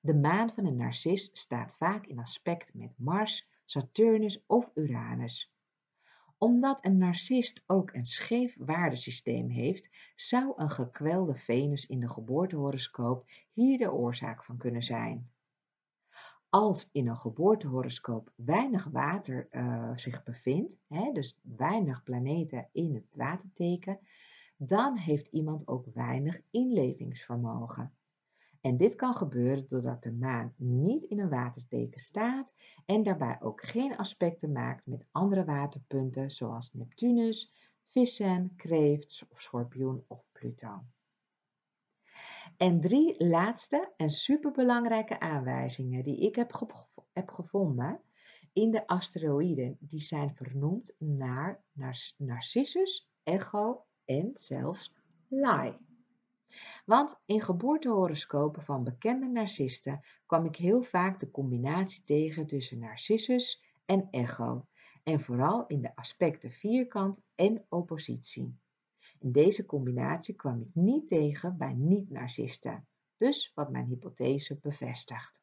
De 0.00 0.14
maan 0.14 0.52
van 0.54 0.66
een 0.66 0.76
narcist 0.76 1.38
staat 1.38 1.76
vaak 1.76 2.06
in 2.06 2.18
aspect 2.18 2.74
met 2.74 2.92
Mars, 2.96 3.48
Saturnus 3.64 4.44
of 4.46 4.70
Uranus. 4.74 5.52
Omdat 6.38 6.84
een 6.84 6.98
narcist 6.98 7.62
ook 7.66 7.92
een 7.92 8.06
scheef 8.06 8.56
waardesysteem 8.58 9.48
heeft, 9.48 9.90
zou 10.14 10.52
een 10.56 10.70
gekwelde 10.70 11.34
Venus 11.34 11.86
in 11.86 12.00
de 12.00 12.08
geboortehoroscoop 12.08 13.30
hier 13.52 13.78
de 13.78 13.92
oorzaak 13.92 14.44
van 14.44 14.56
kunnen 14.56 14.82
zijn. 14.82 15.30
Als 16.55 16.88
in 16.92 17.09
een 17.09 17.16
geboortehoroscoop 17.16 18.32
weinig 18.36 18.84
water 18.84 19.48
uh, 19.50 19.90
zich 19.96 20.22
bevindt, 20.22 20.80
hè, 20.88 21.12
dus 21.12 21.38
weinig 21.42 22.03
planeten 22.03 22.68
in 22.72 22.94
het 22.94 23.16
waterteken, 23.16 23.98
dan 24.57 24.96
heeft 24.96 25.26
iemand 25.26 25.68
ook 25.68 25.86
weinig 25.94 26.40
inlevingsvermogen. 26.50 27.94
En 28.61 28.76
dit 28.76 28.94
kan 28.94 29.14
gebeuren 29.14 29.68
doordat 29.68 30.03
de 30.03 30.12
maan 30.12 30.55
niet 30.57 31.03
in 31.03 31.20
een 31.20 31.28
waterteken 31.28 32.00
staat 32.00 32.55
en 32.86 33.03
daarbij 33.03 33.40
ook 33.40 33.64
geen 33.64 33.96
aspecten 33.96 34.53
maakt 34.53 34.86
met 34.86 35.07
andere 35.11 35.44
waterpunten 35.44 36.30
zoals 36.30 36.72
Neptunus, 36.72 37.53
vissen, 37.88 38.53
kreeft 38.57 39.26
of 39.28 39.40
schorpioen 39.40 40.05
of 40.07 40.24
Pluto. 40.32 40.84
En 42.57 42.80
drie 42.80 43.24
laatste 43.24 43.92
en 43.96 44.11
superbelangrijke 44.11 45.20
aanwijzingen 45.20 46.05
die 46.05 46.20
ik 46.20 46.36
heb, 46.36 46.76
heb 47.12 47.30
gevonden 47.30 48.00
in 48.53 48.70
de 48.70 48.86
asteroïden, 48.86 49.76
die 49.80 50.00
zijn 50.00 50.34
vernoemd 50.34 50.94
naar 50.98 51.62
Narcissus, 52.16 53.11
Echo 53.22 53.84
en 54.05 54.30
zelfs 54.32 54.92
Lai. 55.28 55.76
Want 56.84 57.20
in 57.26 57.42
geboortehoroscopen 57.42 58.62
van 58.62 58.84
bekende 58.84 59.26
narcisten 59.26 60.00
kwam 60.26 60.44
ik 60.44 60.57
heel 60.57 60.82
vaak 60.82 61.20
de 61.20 61.30
combinatie 61.30 62.05
tegen 62.05 62.46
tussen 62.46 62.78
Narcissus 62.78 63.62
en 63.84 64.09
Echo. 64.11 64.66
En 65.03 65.20
vooral 65.20 65.66
in 65.66 65.80
de 65.80 65.96
aspecten 65.96 66.50
vierkant 66.50 67.22
en 67.34 67.64
oppositie. 67.68 68.61
Deze 69.24 69.66
combinatie 69.66 70.34
kwam 70.34 70.60
ik 70.60 70.74
niet 70.74 71.08
tegen 71.08 71.56
bij 71.56 71.72
niet-narcisten, 71.72 72.86
dus 73.16 73.52
wat 73.54 73.70
mijn 73.70 73.86
hypothese 73.86 74.58
bevestigt. 74.62 75.40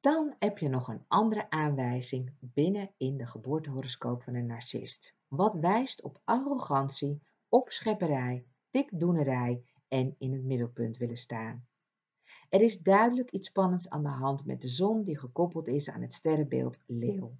Dan 0.00 0.34
heb 0.38 0.58
je 0.58 0.68
nog 0.68 0.88
een 0.88 1.04
andere 1.08 1.50
aanwijzing 1.50 2.32
binnen 2.40 2.90
in 2.96 3.16
de 3.16 3.26
geboortehoroscoop 3.26 4.22
van 4.22 4.34
een 4.34 4.46
narcist. 4.46 5.14
Wat 5.28 5.54
wijst 5.54 6.02
op 6.02 6.20
arrogantie, 6.24 7.22
opschepperij, 7.48 8.44
dikdoenerij 8.70 9.62
en 9.88 10.14
in 10.18 10.32
het 10.32 10.44
middelpunt 10.44 10.96
willen 10.96 11.16
staan. 11.16 11.66
Er 12.48 12.60
is 12.60 12.78
duidelijk 12.78 13.30
iets 13.30 13.46
spannends 13.48 13.88
aan 13.88 14.02
de 14.02 14.08
hand 14.08 14.44
met 14.46 14.60
de 14.60 14.68
zon 14.68 15.04
die 15.04 15.18
gekoppeld 15.18 15.68
is 15.68 15.90
aan 15.90 16.02
het 16.02 16.12
sterrenbeeld 16.12 16.78
leeuw. 16.86 17.36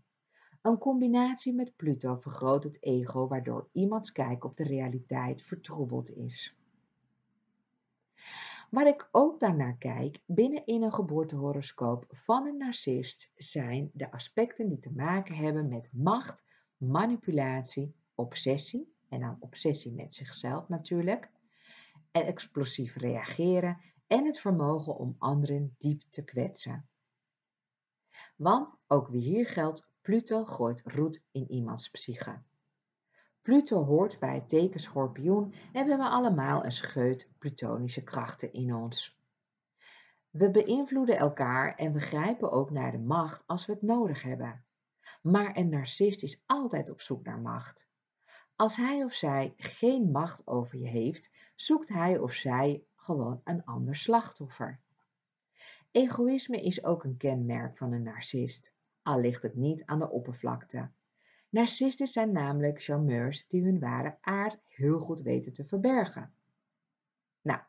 Een 0.63 0.79
combinatie 0.79 1.55
met 1.55 1.77
Pluto 1.77 2.17
vergroot 2.17 2.65
het 2.65 2.83
ego 2.83 3.29
waardoor 3.29 3.69
iemands 3.73 4.13
kijk 4.13 4.45
op 4.45 4.57
de 4.57 4.65
realiteit 4.65 5.43
vertroebeld 5.43 6.11
is. 6.11 6.55
Waar 8.71 8.87
ik 8.87 9.09
ook 9.11 9.41
daarnaar 9.41 9.77
kijk 9.79 10.21
binnen 10.27 10.67
in 10.67 10.83
een 10.83 10.93
geboortehoroscoop 10.93 12.05
van 12.09 12.47
een 12.47 12.57
narcist 12.57 13.33
zijn 13.37 13.91
de 13.93 14.13
aspecten 14.13 14.69
die 14.69 14.79
te 14.79 14.93
maken 14.93 15.35
hebben 15.35 15.69
met 15.69 15.89
macht, 15.93 16.45
manipulatie, 16.77 17.95
obsessie 18.15 18.95
en 19.09 19.21
dan 19.21 19.37
obsessie 19.41 19.93
met 19.93 20.15
zichzelf 20.15 20.69
natuurlijk, 20.69 21.31
en 22.11 22.27
explosief 22.27 22.97
reageren 22.97 23.81
en 24.07 24.25
het 24.25 24.39
vermogen 24.41 24.97
om 24.97 25.15
anderen 25.19 25.75
diep 25.79 26.03
te 26.09 26.25
kwetsen. 26.25 26.89
Want 28.37 28.77
ook 28.87 29.09
weer 29.09 29.23
hier 29.23 29.47
geldt, 29.47 29.90
Pluto 30.11 30.45
gooit 30.45 30.83
roet 30.85 31.23
in 31.31 31.51
iemands 31.51 31.91
psyche. 31.91 32.43
Pluto 33.43 33.85
hoort 33.85 34.19
bij 34.19 34.35
het 34.35 34.49
teken 34.49 34.81
schorpioen 34.81 35.55
en 35.73 35.85
we 35.85 35.91
hebben 35.91 36.11
allemaal 36.11 36.65
een 36.65 36.73
scheut 36.73 37.29
plutonische 37.39 38.03
krachten 38.03 38.53
in 38.53 38.75
ons. 38.75 39.19
We 40.31 40.51
beïnvloeden 40.51 41.17
elkaar 41.17 41.75
en 41.75 41.93
we 41.93 42.01
grijpen 42.01 42.51
ook 42.51 42.71
naar 42.71 42.93
de 42.93 42.99
macht 42.99 43.47
als 43.47 43.67
we 43.67 43.73
het 43.73 43.83
nodig 43.83 44.23
hebben. 44.23 44.65
Maar 45.23 45.57
een 45.57 45.69
narcist 45.69 46.23
is 46.23 46.43
altijd 46.47 46.91
op 46.91 47.01
zoek 47.01 47.25
naar 47.25 47.41
macht. 47.41 47.87
Als 48.57 48.77
hij 48.77 49.05
of 49.05 49.15
zij 49.15 49.55
geen 49.57 50.11
macht 50.11 50.47
over 50.47 50.79
je 50.79 50.89
heeft, 50.89 51.31
zoekt 51.55 51.89
hij 51.89 52.19
of 52.19 52.33
zij 52.33 52.83
gewoon 52.97 53.41
een 53.45 53.65
ander 53.65 53.97
slachtoffer. 53.97 54.81
Egoïsme 55.91 56.63
is 56.63 56.85
ook 56.85 57.05
een 57.05 57.17
kenmerk 57.17 57.77
van 57.77 57.93
een 57.93 58.03
narcist, 58.03 58.73
al 59.03 59.21
ligt 59.21 59.43
het 59.43 59.55
niet 59.55 59.85
aan 59.85 59.99
de 59.99 60.11
oppervlakte. 60.11 60.91
Narcisten 61.49 62.07
zijn 62.07 62.33
namelijk 62.33 62.83
charmeurs 62.83 63.47
die 63.47 63.63
hun 63.63 63.79
ware 63.79 64.17
aard 64.21 64.61
heel 64.69 64.99
goed 64.99 65.21
weten 65.21 65.53
te 65.53 65.65
verbergen. 65.65 66.33
Nou, 67.43 67.61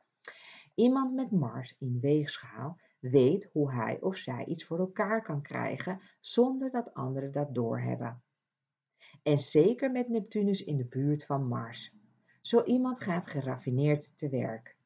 iemand 0.75 1.13
met 1.13 1.31
Mars 1.31 1.75
in 1.79 1.99
weegschaal 1.99 2.79
weet 2.99 3.49
hoe 3.51 3.71
hij 3.73 4.01
of 4.01 4.15
zij 4.15 4.45
iets 4.45 4.63
voor 4.63 4.79
elkaar 4.79 5.23
kan 5.23 5.41
krijgen 5.41 6.01
zonder 6.19 6.71
dat 6.71 6.93
anderen 6.93 7.31
dat 7.31 7.55
doorhebben. 7.55 8.21
En 9.23 9.37
zeker 9.37 9.91
met 9.91 10.09
Neptunus 10.09 10.63
in 10.63 10.77
de 10.77 10.85
buurt 10.85 11.25
van 11.25 11.47
Mars. 11.47 11.93
Zo 12.41 12.63
iemand 12.63 13.01
gaat 13.01 13.27
geraffineerd 13.27 14.17
te 14.17 14.29
werk. 14.29 14.77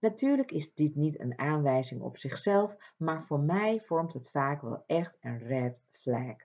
Natuurlijk 0.00 0.50
is 0.50 0.74
dit 0.74 0.94
niet 0.94 1.20
een 1.20 1.38
aanwijzing 1.38 2.00
op 2.00 2.18
zichzelf, 2.18 2.94
maar 2.96 3.24
voor 3.24 3.40
mij 3.40 3.80
vormt 3.80 4.12
het 4.12 4.30
vaak 4.30 4.62
wel 4.62 4.84
echt 4.86 5.16
een 5.20 5.38
red 5.38 5.82
flag. 5.90 6.36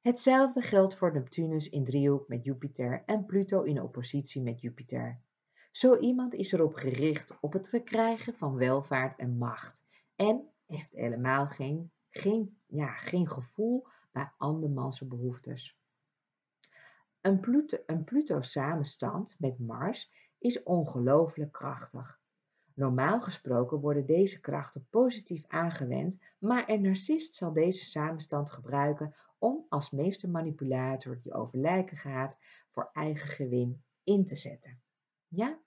Hetzelfde 0.00 0.60
geldt 0.60 0.96
voor 0.96 1.12
Neptunus 1.12 1.68
in 1.68 1.84
driehoek 1.84 2.28
met 2.28 2.44
Jupiter 2.44 3.02
en 3.06 3.24
Pluto 3.24 3.62
in 3.62 3.82
oppositie 3.82 4.42
met 4.42 4.60
Jupiter. 4.60 5.20
Zo 5.70 5.96
iemand 5.96 6.34
is 6.34 6.52
erop 6.52 6.74
gericht 6.74 7.40
op 7.40 7.52
het 7.52 7.68
verkrijgen 7.68 8.34
van 8.34 8.56
welvaart 8.56 9.16
en 9.16 9.36
macht 9.36 9.84
en 10.16 10.48
heeft 10.66 10.92
helemaal 10.92 11.46
geen, 11.46 11.92
geen, 12.10 12.60
ja, 12.66 12.92
geen 12.92 13.28
gevoel 13.28 13.86
bij 14.12 14.32
andermans 14.36 15.00
behoeftes. 15.00 15.78
Een 17.20 17.40
Pluto, 17.40 17.78
een 17.86 18.04
Pluto 18.04 18.40
met 19.38 19.58
Mars 19.58 20.12
is 20.38 20.62
ongelooflijk 20.62 21.52
krachtig. 21.52 22.19
Normaal 22.74 23.20
gesproken 23.20 23.80
worden 23.80 24.06
deze 24.06 24.40
krachten 24.40 24.86
positief 24.90 25.44
aangewend, 25.46 26.18
maar 26.38 26.68
een 26.68 26.82
narcist 26.82 27.34
zal 27.34 27.52
deze 27.52 27.84
samenstand 27.84 28.50
gebruiken 28.50 29.14
om 29.38 29.66
als 29.68 29.90
meestermanipulator 29.90 31.20
die 31.22 31.32
over 31.32 31.58
lijken 31.58 31.96
gaat 31.96 32.38
voor 32.68 32.90
eigen 32.92 33.28
gewin 33.28 33.82
in 34.04 34.26
te 34.26 34.36
zetten. 34.36 34.80
Ja? 35.28 35.58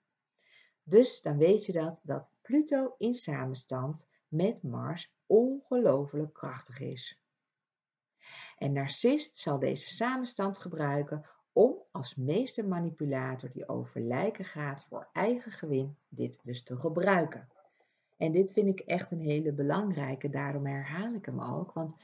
Dus 0.82 1.22
dan 1.22 1.36
weet 1.36 1.66
je 1.66 1.72
dat, 1.72 2.00
dat 2.02 2.32
Pluto 2.42 2.94
in 2.98 3.14
samenstand 3.14 4.06
met 4.28 4.62
Mars 4.62 5.12
ongelooflijk 5.26 6.32
krachtig 6.32 6.80
is. 6.80 7.18
En 8.56 8.72
narcist 8.72 9.34
zal 9.34 9.58
deze 9.58 9.88
samenstand 9.88 10.58
gebruiken 10.58 11.26
om 11.54 11.74
als 11.92 12.14
meestermanipulator 12.14 13.50
die 13.52 13.68
over 13.68 14.00
lijken 14.00 14.44
gaat 14.44 14.84
voor 14.88 15.08
eigen 15.12 15.52
gewin 15.52 15.96
dit 16.08 16.40
dus 16.42 16.62
te 16.62 16.76
gebruiken. 16.76 17.48
En 18.16 18.32
dit 18.32 18.52
vind 18.52 18.68
ik 18.68 18.80
echt 18.80 19.10
een 19.10 19.20
hele 19.20 19.52
belangrijke, 19.52 20.30
daarom 20.30 20.66
herhaal 20.66 21.14
ik 21.14 21.26
hem 21.26 21.40
ook, 21.40 21.72
want 21.72 21.94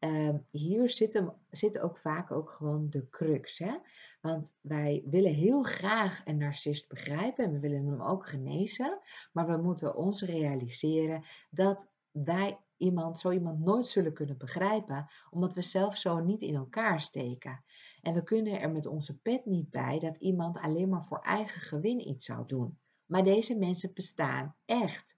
uh, 0.00 0.34
hier 0.50 0.90
zit, 0.90 1.12
hem, 1.12 1.32
zit 1.50 1.78
ook 1.78 1.96
vaak 1.98 2.30
ook 2.30 2.50
gewoon 2.50 2.90
de 2.90 3.08
crux. 3.10 3.58
Hè? 3.58 3.76
Want 4.20 4.54
wij 4.60 5.02
willen 5.06 5.34
heel 5.34 5.62
graag 5.62 6.22
een 6.24 6.36
narcist 6.36 6.88
begrijpen 6.88 7.44
en 7.44 7.52
we 7.52 7.60
willen 7.60 7.86
hem 7.86 8.02
ook 8.02 8.28
genezen, 8.28 8.98
maar 9.32 9.46
we 9.46 9.56
moeten 9.56 9.96
ons 9.96 10.22
realiseren 10.22 11.24
dat 11.50 11.88
wij 12.10 12.58
iemand, 12.76 13.18
zo 13.18 13.30
iemand 13.30 13.64
nooit 13.64 13.86
zullen 13.86 14.12
kunnen 14.12 14.38
begrijpen, 14.38 15.06
omdat 15.30 15.54
we 15.54 15.62
zelf 15.62 15.96
zo 15.96 16.18
niet 16.18 16.42
in 16.42 16.54
elkaar 16.54 17.00
steken. 17.00 17.64
En 18.02 18.14
we 18.14 18.22
kunnen 18.22 18.60
er 18.60 18.70
met 18.70 18.86
onze 18.86 19.18
pet 19.18 19.44
niet 19.44 19.70
bij 19.70 19.98
dat 19.98 20.16
iemand 20.16 20.58
alleen 20.58 20.88
maar 20.88 21.04
voor 21.04 21.20
eigen 21.20 21.60
gewin 21.60 22.08
iets 22.08 22.24
zou 22.24 22.46
doen. 22.46 22.78
Maar 23.06 23.24
deze 23.24 23.56
mensen 23.56 23.92
bestaan 23.94 24.56
echt. 24.64 25.16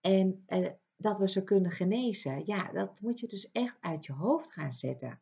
En 0.00 0.42
eh, 0.46 0.70
dat 0.96 1.18
we 1.18 1.28
ze 1.28 1.44
kunnen 1.44 1.70
genezen, 1.70 2.46
ja, 2.46 2.72
dat 2.72 3.00
moet 3.00 3.20
je 3.20 3.26
dus 3.26 3.50
echt 3.50 3.80
uit 3.80 4.06
je 4.06 4.12
hoofd 4.12 4.52
gaan 4.52 4.72
zetten. 4.72 5.20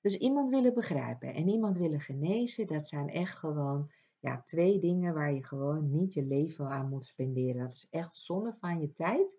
Dus 0.00 0.16
iemand 0.16 0.48
willen 0.48 0.74
begrijpen 0.74 1.34
en 1.34 1.48
iemand 1.48 1.76
willen 1.76 2.00
genezen, 2.00 2.66
dat 2.66 2.86
zijn 2.86 3.08
echt 3.08 3.36
gewoon 3.36 3.90
ja, 4.18 4.42
twee 4.42 4.78
dingen 4.78 5.14
waar 5.14 5.32
je 5.32 5.44
gewoon 5.44 5.90
niet 5.90 6.12
je 6.12 6.24
leven 6.24 6.68
aan 6.68 6.88
moet 6.88 7.06
spenderen. 7.06 7.62
Dat 7.62 7.72
is 7.72 7.86
echt 7.90 8.16
zonde 8.16 8.56
van 8.60 8.80
je 8.80 8.92
tijd, 8.92 9.38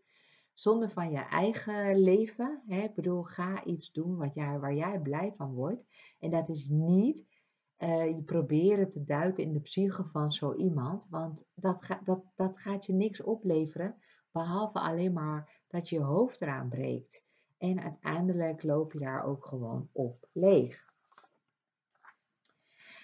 zonde 0.54 0.90
van 0.90 1.12
je 1.12 1.20
eigen 1.20 2.00
leven. 2.00 2.62
Hè? 2.68 2.82
Ik 2.82 2.96
bedoel, 2.96 3.24
ga 3.24 3.64
iets 3.64 3.92
doen 3.92 4.18
wat 4.18 4.34
jij, 4.34 4.60
waar 4.60 4.76
jij 4.76 5.00
blij 5.00 5.34
van 5.38 5.54
wordt. 5.54 5.86
En 6.20 6.32
dat 6.32 6.50
is 6.50 6.68
niet 6.70 7.26
uh, 7.82 8.06
je 8.06 8.22
proberen 8.22 8.90
te 8.90 9.04
duiken 9.04 9.44
in 9.44 9.54
de 9.54 9.62
psyche 9.62 10.04
van 10.04 10.32
zo 10.32 10.54
iemand, 10.54 11.08
want 11.10 11.48
dat, 11.54 11.84
ga, 11.84 12.02
dat, 12.04 12.24
dat 12.36 12.58
gaat 12.58 12.86
je 12.86 12.94
niks 12.94 13.22
opleveren, 13.22 13.96
behalve 14.32 14.80
alleen 14.80 15.14
maar 15.14 15.64
dat 15.68 15.90
je 15.90 15.96
je 15.96 16.02
hoofd 16.02 16.42
eraan 16.42 16.70
breekt. 16.70 17.24
En 17.58 17.82
uiteindelijk 17.82 18.64
loop 18.64 18.94
je 18.94 19.00
daar 19.00 19.24
ook 19.24 19.46
gewoon 19.46 19.90
op 19.92 20.28
leeg. 20.32 20.90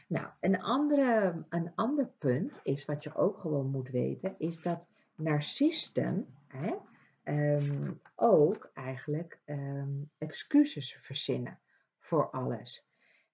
Nou, 0.08 0.28
een, 0.40 0.62
andere, 0.62 1.46
een 1.50 1.72
ander 1.76 2.12
punt 2.18 2.60
is 2.64 2.86
wat 2.86 3.04
je 3.04 3.16
ook 3.16 3.40
gewoon 3.40 3.70
moet 3.70 3.90
weten, 3.90 4.36
is 4.38 4.62
dat 4.62 4.90
narcisten 5.16 6.36
hè, 6.48 6.76
ehm, 7.28 7.94
ook 8.16 8.72
eigenlijk 8.74 9.40
um, 9.46 10.12
excuses 10.18 10.98
verzinnen 11.02 11.60
voor 12.00 12.30
alles. 12.30 12.88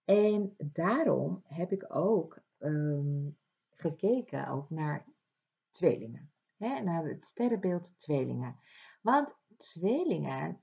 En 0.05 0.55
daarom 0.57 1.43
heb 1.47 1.71
ik 1.71 1.95
ook 1.95 2.37
ehm, 2.57 3.29
gekeken 3.71 4.47
ook 4.47 4.69
naar 4.69 5.05
tweelingen, 5.71 6.31
hè, 6.57 6.81
naar 6.81 7.05
het 7.05 7.25
sterrenbeeld 7.25 7.99
tweelingen. 7.99 8.55
Want 9.01 9.35
tweelingen, 9.57 10.61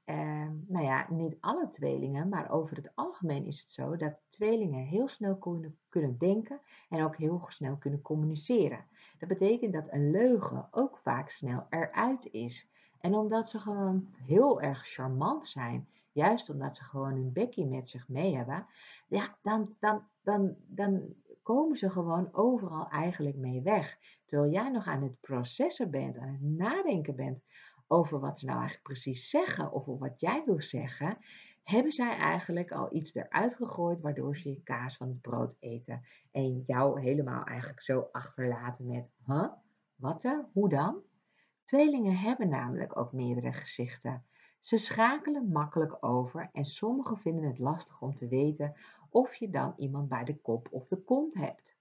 nou 0.67 0.85
ja, 0.85 1.07
niet 1.11 1.37
alle 1.41 1.69
tweelingen, 1.69 2.29
maar 2.29 2.51
over 2.51 2.77
het 2.77 2.93
algemeen 2.95 3.47
is 3.47 3.61
het 3.61 3.71
zo 3.71 3.97
dat 3.97 4.23
tweelingen 4.29 4.85
heel 4.85 5.09
snel 5.09 5.37
kunnen, 5.37 5.79
kunnen 5.89 6.19
denken 6.19 6.61
en 6.89 7.05
ook 7.05 7.17
heel 7.17 7.45
snel 7.49 7.77
kunnen 7.77 8.03
communiceren. 8.03 8.85
Dat 9.19 9.29
betekent 9.29 9.73
dat 9.73 9.87
een 9.89 10.11
leugen 10.11 10.69
ook 10.71 10.99
vaak 10.99 11.31
snel 11.31 11.67
eruit 11.71 12.29
is. 12.33 12.70
En 13.01 13.15
omdat 13.15 13.49
ze 13.49 13.59
gewoon 13.59 14.09
heel 14.27 14.61
erg 14.61 14.87
charmant 14.87 15.47
zijn, 15.47 15.89
juist 16.13 16.51
omdat 16.51 16.77
ze 16.77 16.85
gewoon 16.85 17.13
hun 17.13 17.33
bekje 17.33 17.67
met 17.67 17.89
zich 17.89 18.09
mee 18.09 18.37
hebben, 18.37 18.67
ja, 19.09 19.37
dan, 19.43 19.75
dan, 19.79 20.03
dan, 20.23 20.57
dan 20.67 21.15
komen 21.43 21.77
ze 21.77 21.91
gewoon 21.91 22.29
overal 22.33 22.89
eigenlijk 22.89 23.37
mee 23.37 23.63
weg. 23.63 23.99
Terwijl 24.27 24.53
jij 24.53 24.71
nog 24.71 24.87
aan 24.87 25.03
het 25.03 25.21
processen 25.21 25.91
bent, 25.91 26.19
aan 26.19 26.29
het 26.29 26.43
nadenken 26.43 27.17
bent 27.17 27.43
over 27.87 28.21
wat 28.21 28.39
ze 28.39 28.45
nou 28.45 28.59
eigenlijk 28.59 28.87
precies 28.87 29.31
zeggen 29.31 29.73
of 29.73 29.85
wat 29.87 30.21
jij 30.21 30.43
wil 30.47 30.61
zeggen, 30.61 31.19
hebben 31.63 31.93
zij 31.93 32.17
eigenlijk 32.17 32.73
al 32.73 32.95
iets 32.95 33.15
eruit 33.15 33.55
gegooid 33.55 34.01
waardoor 34.01 34.37
ze 34.37 34.49
je 34.49 34.63
kaas 34.63 34.97
van 34.97 35.09
het 35.09 35.21
brood 35.21 35.57
eten 35.61 36.03
en 36.31 36.63
jou 36.67 37.01
helemaal 37.01 37.45
eigenlijk 37.45 37.81
zo 37.81 38.09
achterlaten 38.13 38.87
met, 38.87 39.11
huh, 39.27 39.49
wat 39.97 40.23
dan, 40.23 40.47
hoe 40.53 40.69
dan? 40.69 41.03
Tweelingen 41.71 42.17
hebben 42.17 42.49
namelijk 42.49 42.97
ook 42.97 43.13
meerdere 43.13 43.53
gezichten. 43.53 44.25
Ze 44.61 44.77
schakelen 44.77 45.49
makkelijk 45.49 45.97
over 46.05 46.49
en 46.53 46.65
sommigen 46.65 47.19
vinden 47.19 47.45
het 47.45 47.59
lastig 47.59 48.01
om 48.01 48.17
te 48.17 48.29
weten 48.29 48.77
of 49.11 49.35
je 49.35 49.51
dan 49.51 49.75
iemand 49.77 50.09
bij 50.09 50.25
de 50.25 50.37
kop 50.37 50.69
of 50.71 50.87
de 50.87 50.97
kont 50.97 51.35
hebt. 51.35 51.77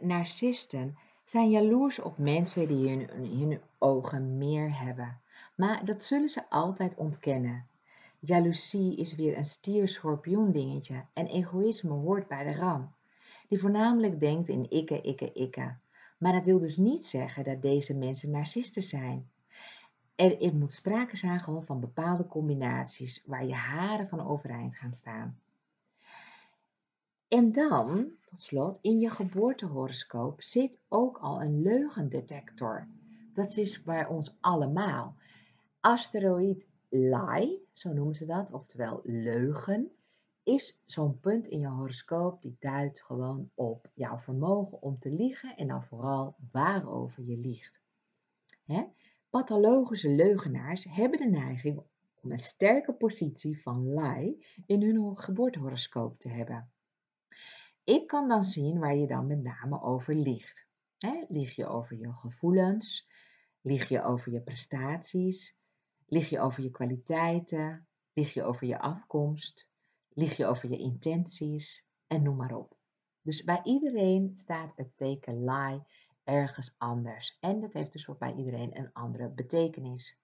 Narcisten 0.00 0.98
zijn 1.24 1.50
jaloers 1.50 1.98
op 1.98 2.18
mensen 2.18 2.68
die 2.68 2.88
in 2.88 3.08
hun 3.40 3.60
ogen 3.78 4.38
meer 4.38 4.78
hebben, 4.78 5.20
maar 5.56 5.84
dat 5.84 6.04
zullen 6.04 6.28
ze 6.28 6.50
altijd 6.50 6.94
ontkennen. 6.94 7.68
Jaloezie 8.18 8.96
is 8.96 9.14
weer 9.14 9.36
een 9.36 9.44
stier-schorpioen 9.44 10.52
dingetje 10.52 11.04
en 11.12 11.26
egoïsme 11.26 11.92
hoort 11.92 12.28
bij 12.28 12.44
de 12.44 12.54
ram, 12.54 12.94
die 13.50 13.60
voornamelijk 13.60 14.20
denkt 14.20 14.48
in 14.48 14.70
ikke, 14.70 15.00
ikke, 15.00 15.32
ikke. 15.32 15.76
Maar 16.18 16.32
dat 16.32 16.44
wil 16.44 16.58
dus 16.58 16.76
niet 16.76 17.04
zeggen 17.04 17.44
dat 17.44 17.62
deze 17.62 17.94
mensen 17.94 18.30
narcisten 18.30 18.82
zijn. 18.82 19.30
Er, 20.14 20.54
moet 20.54 20.72
sprake 20.72 21.16
zijn 21.16 21.40
van 21.40 21.80
bepaalde 21.80 22.26
combinaties 22.26 23.22
waar 23.26 23.46
je 23.46 23.54
haren 23.54 24.08
van 24.08 24.26
overeind 24.26 24.76
gaan 24.76 24.92
staan. 24.92 25.38
En 27.28 27.52
dan, 27.52 28.10
tot 28.24 28.40
slot, 28.40 28.78
in 28.82 29.00
je 29.00 29.10
geboortehoroscoop 29.10 30.42
zit 30.42 30.80
ook 30.88 31.18
al 31.18 31.42
een 31.42 31.62
leugendetector. 31.62 32.86
Dat 33.34 33.56
is 33.56 33.82
bij 33.82 34.06
ons 34.06 34.36
allemaal. 34.40 35.16
Asteroïd 35.80 36.66
Lai, 36.88 37.58
zo 37.72 37.92
noemen 37.92 38.14
ze 38.14 38.26
dat, 38.26 38.52
oftewel 38.52 39.00
leugen, 39.04 39.90
is 40.50 40.78
zo'n 40.84 41.20
punt 41.20 41.46
in 41.46 41.60
je 41.60 41.68
horoscoop 41.68 42.42
die 42.42 42.56
duidt 42.58 43.02
gewoon 43.02 43.50
op 43.54 43.90
jouw 43.94 44.18
vermogen 44.18 44.82
om 44.82 44.98
te 44.98 45.10
liegen 45.10 45.56
en 45.56 45.66
dan 45.66 45.84
vooral 45.84 46.36
waarover 46.52 47.24
je 47.24 47.36
liegt. 47.36 47.80
Hè? 48.64 48.84
Pathologische 49.30 50.08
leugenaars 50.08 50.84
hebben 50.84 51.18
de 51.18 51.30
neiging 51.30 51.82
om 52.22 52.32
een 52.32 52.38
sterke 52.38 52.92
positie 52.92 53.62
van 53.62 53.92
Lai 53.92 54.44
in 54.66 54.82
hun 54.82 55.18
geboortehoroscoop 55.18 56.18
te 56.18 56.28
hebben. 56.28 56.70
Ik 57.84 58.06
kan 58.06 58.28
dan 58.28 58.42
zien 58.42 58.78
waar 58.78 58.96
je 58.96 59.06
dan 59.06 59.26
met 59.26 59.42
name 59.42 59.82
over 59.82 60.14
liegt. 60.14 60.66
lieg 61.28 61.56
je 61.56 61.66
over 61.66 61.96
je 61.96 62.12
gevoelens? 62.12 63.08
Lieg 63.60 63.88
je 63.88 64.02
over 64.02 64.32
je 64.32 64.40
prestaties? 64.40 65.56
Lieg 66.06 66.28
je 66.28 66.40
over 66.40 66.62
je 66.62 66.70
kwaliteiten? 66.70 67.86
Lieg 68.12 68.34
je 68.34 68.42
over 68.42 68.66
je 68.66 68.78
afkomst? 68.78 69.69
Lieg 70.12 70.36
je 70.36 70.46
over 70.46 70.70
je 70.70 70.78
intenties? 70.78 71.86
En 72.06 72.22
noem 72.22 72.36
maar 72.36 72.56
op. 72.56 72.76
Dus 73.22 73.44
bij 73.44 73.60
iedereen 73.64 74.32
staat 74.36 74.72
het 74.76 74.96
teken 74.96 75.44
lie 75.44 75.82
ergens 76.24 76.74
anders. 76.78 77.36
En 77.40 77.60
dat 77.60 77.72
heeft 77.72 77.92
dus 77.92 78.04
voor 78.04 78.16
bij 78.16 78.34
iedereen 78.34 78.78
een 78.78 78.92
andere 78.92 79.28
betekenis. 79.28 80.18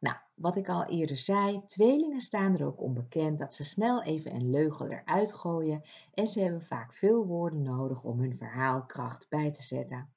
Nou, 0.00 0.16
wat 0.34 0.56
ik 0.56 0.68
al 0.68 0.84
eerder 0.84 1.18
zei, 1.18 1.64
tweelingen 1.66 2.20
staan 2.20 2.54
er 2.54 2.66
ook 2.66 2.80
onbekend 2.80 3.38
dat 3.38 3.54
ze 3.54 3.64
snel 3.64 4.02
even 4.02 4.34
een 4.34 4.50
leugen 4.50 4.90
eruit 4.90 5.32
gooien 5.32 5.82
en 6.14 6.26
ze 6.26 6.40
hebben 6.40 6.62
vaak 6.62 6.92
veel 6.92 7.26
woorden 7.26 7.62
nodig 7.62 8.02
om 8.02 8.20
hun 8.20 8.36
verhaal 8.36 8.86
kracht 8.86 9.28
bij 9.28 9.50
te 9.50 9.62
zetten. 9.62 10.15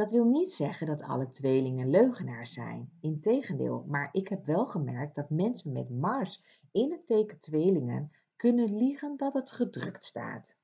Dat 0.00 0.10
wil 0.10 0.24
niet 0.24 0.52
zeggen 0.52 0.86
dat 0.86 1.02
alle 1.02 1.30
tweelingen 1.30 1.90
leugenaars 1.90 2.52
zijn. 2.52 2.90
Integendeel, 3.00 3.84
maar 3.88 4.08
ik 4.12 4.28
heb 4.28 4.46
wel 4.46 4.66
gemerkt 4.66 5.14
dat 5.14 5.30
mensen 5.30 5.72
met 5.72 5.90
Mars 5.90 6.42
in 6.72 6.90
het 6.90 7.06
teken 7.06 7.38
tweelingen 7.38 8.12
kunnen 8.36 8.76
liegen 8.76 9.16
dat 9.16 9.32
het 9.32 9.50
gedrukt 9.50 10.04
staat. 10.04 10.56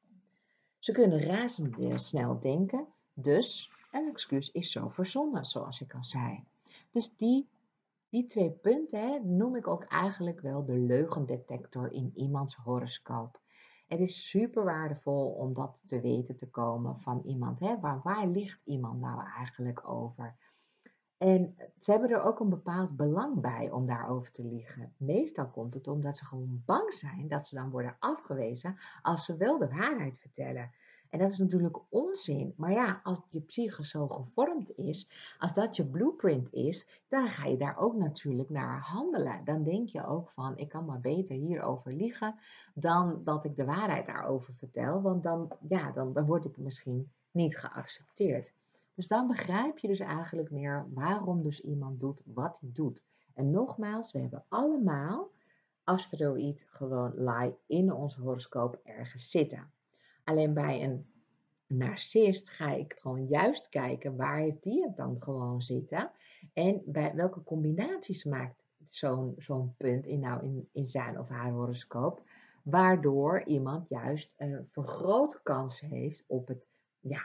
Ze 0.78 0.92
kunnen 0.92 1.20
razendsnel 1.20 2.40
denken, 2.40 2.86
dus 3.14 3.70
een 3.92 4.08
excuus 4.08 4.50
is 4.50 4.70
zo 4.72 4.88
verzonnen, 4.88 5.44
zoals 5.44 5.80
ik 5.80 5.94
al 5.94 6.04
zei. 6.04 6.44
Dus 6.90 7.16
die 7.16 7.48
die 8.08 8.26
twee 8.26 8.50
punten 8.50 9.00
hè, 9.00 9.18
noem 9.24 9.56
ik 9.56 9.66
ook 9.66 9.84
eigenlijk 9.84 10.40
wel 10.40 10.64
de 10.64 10.78
leugendetector 10.78 11.92
in 11.92 12.12
iemands 12.14 12.54
horoscoop. 12.54 13.40
Het 13.86 14.00
is 14.00 14.28
super 14.28 14.64
waardevol 14.64 15.26
om 15.26 15.54
dat 15.54 15.82
te 15.86 16.00
weten 16.00 16.36
te 16.36 16.50
komen 16.50 17.00
van 17.00 17.22
iemand. 17.24 17.60
Hè? 17.60 17.80
Waar, 17.80 18.00
waar 18.02 18.26
ligt 18.26 18.62
iemand 18.64 19.00
nou 19.00 19.22
eigenlijk 19.36 19.88
over? 19.88 20.36
En 21.16 21.54
ze 21.78 21.90
hebben 21.90 22.10
er 22.10 22.22
ook 22.22 22.40
een 22.40 22.48
bepaald 22.48 22.96
belang 22.96 23.40
bij 23.40 23.70
om 23.70 23.86
daarover 23.86 24.32
te 24.32 24.44
liegen. 24.44 24.94
Meestal 24.96 25.48
komt 25.48 25.74
het 25.74 25.88
omdat 25.88 26.16
ze 26.16 26.24
gewoon 26.24 26.62
bang 26.64 26.92
zijn 26.92 27.28
dat 27.28 27.46
ze 27.46 27.54
dan 27.54 27.70
worden 27.70 27.96
afgewezen 27.98 28.78
als 29.02 29.24
ze 29.24 29.36
wel 29.36 29.58
de 29.58 29.68
waarheid 29.68 30.18
vertellen. 30.18 30.70
En 31.10 31.18
dat 31.18 31.30
is 31.30 31.38
natuurlijk 31.38 31.78
onzin. 31.88 32.54
Maar 32.56 32.72
ja, 32.72 33.00
als 33.02 33.20
je 33.30 33.40
psyche 33.40 33.84
zo 33.84 34.08
gevormd 34.08 34.76
is, 34.76 35.08
als 35.38 35.54
dat 35.54 35.76
je 35.76 35.84
blueprint 35.84 36.52
is, 36.52 36.86
dan 37.08 37.28
ga 37.28 37.46
je 37.46 37.56
daar 37.56 37.78
ook 37.78 37.96
natuurlijk 37.96 38.50
naar 38.50 38.80
handelen. 38.80 39.44
Dan 39.44 39.62
denk 39.62 39.88
je 39.88 40.06
ook 40.06 40.30
van, 40.30 40.58
ik 40.58 40.68
kan 40.68 40.84
maar 40.84 41.00
beter 41.00 41.34
hierover 41.34 41.92
liegen 41.92 42.34
dan 42.74 43.20
dat 43.24 43.44
ik 43.44 43.56
de 43.56 43.64
waarheid 43.64 44.06
daarover 44.06 44.54
vertel. 44.54 45.02
Want 45.02 45.22
dan, 45.22 45.52
ja, 45.68 45.92
dan, 45.92 46.12
dan 46.12 46.26
word 46.26 46.44
ik 46.44 46.56
misschien 46.56 47.10
niet 47.30 47.56
geaccepteerd. 47.56 48.52
Dus 48.94 49.06
dan 49.06 49.26
begrijp 49.26 49.78
je 49.78 49.88
dus 49.88 50.00
eigenlijk 50.00 50.50
meer 50.50 50.86
waarom 50.94 51.42
dus 51.42 51.60
iemand 51.60 52.00
doet 52.00 52.22
wat 52.24 52.58
hij 52.60 52.70
doet. 52.72 53.02
En 53.34 53.50
nogmaals, 53.50 54.12
we 54.12 54.18
hebben 54.18 54.44
allemaal 54.48 55.30
asteroïd 55.84 56.66
gewoon 56.68 57.12
lie 57.14 57.54
in 57.66 57.92
ons 57.92 58.16
horoscoop 58.16 58.80
ergens 58.84 59.30
zitten. 59.30 59.70
Alleen 60.26 60.54
bij 60.54 60.82
een 60.82 61.06
narcist 61.66 62.50
ga 62.50 62.72
ik 62.72 62.94
gewoon 62.98 63.26
juist 63.26 63.68
kijken 63.68 64.16
waar 64.16 64.36
heeft 64.36 64.62
die 64.62 64.82
het 64.82 64.96
dan 64.96 65.16
gewoon 65.18 65.62
zitten 65.62 66.10
en 66.52 66.82
bij 66.84 67.14
welke 67.14 67.42
combinaties 67.42 68.24
maakt 68.24 68.64
zo'n 68.90 69.34
zo'n 69.38 69.74
punt 69.76 70.06
in, 70.06 70.20
nou 70.20 70.44
in, 70.44 70.68
in 70.72 70.86
zijn 70.86 71.18
of 71.18 71.28
haar 71.28 71.50
horoscoop, 71.50 72.22
waardoor 72.62 73.42
iemand 73.42 73.88
juist 73.88 74.34
een 74.36 74.68
vergrote 74.70 75.40
kans 75.42 75.80
heeft 75.80 76.24
op 76.26 76.48
het 76.48 76.66
ja, 77.00 77.22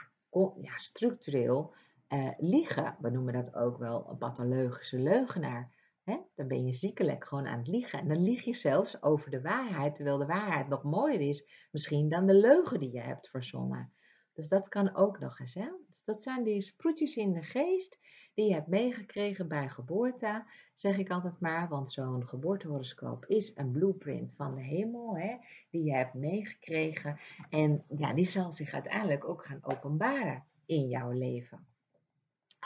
ja, 0.60 0.76
structureel 0.76 1.74
uh, 2.08 2.30
liegen. 2.38 2.96
We 3.00 3.10
noemen 3.10 3.32
dat 3.32 3.54
ook 3.54 3.78
wel 3.78 4.06
een 4.10 4.18
pathologische 4.18 4.98
leugenaar. 4.98 5.70
Hè? 6.04 6.18
Dan 6.34 6.48
ben 6.48 6.64
je 6.66 6.74
ziekelijk 6.74 7.24
gewoon 7.24 7.46
aan 7.46 7.58
het 7.58 7.68
liegen. 7.68 7.98
En 7.98 8.08
dan 8.08 8.22
lieg 8.22 8.44
je 8.44 8.54
zelfs 8.54 9.02
over 9.02 9.30
de 9.30 9.40
waarheid, 9.40 9.94
terwijl 9.94 10.18
de 10.18 10.26
waarheid 10.26 10.68
nog 10.68 10.82
mooier 10.82 11.20
is 11.20 11.68
misschien 11.70 12.08
dan 12.08 12.26
de 12.26 12.34
leugen 12.34 12.80
die 12.80 12.92
je 12.92 13.00
hebt 13.00 13.28
verzonnen. 13.28 13.92
Dus 14.34 14.48
dat 14.48 14.68
kan 14.68 14.94
ook 14.94 15.18
nog 15.18 15.40
eens. 15.40 15.54
Hè? 15.54 15.68
Dus 15.88 16.02
dat 16.04 16.22
zijn 16.22 16.44
die 16.44 16.62
sproetjes 16.62 17.16
in 17.16 17.32
de 17.32 17.42
geest 17.42 17.98
die 18.34 18.48
je 18.48 18.54
hebt 18.54 18.66
meegekregen 18.66 19.48
bij 19.48 19.68
geboorte, 19.68 20.44
zeg 20.74 20.98
ik 20.98 21.10
altijd 21.10 21.40
maar. 21.40 21.68
Want 21.68 21.92
zo'n 21.92 22.28
geboortehoroscoop 22.28 23.26
is 23.26 23.52
een 23.54 23.70
blueprint 23.70 24.34
van 24.34 24.54
de 24.54 24.62
hemel, 24.62 25.18
hè, 25.18 25.36
die 25.70 25.84
je 25.84 25.94
hebt 25.94 26.14
meegekregen. 26.14 27.20
En 27.50 27.84
ja, 27.96 28.12
die 28.14 28.30
zal 28.30 28.52
zich 28.52 28.72
uiteindelijk 28.72 29.28
ook 29.28 29.44
gaan 29.44 29.64
openbaren 29.64 30.44
in 30.66 30.88
jouw 30.88 31.10
leven. 31.10 31.66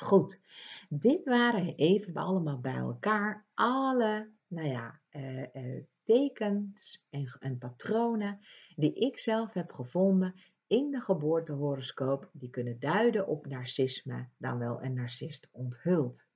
Goed, 0.00 0.40
dit 0.88 1.24
waren 1.24 1.74
even 1.74 2.14
allemaal 2.14 2.60
bij 2.60 2.76
elkaar 2.76 3.46
alle, 3.54 4.30
nou 4.46 4.68
ja, 4.68 5.00
eh, 5.08 5.54
eh, 5.54 5.84
tekens 6.04 7.06
en, 7.10 7.36
en 7.40 7.58
patronen 7.58 8.40
die 8.74 8.94
ik 8.94 9.18
zelf 9.18 9.52
heb 9.52 9.72
gevonden 9.72 10.34
in 10.66 10.90
de 10.90 11.00
geboortehoroscoop 11.00 12.30
die 12.32 12.50
kunnen 12.50 12.78
duiden 12.78 13.26
op 13.26 13.46
narcisme, 13.46 14.28
dan 14.38 14.58
wel 14.58 14.82
een 14.82 14.94
narcist 14.94 15.48
onthult. 15.52 16.26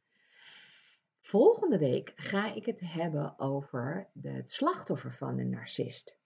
Volgende 1.21 1.79
week 1.79 2.13
ga 2.17 2.55
ik 2.55 2.67
het 2.67 2.81
hebben 2.81 3.39
over 3.39 4.09
het 4.21 4.51
slachtoffer 4.51 5.15
van 5.15 5.39
een 5.39 5.51
narcist. 5.51 6.19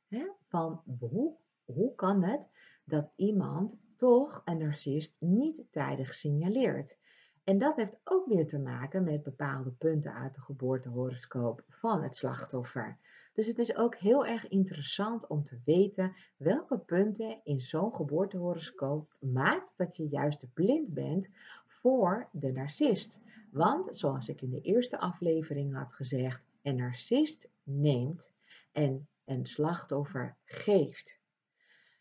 Van 0.48 0.82
hoe, 0.98 1.36
hoe 1.64 1.94
kan 1.94 2.22
het 2.22 2.50
dat 2.84 3.12
iemand 3.16 3.76
toch 3.96 4.42
een 4.44 4.58
narcist 4.58 5.16
niet 5.20 5.66
tijdig 5.70 6.14
signaleert? 6.14 6.96
En 7.44 7.58
dat 7.58 7.76
heeft 7.76 8.00
ook 8.04 8.26
weer 8.26 8.46
te 8.46 8.58
maken 8.58 9.04
met 9.04 9.22
bepaalde 9.22 9.70
punten 9.70 10.14
uit 10.14 10.34
de 10.34 10.40
geboortehoroscoop 10.40 11.64
van 11.68 12.02
het 12.02 12.16
slachtoffer. 12.16 12.98
Dus 13.32 13.46
het 13.46 13.58
is 13.58 13.76
ook 13.76 13.96
heel 13.96 14.26
erg 14.26 14.48
interessant 14.48 15.26
om 15.26 15.44
te 15.44 15.58
weten 15.64 16.16
welke 16.36 16.78
punten 16.78 17.40
in 17.42 17.60
zo'n 17.60 17.94
geboortehoroscoop 17.94 19.14
maakt 19.18 19.76
dat 19.76 19.96
je 19.96 20.08
juist 20.08 20.52
blind 20.52 20.94
bent 20.94 21.28
voor 21.66 22.28
de 22.32 22.52
narcist. 22.52 23.20
Want 23.50 23.96
zoals 23.96 24.28
ik 24.28 24.42
in 24.42 24.50
de 24.50 24.60
eerste 24.60 24.98
aflevering 24.98 25.74
had 25.74 25.92
gezegd, 25.92 26.46
een 26.62 26.76
narcist 26.76 27.50
neemt 27.62 28.30
en 28.72 29.08
een 29.24 29.46
slachtoffer 29.46 30.36
geeft. 30.44 31.18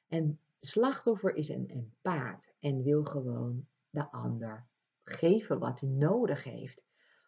En 0.07 0.39
slachtoffer 0.59 1.35
is 1.35 1.49
een 1.49 1.69
empaat 1.69 2.53
en 2.59 2.83
wil 2.83 3.03
gewoon 3.03 3.67
de 3.89 4.11
ander 4.11 4.65
geven 5.03 5.59
wat 5.59 5.79
hij 5.79 5.89
nodig 5.89 6.43
heeft. 6.43 6.85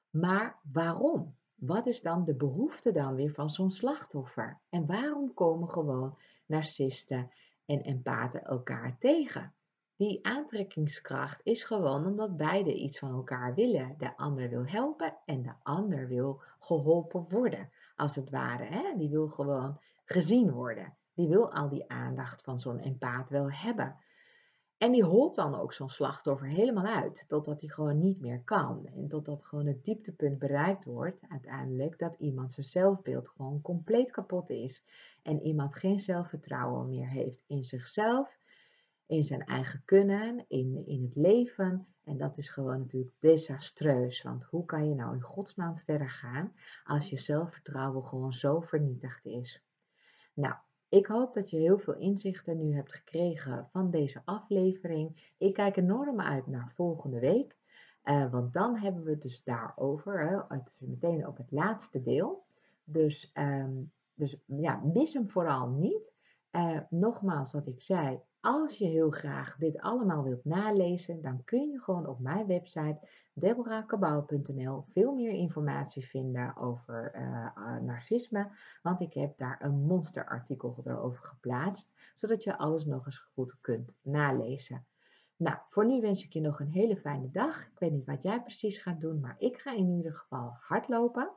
Maar 0.09 0.59
waarom? 0.71 1.35
Wat 1.55 1.85
is 1.85 2.01
dan 2.01 2.23
de 2.23 2.35
behoefte 2.35 2.91
dan 2.91 3.15
weer 3.15 3.31
van 3.31 3.49
zo'n 3.49 3.69
slachtoffer? 3.69 4.59
En 4.69 4.85
waarom 4.85 5.33
komen 5.33 5.69
gewoon 5.69 6.17
narcisten 6.45 7.31
en 7.65 7.81
empathen 7.81 8.43
elkaar 8.43 8.97
tegen? 8.97 9.53
Die 9.95 10.25
aantrekkingskracht 10.25 11.41
is 11.43 11.63
gewoon 11.63 12.05
omdat 12.05 12.37
beide 12.37 12.73
iets 12.73 12.99
van 12.99 13.11
elkaar 13.11 13.53
willen. 13.53 13.95
De 13.97 14.17
ander 14.17 14.49
wil 14.49 14.65
helpen 14.65 15.17
en 15.25 15.41
de 15.41 15.53
ander 15.63 16.07
wil 16.07 16.41
geholpen 16.59 17.25
worden, 17.29 17.69
als 17.95 18.15
het 18.15 18.29
ware. 18.29 18.63
Hè? 18.63 18.97
Die 18.97 19.09
wil 19.09 19.27
gewoon 19.27 19.79
gezien 20.05 20.51
worden. 20.51 20.97
Die 21.13 21.27
wil 21.27 21.53
al 21.53 21.69
die 21.69 21.89
aandacht 21.89 22.41
van 22.41 22.59
zo'n 22.59 22.79
empaat 22.79 23.29
wel 23.29 23.51
hebben. 23.51 23.95
En 24.85 24.91
die 24.91 25.03
holt 25.03 25.35
dan 25.35 25.55
ook 25.55 25.73
zo'n 25.73 25.89
slachtoffer 25.89 26.47
helemaal 26.47 26.85
uit, 26.85 27.27
totdat 27.27 27.61
hij 27.61 27.69
gewoon 27.69 27.99
niet 27.99 28.19
meer 28.19 28.41
kan. 28.43 28.87
En 28.95 29.07
totdat 29.07 29.43
gewoon 29.43 29.65
het 29.65 29.83
dieptepunt 29.83 30.39
bereikt 30.39 30.85
wordt, 30.85 31.21
uiteindelijk, 31.29 31.99
dat 31.99 32.15
iemand 32.15 32.51
zijn 32.51 32.65
zelfbeeld 32.65 33.29
gewoon 33.29 33.61
compleet 33.61 34.11
kapot 34.11 34.49
is. 34.49 34.83
En 35.23 35.41
iemand 35.41 35.75
geen 35.75 35.99
zelfvertrouwen 35.99 36.89
meer 36.89 37.07
heeft 37.07 37.43
in 37.47 37.63
zichzelf, 37.63 38.37
in 39.05 39.23
zijn 39.23 39.45
eigen 39.45 39.81
kunnen, 39.85 40.45
in, 40.47 40.83
in 40.85 41.03
het 41.03 41.15
leven. 41.15 41.87
En 42.03 42.17
dat 42.17 42.37
is 42.37 42.49
gewoon 42.49 42.79
natuurlijk 42.79 43.15
desastreus. 43.19 44.21
Want 44.21 44.43
hoe 44.43 44.65
kan 44.65 44.89
je 44.89 44.95
nou 44.95 45.13
in 45.13 45.21
godsnaam 45.21 45.77
verder 45.77 46.09
gaan 46.09 46.53
als 46.83 47.09
je 47.09 47.17
zelfvertrouwen 47.17 48.05
gewoon 48.05 48.33
zo 48.33 48.59
vernietigd 48.59 49.25
is? 49.25 49.61
Nou, 50.33 50.55
ik 50.95 51.05
hoop 51.05 51.33
dat 51.33 51.49
je 51.49 51.57
heel 51.57 51.79
veel 51.79 51.95
inzichten 51.95 52.57
nu 52.57 52.75
hebt 52.75 52.93
gekregen 52.93 53.67
van 53.71 53.91
deze 53.91 54.21
aflevering. 54.25 55.33
Ik 55.37 55.53
kijk 55.53 55.77
enorm 55.77 56.21
uit 56.21 56.47
naar 56.47 56.71
volgende 56.75 57.19
week. 57.19 57.57
Uh, 58.03 58.31
want 58.31 58.53
dan 58.53 58.77
hebben 58.77 59.03
we 59.03 59.09
het 59.11 59.21
dus 59.21 59.43
daarover. 59.43 60.29
Hè, 60.29 60.55
het 60.57 60.67
is 60.67 60.87
meteen 60.87 61.27
ook 61.27 61.37
het 61.37 61.51
laatste 61.51 62.01
deel. 62.01 62.45
Dus, 62.83 63.31
um, 63.33 63.91
dus 64.13 64.43
ja, 64.45 64.81
mis 64.93 65.13
hem 65.13 65.29
vooral 65.29 65.69
niet. 65.69 66.13
Uh, 66.51 66.79
nogmaals 66.89 67.51
wat 67.51 67.67
ik 67.67 67.81
zei, 67.81 68.19
als 68.45 68.77
je 68.77 68.85
heel 68.85 69.09
graag 69.09 69.55
dit 69.57 69.79
allemaal 69.79 70.23
wilt 70.23 70.45
nalezen, 70.45 71.21
dan 71.21 71.43
kun 71.43 71.69
je 71.69 71.79
gewoon 71.79 72.07
op 72.07 72.19
mijn 72.19 72.47
website 72.47 72.99
deborahkabau.nl 73.33 74.85
veel 74.89 75.13
meer 75.13 75.31
informatie 75.31 76.05
vinden 76.05 76.57
over 76.57 77.11
uh, 77.15 77.79
narcisme. 77.81 78.49
Want 78.81 79.01
ik 79.01 79.13
heb 79.13 79.37
daar 79.37 79.61
een 79.61 79.85
monsterartikel 79.85 80.81
erover 80.85 81.25
geplaatst, 81.25 81.93
zodat 82.13 82.43
je 82.43 82.57
alles 82.57 82.85
nog 82.85 83.05
eens 83.05 83.29
goed 83.33 83.55
kunt 83.61 83.91
nalezen. 84.01 84.85
Nou, 85.35 85.57
voor 85.69 85.85
nu 85.85 86.01
wens 86.01 86.23
ik 86.23 86.33
je 86.33 86.41
nog 86.41 86.59
een 86.59 86.71
hele 86.71 86.97
fijne 86.97 87.31
dag. 87.31 87.61
Ik 87.61 87.79
weet 87.79 87.91
niet 87.91 88.05
wat 88.05 88.23
jij 88.23 88.41
precies 88.41 88.77
gaat 88.77 89.01
doen, 89.01 89.19
maar 89.19 89.35
ik 89.37 89.57
ga 89.57 89.73
in 89.73 89.89
ieder 89.89 90.13
geval 90.13 90.57
hardlopen. 90.59 91.31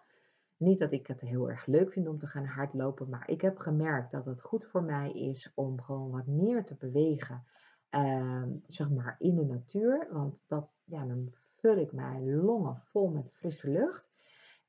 Niet 0.59 0.79
dat 0.79 0.93
ik 0.93 1.07
het 1.07 1.21
heel 1.21 1.51
erg 1.51 1.67
leuk 1.67 1.93
vind 1.93 2.09
om 2.09 2.19
te 2.19 2.27
gaan 2.27 2.45
hardlopen, 2.45 3.09
maar 3.09 3.31
ik 3.31 3.41
heb 3.41 3.59
gemerkt 3.59 4.11
dat 4.11 4.25
het 4.25 4.43
goed 4.43 4.65
voor 4.65 4.83
mij 4.83 5.13
is 5.13 5.53
om 5.55 5.81
gewoon 5.81 6.11
wat 6.11 6.27
meer 6.27 6.65
te 6.65 6.75
bewegen, 6.75 7.45
ehm, 7.89 8.51
zeg 8.67 8.91
maar 8.91 9.17
in 9.19 9.37
de 9.37 9.45
natuur. 9.45 10.09
Want 10.13 10.45
dat, 10.49 10.83
ja, 10.87 11.05
dan 11.05 11.35
vul 11.57 11.77
ik 11.77 11.93
mijn 11.93 12.35
longen 12.35 12.83
vol 12.85 13.09
met 13.09 13.33
frisse 13.33 13.71
lucht. 13.71 14.11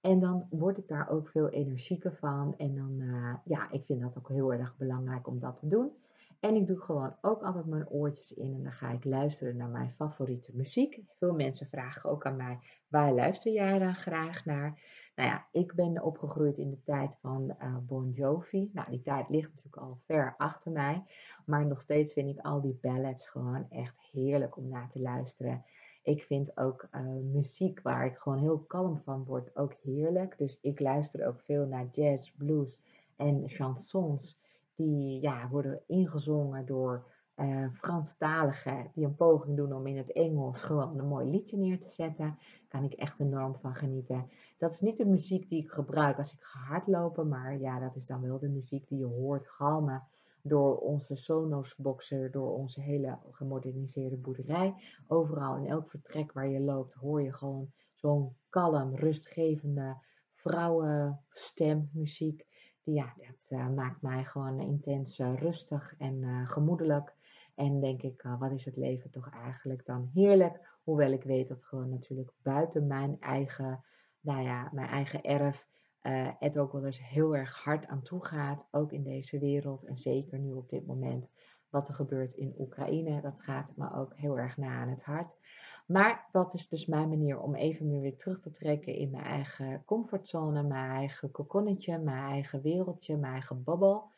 En 0.02 0.20
dan 0.20 0.48
word 0.50 0.78
ik 0.78 0.88
daar 0.88 1.10
ook 1.10 1.28
veel 1.28 1.50
energieker 1.50 2.16
van. 2.16 2.58
En 2.58 2.76
dan, 2.76 2.96
uh, 3.00 3.36
ja, 3.46 3.72
ik 3.72 3.86
vind 3.86 4.02
dat 4.02 4.18
ook 4.18 4.30
heel 4.30 4.54
erg 4.54 4.78
belangrijk 4.78 5.28
om 5.28 5.40
dat 5.40 5.56
te 5.56 5.68
doen. 5.68 5.92
En 6.40 6.56
ik 6.56 6.68
doe 6.68 6.80
gewoon 6.80 7.16
ook 7.22 7.42
altijd 7.44 7.66
mijn 7.66 7.90
oortjes 7.90 8.34
in 8.34 8.54
en 8.54 8.64
dan 8.64 8.72
ga 8.72 8.92
ik 8.92 9.04
luisteren 9.04 9.58
naar 9.58 9.70
mijn 9.70 9.92
favoriete 9.92 10.52
muziek. 10.56 11.00
Veel 11.18 11.34
mensen 11.34 11.68
vragen 11.68 12.10
ook 12.10 12.26
aan 12.26 12.36
mij, 12.36 12.60
waar 12.88 13.14
luister 13.14 13.52
jij 13.52 13.80
dan 13.80 13.96
graag 13.96 14.46
naar? 14.46 14.82
Nou 15.20 15.32
ja, 15.32 15.48
ik 15.52 15.74
ben 15.74 16.04
opgegroeid 16.04 16.58
in 16.58 16.70
de 16.70 16.82
tijd 16.84 17.18
van 17.22 17.56
uh, 17.62 17.78
Bon 17.78 18.12
Jovi. 18.12 18.70
Nou, 18.74 18.90
die 18.90 19.02
tijd 19.02 19.30
ligt 19.30 19.50
natuurlijk 19.50 19.78
al 19.78 19.98
ver 20.06 20.36
achter 20.38 20.72
mij. 20.72 21.04
Maar 21.46 21.66
nog 21.66 21.82
steeds 21.82 22.14
vind 22.14 22.30
ik 22.30 22.46
al 22.46 22.62
die 22.62 22.78
ballads 22.82 23.28
gewoon 23.28 23.70
echt 23.70 24.02
heerlijk 24.12 24.58
om 24.58 24.68
naar 24.68 24.90
te 24.90 25.02
luisteren. 25.02 25.64
Ik 26.04 26.24
vind 26.24 26.58
ook 26.58 26.88
uh, 26.92 27.02
muziek 27.32 27.82
waar 27.82 28.06
ik 28.06 28.18
gewoon 28.18 28.40
heel 28.40 28.60
kalm 28.60 29.02
van 29.04 29.24
word 29.24 29.56
ook 29.56 29.74
heerlijk. 29.82 30.38
Dus 30.38 30.58
ik 30.62 30.80
luister 30.80 31.28
ook 31.28 31.40
veel 31.40 31.66
naar 31.66 31.88
jazz, 31.92 32.32
blues 32.38 32.80
en 33.16 33.50
chansons. 33.50 34.40
Die 34.76 35.22
ja, 35.22 35.50
worden 35.50 35.82
ingezongen 35.88 36.66
door 36.66 37.06
uh, 37.36 37.66
Franstaligen 37.74 38.92
die 38.94 39.06
een 39.06 39.16
poging 39.16 39.58
doen 39.58 39.74
om 39.74 39.88
in 39.88 39.98
het 39.98 40.12
Engels 40.12 40.62
gewoon 40.62 41.00
een 41.00 41.08
mooi 41.08 41.30
liedje 41.30 41.58
neer 41.58 41.80
te 41.80 41.90
zetten. 41.90 42.26
Daar 42.26 42.68
kan 42.68 42.84
ik 42.84 42.94
echt 42.94 43.20
enorm 43.20 43.56
van 43.56 43.76
genieten. 43.76 44.30
Dat 44.60 44.72
is 44.72 44.80
niet 44.80 44.98
de 44.98 45.06
muziek 45.06 45.50
die 45.50 45.64
ik 45.64 45.72
gebruik 45.72 46.18
als 46.18 46.34
ik 46.34 46.42
ga 46.42 46.60
hardlopen, 46.60 47.28
maar 47.28 47.60
ja, 47.60 47.80
dat 47.80 47.96
is 47.96 48.06
dan 48.06 48.22
wel 48.22 48.40
de 48.40 48.50
muziek 48.50 48.88
die 48.88 48.98
je 48.98 49.06
hoort 49.06 49.48
galmen 49.48 50.04
door 50.42 50.78
onze 50.78 51.16
Sonos-boxer, 51.16 52.32
door 52.32 52.54
onze 52.54 52.82
hele 52.82 53.18
gemoderniseerde 53.32 54.18
boerderij. 54.18 54.76
Overal 55.08 55.58
in 55.58 55.68
elk 55.68 55.90
vertrek 55.90 56.32
waar 56.32 56.48
je 56.48 56.60
loopt 56.60 56.94
hoor 56.94 57.22
je 57.22 57.34
gewoon 57.34 57.72
zo'n 57.94 58.36
kalm, 58.50 58.96
rustgevende 58.96 59.98
vrouwenstemmuziek. 60.34 62.48
Ja, 62.84 63.14
dat 63.18 63.50
uh, 63.50 63.70
maakt 63.70 64.02
mij 64.02 64.26
gewoon 64.26 64.60
intens 64.60 65.20
uh, 65.20 65.36
rustig 65.36 65.96
en 65.98 66.22
uh, 66.22 66.50
gemoedelijk. 66.50 67.16
En 67.56 67.80
denk 67.80 68.02
ik, 68.02 68.28
wat 68.40 68.52
is 68.52 68.66
het 68.66 68.78
leven 68.78 69.10
toch 69.10 69.30
eigenlijk 69.30 69.86
dan 69.86 70.10
heerlijk. 70.14 70.78
Hoewel 70.84 71.12
ik 71.12 71.24
weet 71.24 71.48
dat 71.48 71.64
gewoon 71.64 71.90
natuurlijk 71.90 72.32
buiten 72.42 72.88
mijn 72.88 73.18
eigen, 73.20 73.84
nou 74.22 74.42
ja, 74.42 74.70
mijn 74.72 74.90
eigen 74.90 75.24
erf 75.24 75.68
uh, 76.04 76.30
het 76.40 76.58
ook 76.58 76.72
wel 76.72 76.86
eens 76.86 77.08
heel 77.08 77.36
erg 77.36 77.64
hard 77.64 77.88
aan 77.88 78.02
toe 78.02 78.26
gaat. 78.26 78.68
Ook 78.72 78.92
in 78.92 79.04
deze 79.04 79.40
wereld 79.40 79.86
en 79.86 79.98
zeker 79.98 80.40
nu 80.40 80.54
op 80.54 80.70
dit 80.70 80.88
moment 80.88 81.32
wat 81.70 81.88
er 81.88 81.94
gebeurt 81.94 82.32
in 82.32 82.56
Oekraïne. 82.58 83.22
Dat 83.22 83.42
gaat 83.42 83.74
me 83.76 83.94
ook 83.94 84.16
heel 84.16 84.40
erg 84.40 84.58
na 84.58 84.82
aan 84.82 84.90
het 84.90 85.04
hart. 85.04 85.38
Maar 85.88 86.28
dat 86.32 86.54
is 86.54 86.70
dus 86.70 86.86
mijn 86.86 87.10
manier 87.10 87.40
om 87.40 87.56
even 87.56 88.00
weer 88.00 88.18
terug 88.18 88.40
te 88.40 88.50
trekken 88.50 88.94
in 88.94 89.10
mijn 89.10 89.24
eigen 89.24 89.84
comfortzone, 89.86 90.64
mijn 90.64 90.92
eigen 90.92 91.32
kokonnetje, 91.32 91.98
mijn 91.98 92.32
eigen 92.32 92.62
wereldje, 92.62 93.18
mijn 93.18 93.34
eigen 93.34 93.64
babbel. 93.64 94.12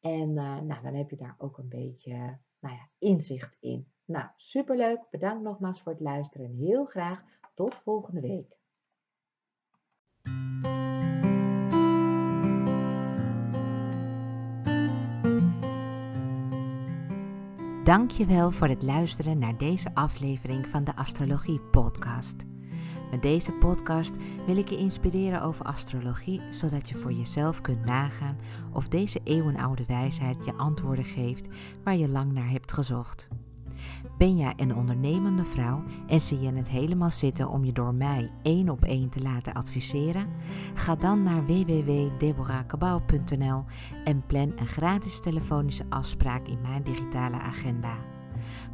En 0.00 0.28
uh, 0.28 0.60
nou, 0.60 0.82
dan 0.82 0.94
heb 0.94 1.10
je 1.10 1.16
daar 1.16 1.34
ook 1.38 1.58
een 1.58 1.68
beetje 1.68 2.38
nou 2.60 2.74
ja, 2.74 2.88
inzicht 2.98 3.56
in. 3.60 3.86
Nou, 4.04 4.26
superleuk. 4.36 5.00
Bedankt 5.10 5.42
nogmaals 5.42 5.82
voor 5.82 5.92
het 5.92 6.00
luisteren 6.00 6.46
en 6.46 6.56
heel 6.56 6.84
graag 6.84 7.22
tot 7.54 7.74
volgende 7.74 8.20
week. 8.20 8.56
Dankjewel 17.84 18.50
voor 18.50 18.68
het 18.68 18.82
luisteren 18.82 19.38
naar 19.38 19.58
deze 19.58 19.94
aflevering 19.94 20.66
van 20.66 20.84
de 20.84 20.96
Astrologie 20.96 21.60
Podcast. 21.60 22.44
Met 23.10 23.22
deze 23.22 23.52
podcast 23.52 24.16
wil 24.46 24.56
ik 24.56 24.68
je 24.68 24.76
inspireren 24.76 25.42
over 25.42 25.64
astrologie, 25.64 26.40
zodat 26.50 26.88
je 26.88 26.94
voor 26.94 27.12
jezelf 27.12 27.60
kunt 27.60 27.84
nagaan 27.84 28.38
of 28.72 28.88
deze 28.88 29.20
eeuwenoude 29.24 29.84
wijsheid 29.86 30.44
je 30.44 30.54
antwoorden 30.54 31.04
geeft 31.04 31.48
waar 31.84 31.96
je 31.96 32.08
lang 32.08 32.32
naar 32.32 32.50
hebt 32.50 32.72
gezocht. 32.72 33.28
Ben 34.18 34.36
jij 34.36 34.52
een 34.56 34.74
ondernemende 34.74 35.44
vrouw 35.44 35.82
en 36.06 36.20
zie 36.20 36.40
je 36.40 36.52
het 36.52 36.70
helemaal 36.70 37.10
zitten 37.10 37.48
om 37.48 37.64
je 37.64 37.72
door 37.72 37.94
mij 37.94 38.30
één 38.42 38.68
op 38.68 38.84
één 38.84 39.08
te 39.08 39.20
laten 39.20 39.52
adviseren? 39.52 40.26
Ga 40.74 40.94
dan 40.94 41.22
naar 41.22 41.46
www.deborahkabau.nl 41.46 43.64
en 44.04 44.26
plan 44.26 44.52
een 44.56 44.66
gratis 44.66 45.20
telefonische 45.20 45.84
afspraak 45.88 46.46
in 46.46 46.58
mijn 46.62 46.82
digitale 46.82 47.40
agenda. 47.40 47.98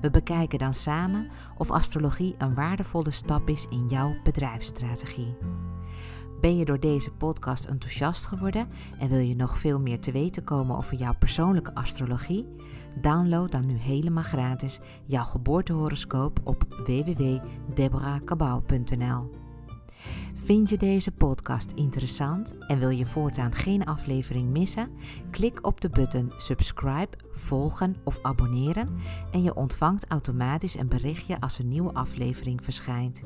We 0.01 0.11
bekijken 0.11 0.59
dan 0.59 0.75
samen 0.75 1.29
of 1.57 1.71
astrologie 1.71 2.35
een 2.39 2.55
waardevolle 2.55 3.11
stap 3.11 3.49
is 3.49 3.67
in 3.71 3.89
jouw 3.89 4.15
bedrijfsstrategie. 4.23 5.37
Ben 6.41 6.57
je 6.57 6.65
door 6.65 6.81
deze 6.81 7.11
podcast 7.11 7.65
enthousiast 7.65 8.27
geworden 8.27 8.69
en 8.99 9.09
wil 9.09 9.19
je 9.19 9.37
nog 9.37 9.59
veel 9.59 9.81
meer 9.81 10.01
te 10.01 10.13
weten 10.13 10.45
komen 10.45 10.77
over 10.77 10.97
jouw 10.97 11.15
persoonlijke 11.19 11.75
astrologie? 11.75 12.47
Download 13.01 13.51
dan 13.51 13.67
nu 13.67 13.77
helemaal 13.77 14.23
gratis 14.23 14.79
jouw 15.05 15.25
geboortehoroscoop 15.25 16.41
op 16.45 16.65
www.deborahkabau.nl. 16.85 19.31
Vind 20.35 20.71
je 20.71 20.79
deze 20.79 21.11
podcast 21.11 21.71
interessant 21.71 22.59
en 22.59 22.79
wil 22.79 22.91
je 22.91 23.07
voortaan 23.07 23.53
geen 23.53 23.85
aflevering 23.85 24.51
missen? 24.51 24.91
Klik 25.31 25.67
op 25.67 25.81
de 25.81 25.91
button 25.91 26.33
subscribe, 26.37 27.17
volgen 27.33 27.97
of 28.05 28.19
abonneren 28.23 28.99
en 29.33 29.43
je 29.43 29.55
ontvangt 29.55 30.07
automatisch 30.09 30.75
een 30.75 30.89
berichtje 30.89 31.41
als 31.41 31.59
een 31.59 31.69
nieuwe 31.69 31.93
aflevering 31.93 32.65
verschijnt. 32.65 33.23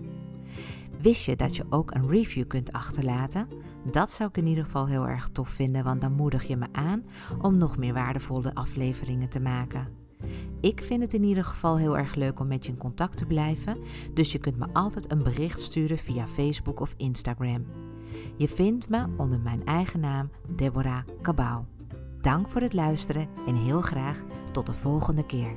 Wist 1.03 1.25
je 1.25 1.37
dat 1.37 1.57
je 1.57 1.65
ook 1.69 1.95
een 1.95 2.09
review 2.09 2.47
kunt 2.47 2.73
achterlaten? 2.73 3.49
Dat 3.91 4.11
zou 4.11 4.29
ik 4.29 4.37
in 4.37 4.47
ieder 4.47 4.65
geval 4.65 4.87
heel 4.87 5.09
erg 5.09 5.29
tof 5.29 5.49
vinden, 5.49 5.85
want 5.85 6.01
dan 6.01 6.13
moedig 6.13 6.45
je 6.45 6.57
me 6.57 6.67
aan 6.73 7.05
om 7.41 7.57
nog 7.57 7.77
meer 7.77 7.95
waardevolle 7.95 8.55
afleveringen 8.55 9.29
te 9.29 9.41
maken. 9.41 9.89
Ik 10.61 10.83
vind 10.83 11.03
het 11.03 11.15
in 11.15 11.25
ieder 11.25 11.45
geval 11.45 11.79
heel 11.79 11.99
erg 11.99 12.15
leuk 12.15 12.41
om 12.41 12.47
met 12.47 12.67
je 12.67 12.73
in 12.73 12.79
contact 12.79 13.17
te 13.17 13.27
blijven, 13.27 13.79
dus 14.15 14.33
je 14.33 14.39
kunt 14.39 14.59
me 14.59 14.67
altijd 14.73 15.13
een 15.13 15.23
bericht 15.23 15.61
sturen 15.61 15.99
via 15.99 16.27
Facebook 16.27 16.81
of 16.81 16.95
Instagram. 16.97 17.67
Je 18.37 18.49
vindt 18.49 18.89
me 18.89 19.07
onder 19.17 19.41
mijn 19.41 19.65
eigen 19.65 20.01
naam 20.01 20.31
Deborah 20.57 21.03
Cabau. 21.23 21.65
Dank 22.21 22.49
voor 22.49 22.61
het 22.61 22.73
luisteren 22.73 23.29
en 23.47 23.55
heel 23.55 23.81
graag 23.81 24.25
tot 24.53 24.67
de 24.67 24.73
volgende 24.73 25.27
keer. 25.27 25.57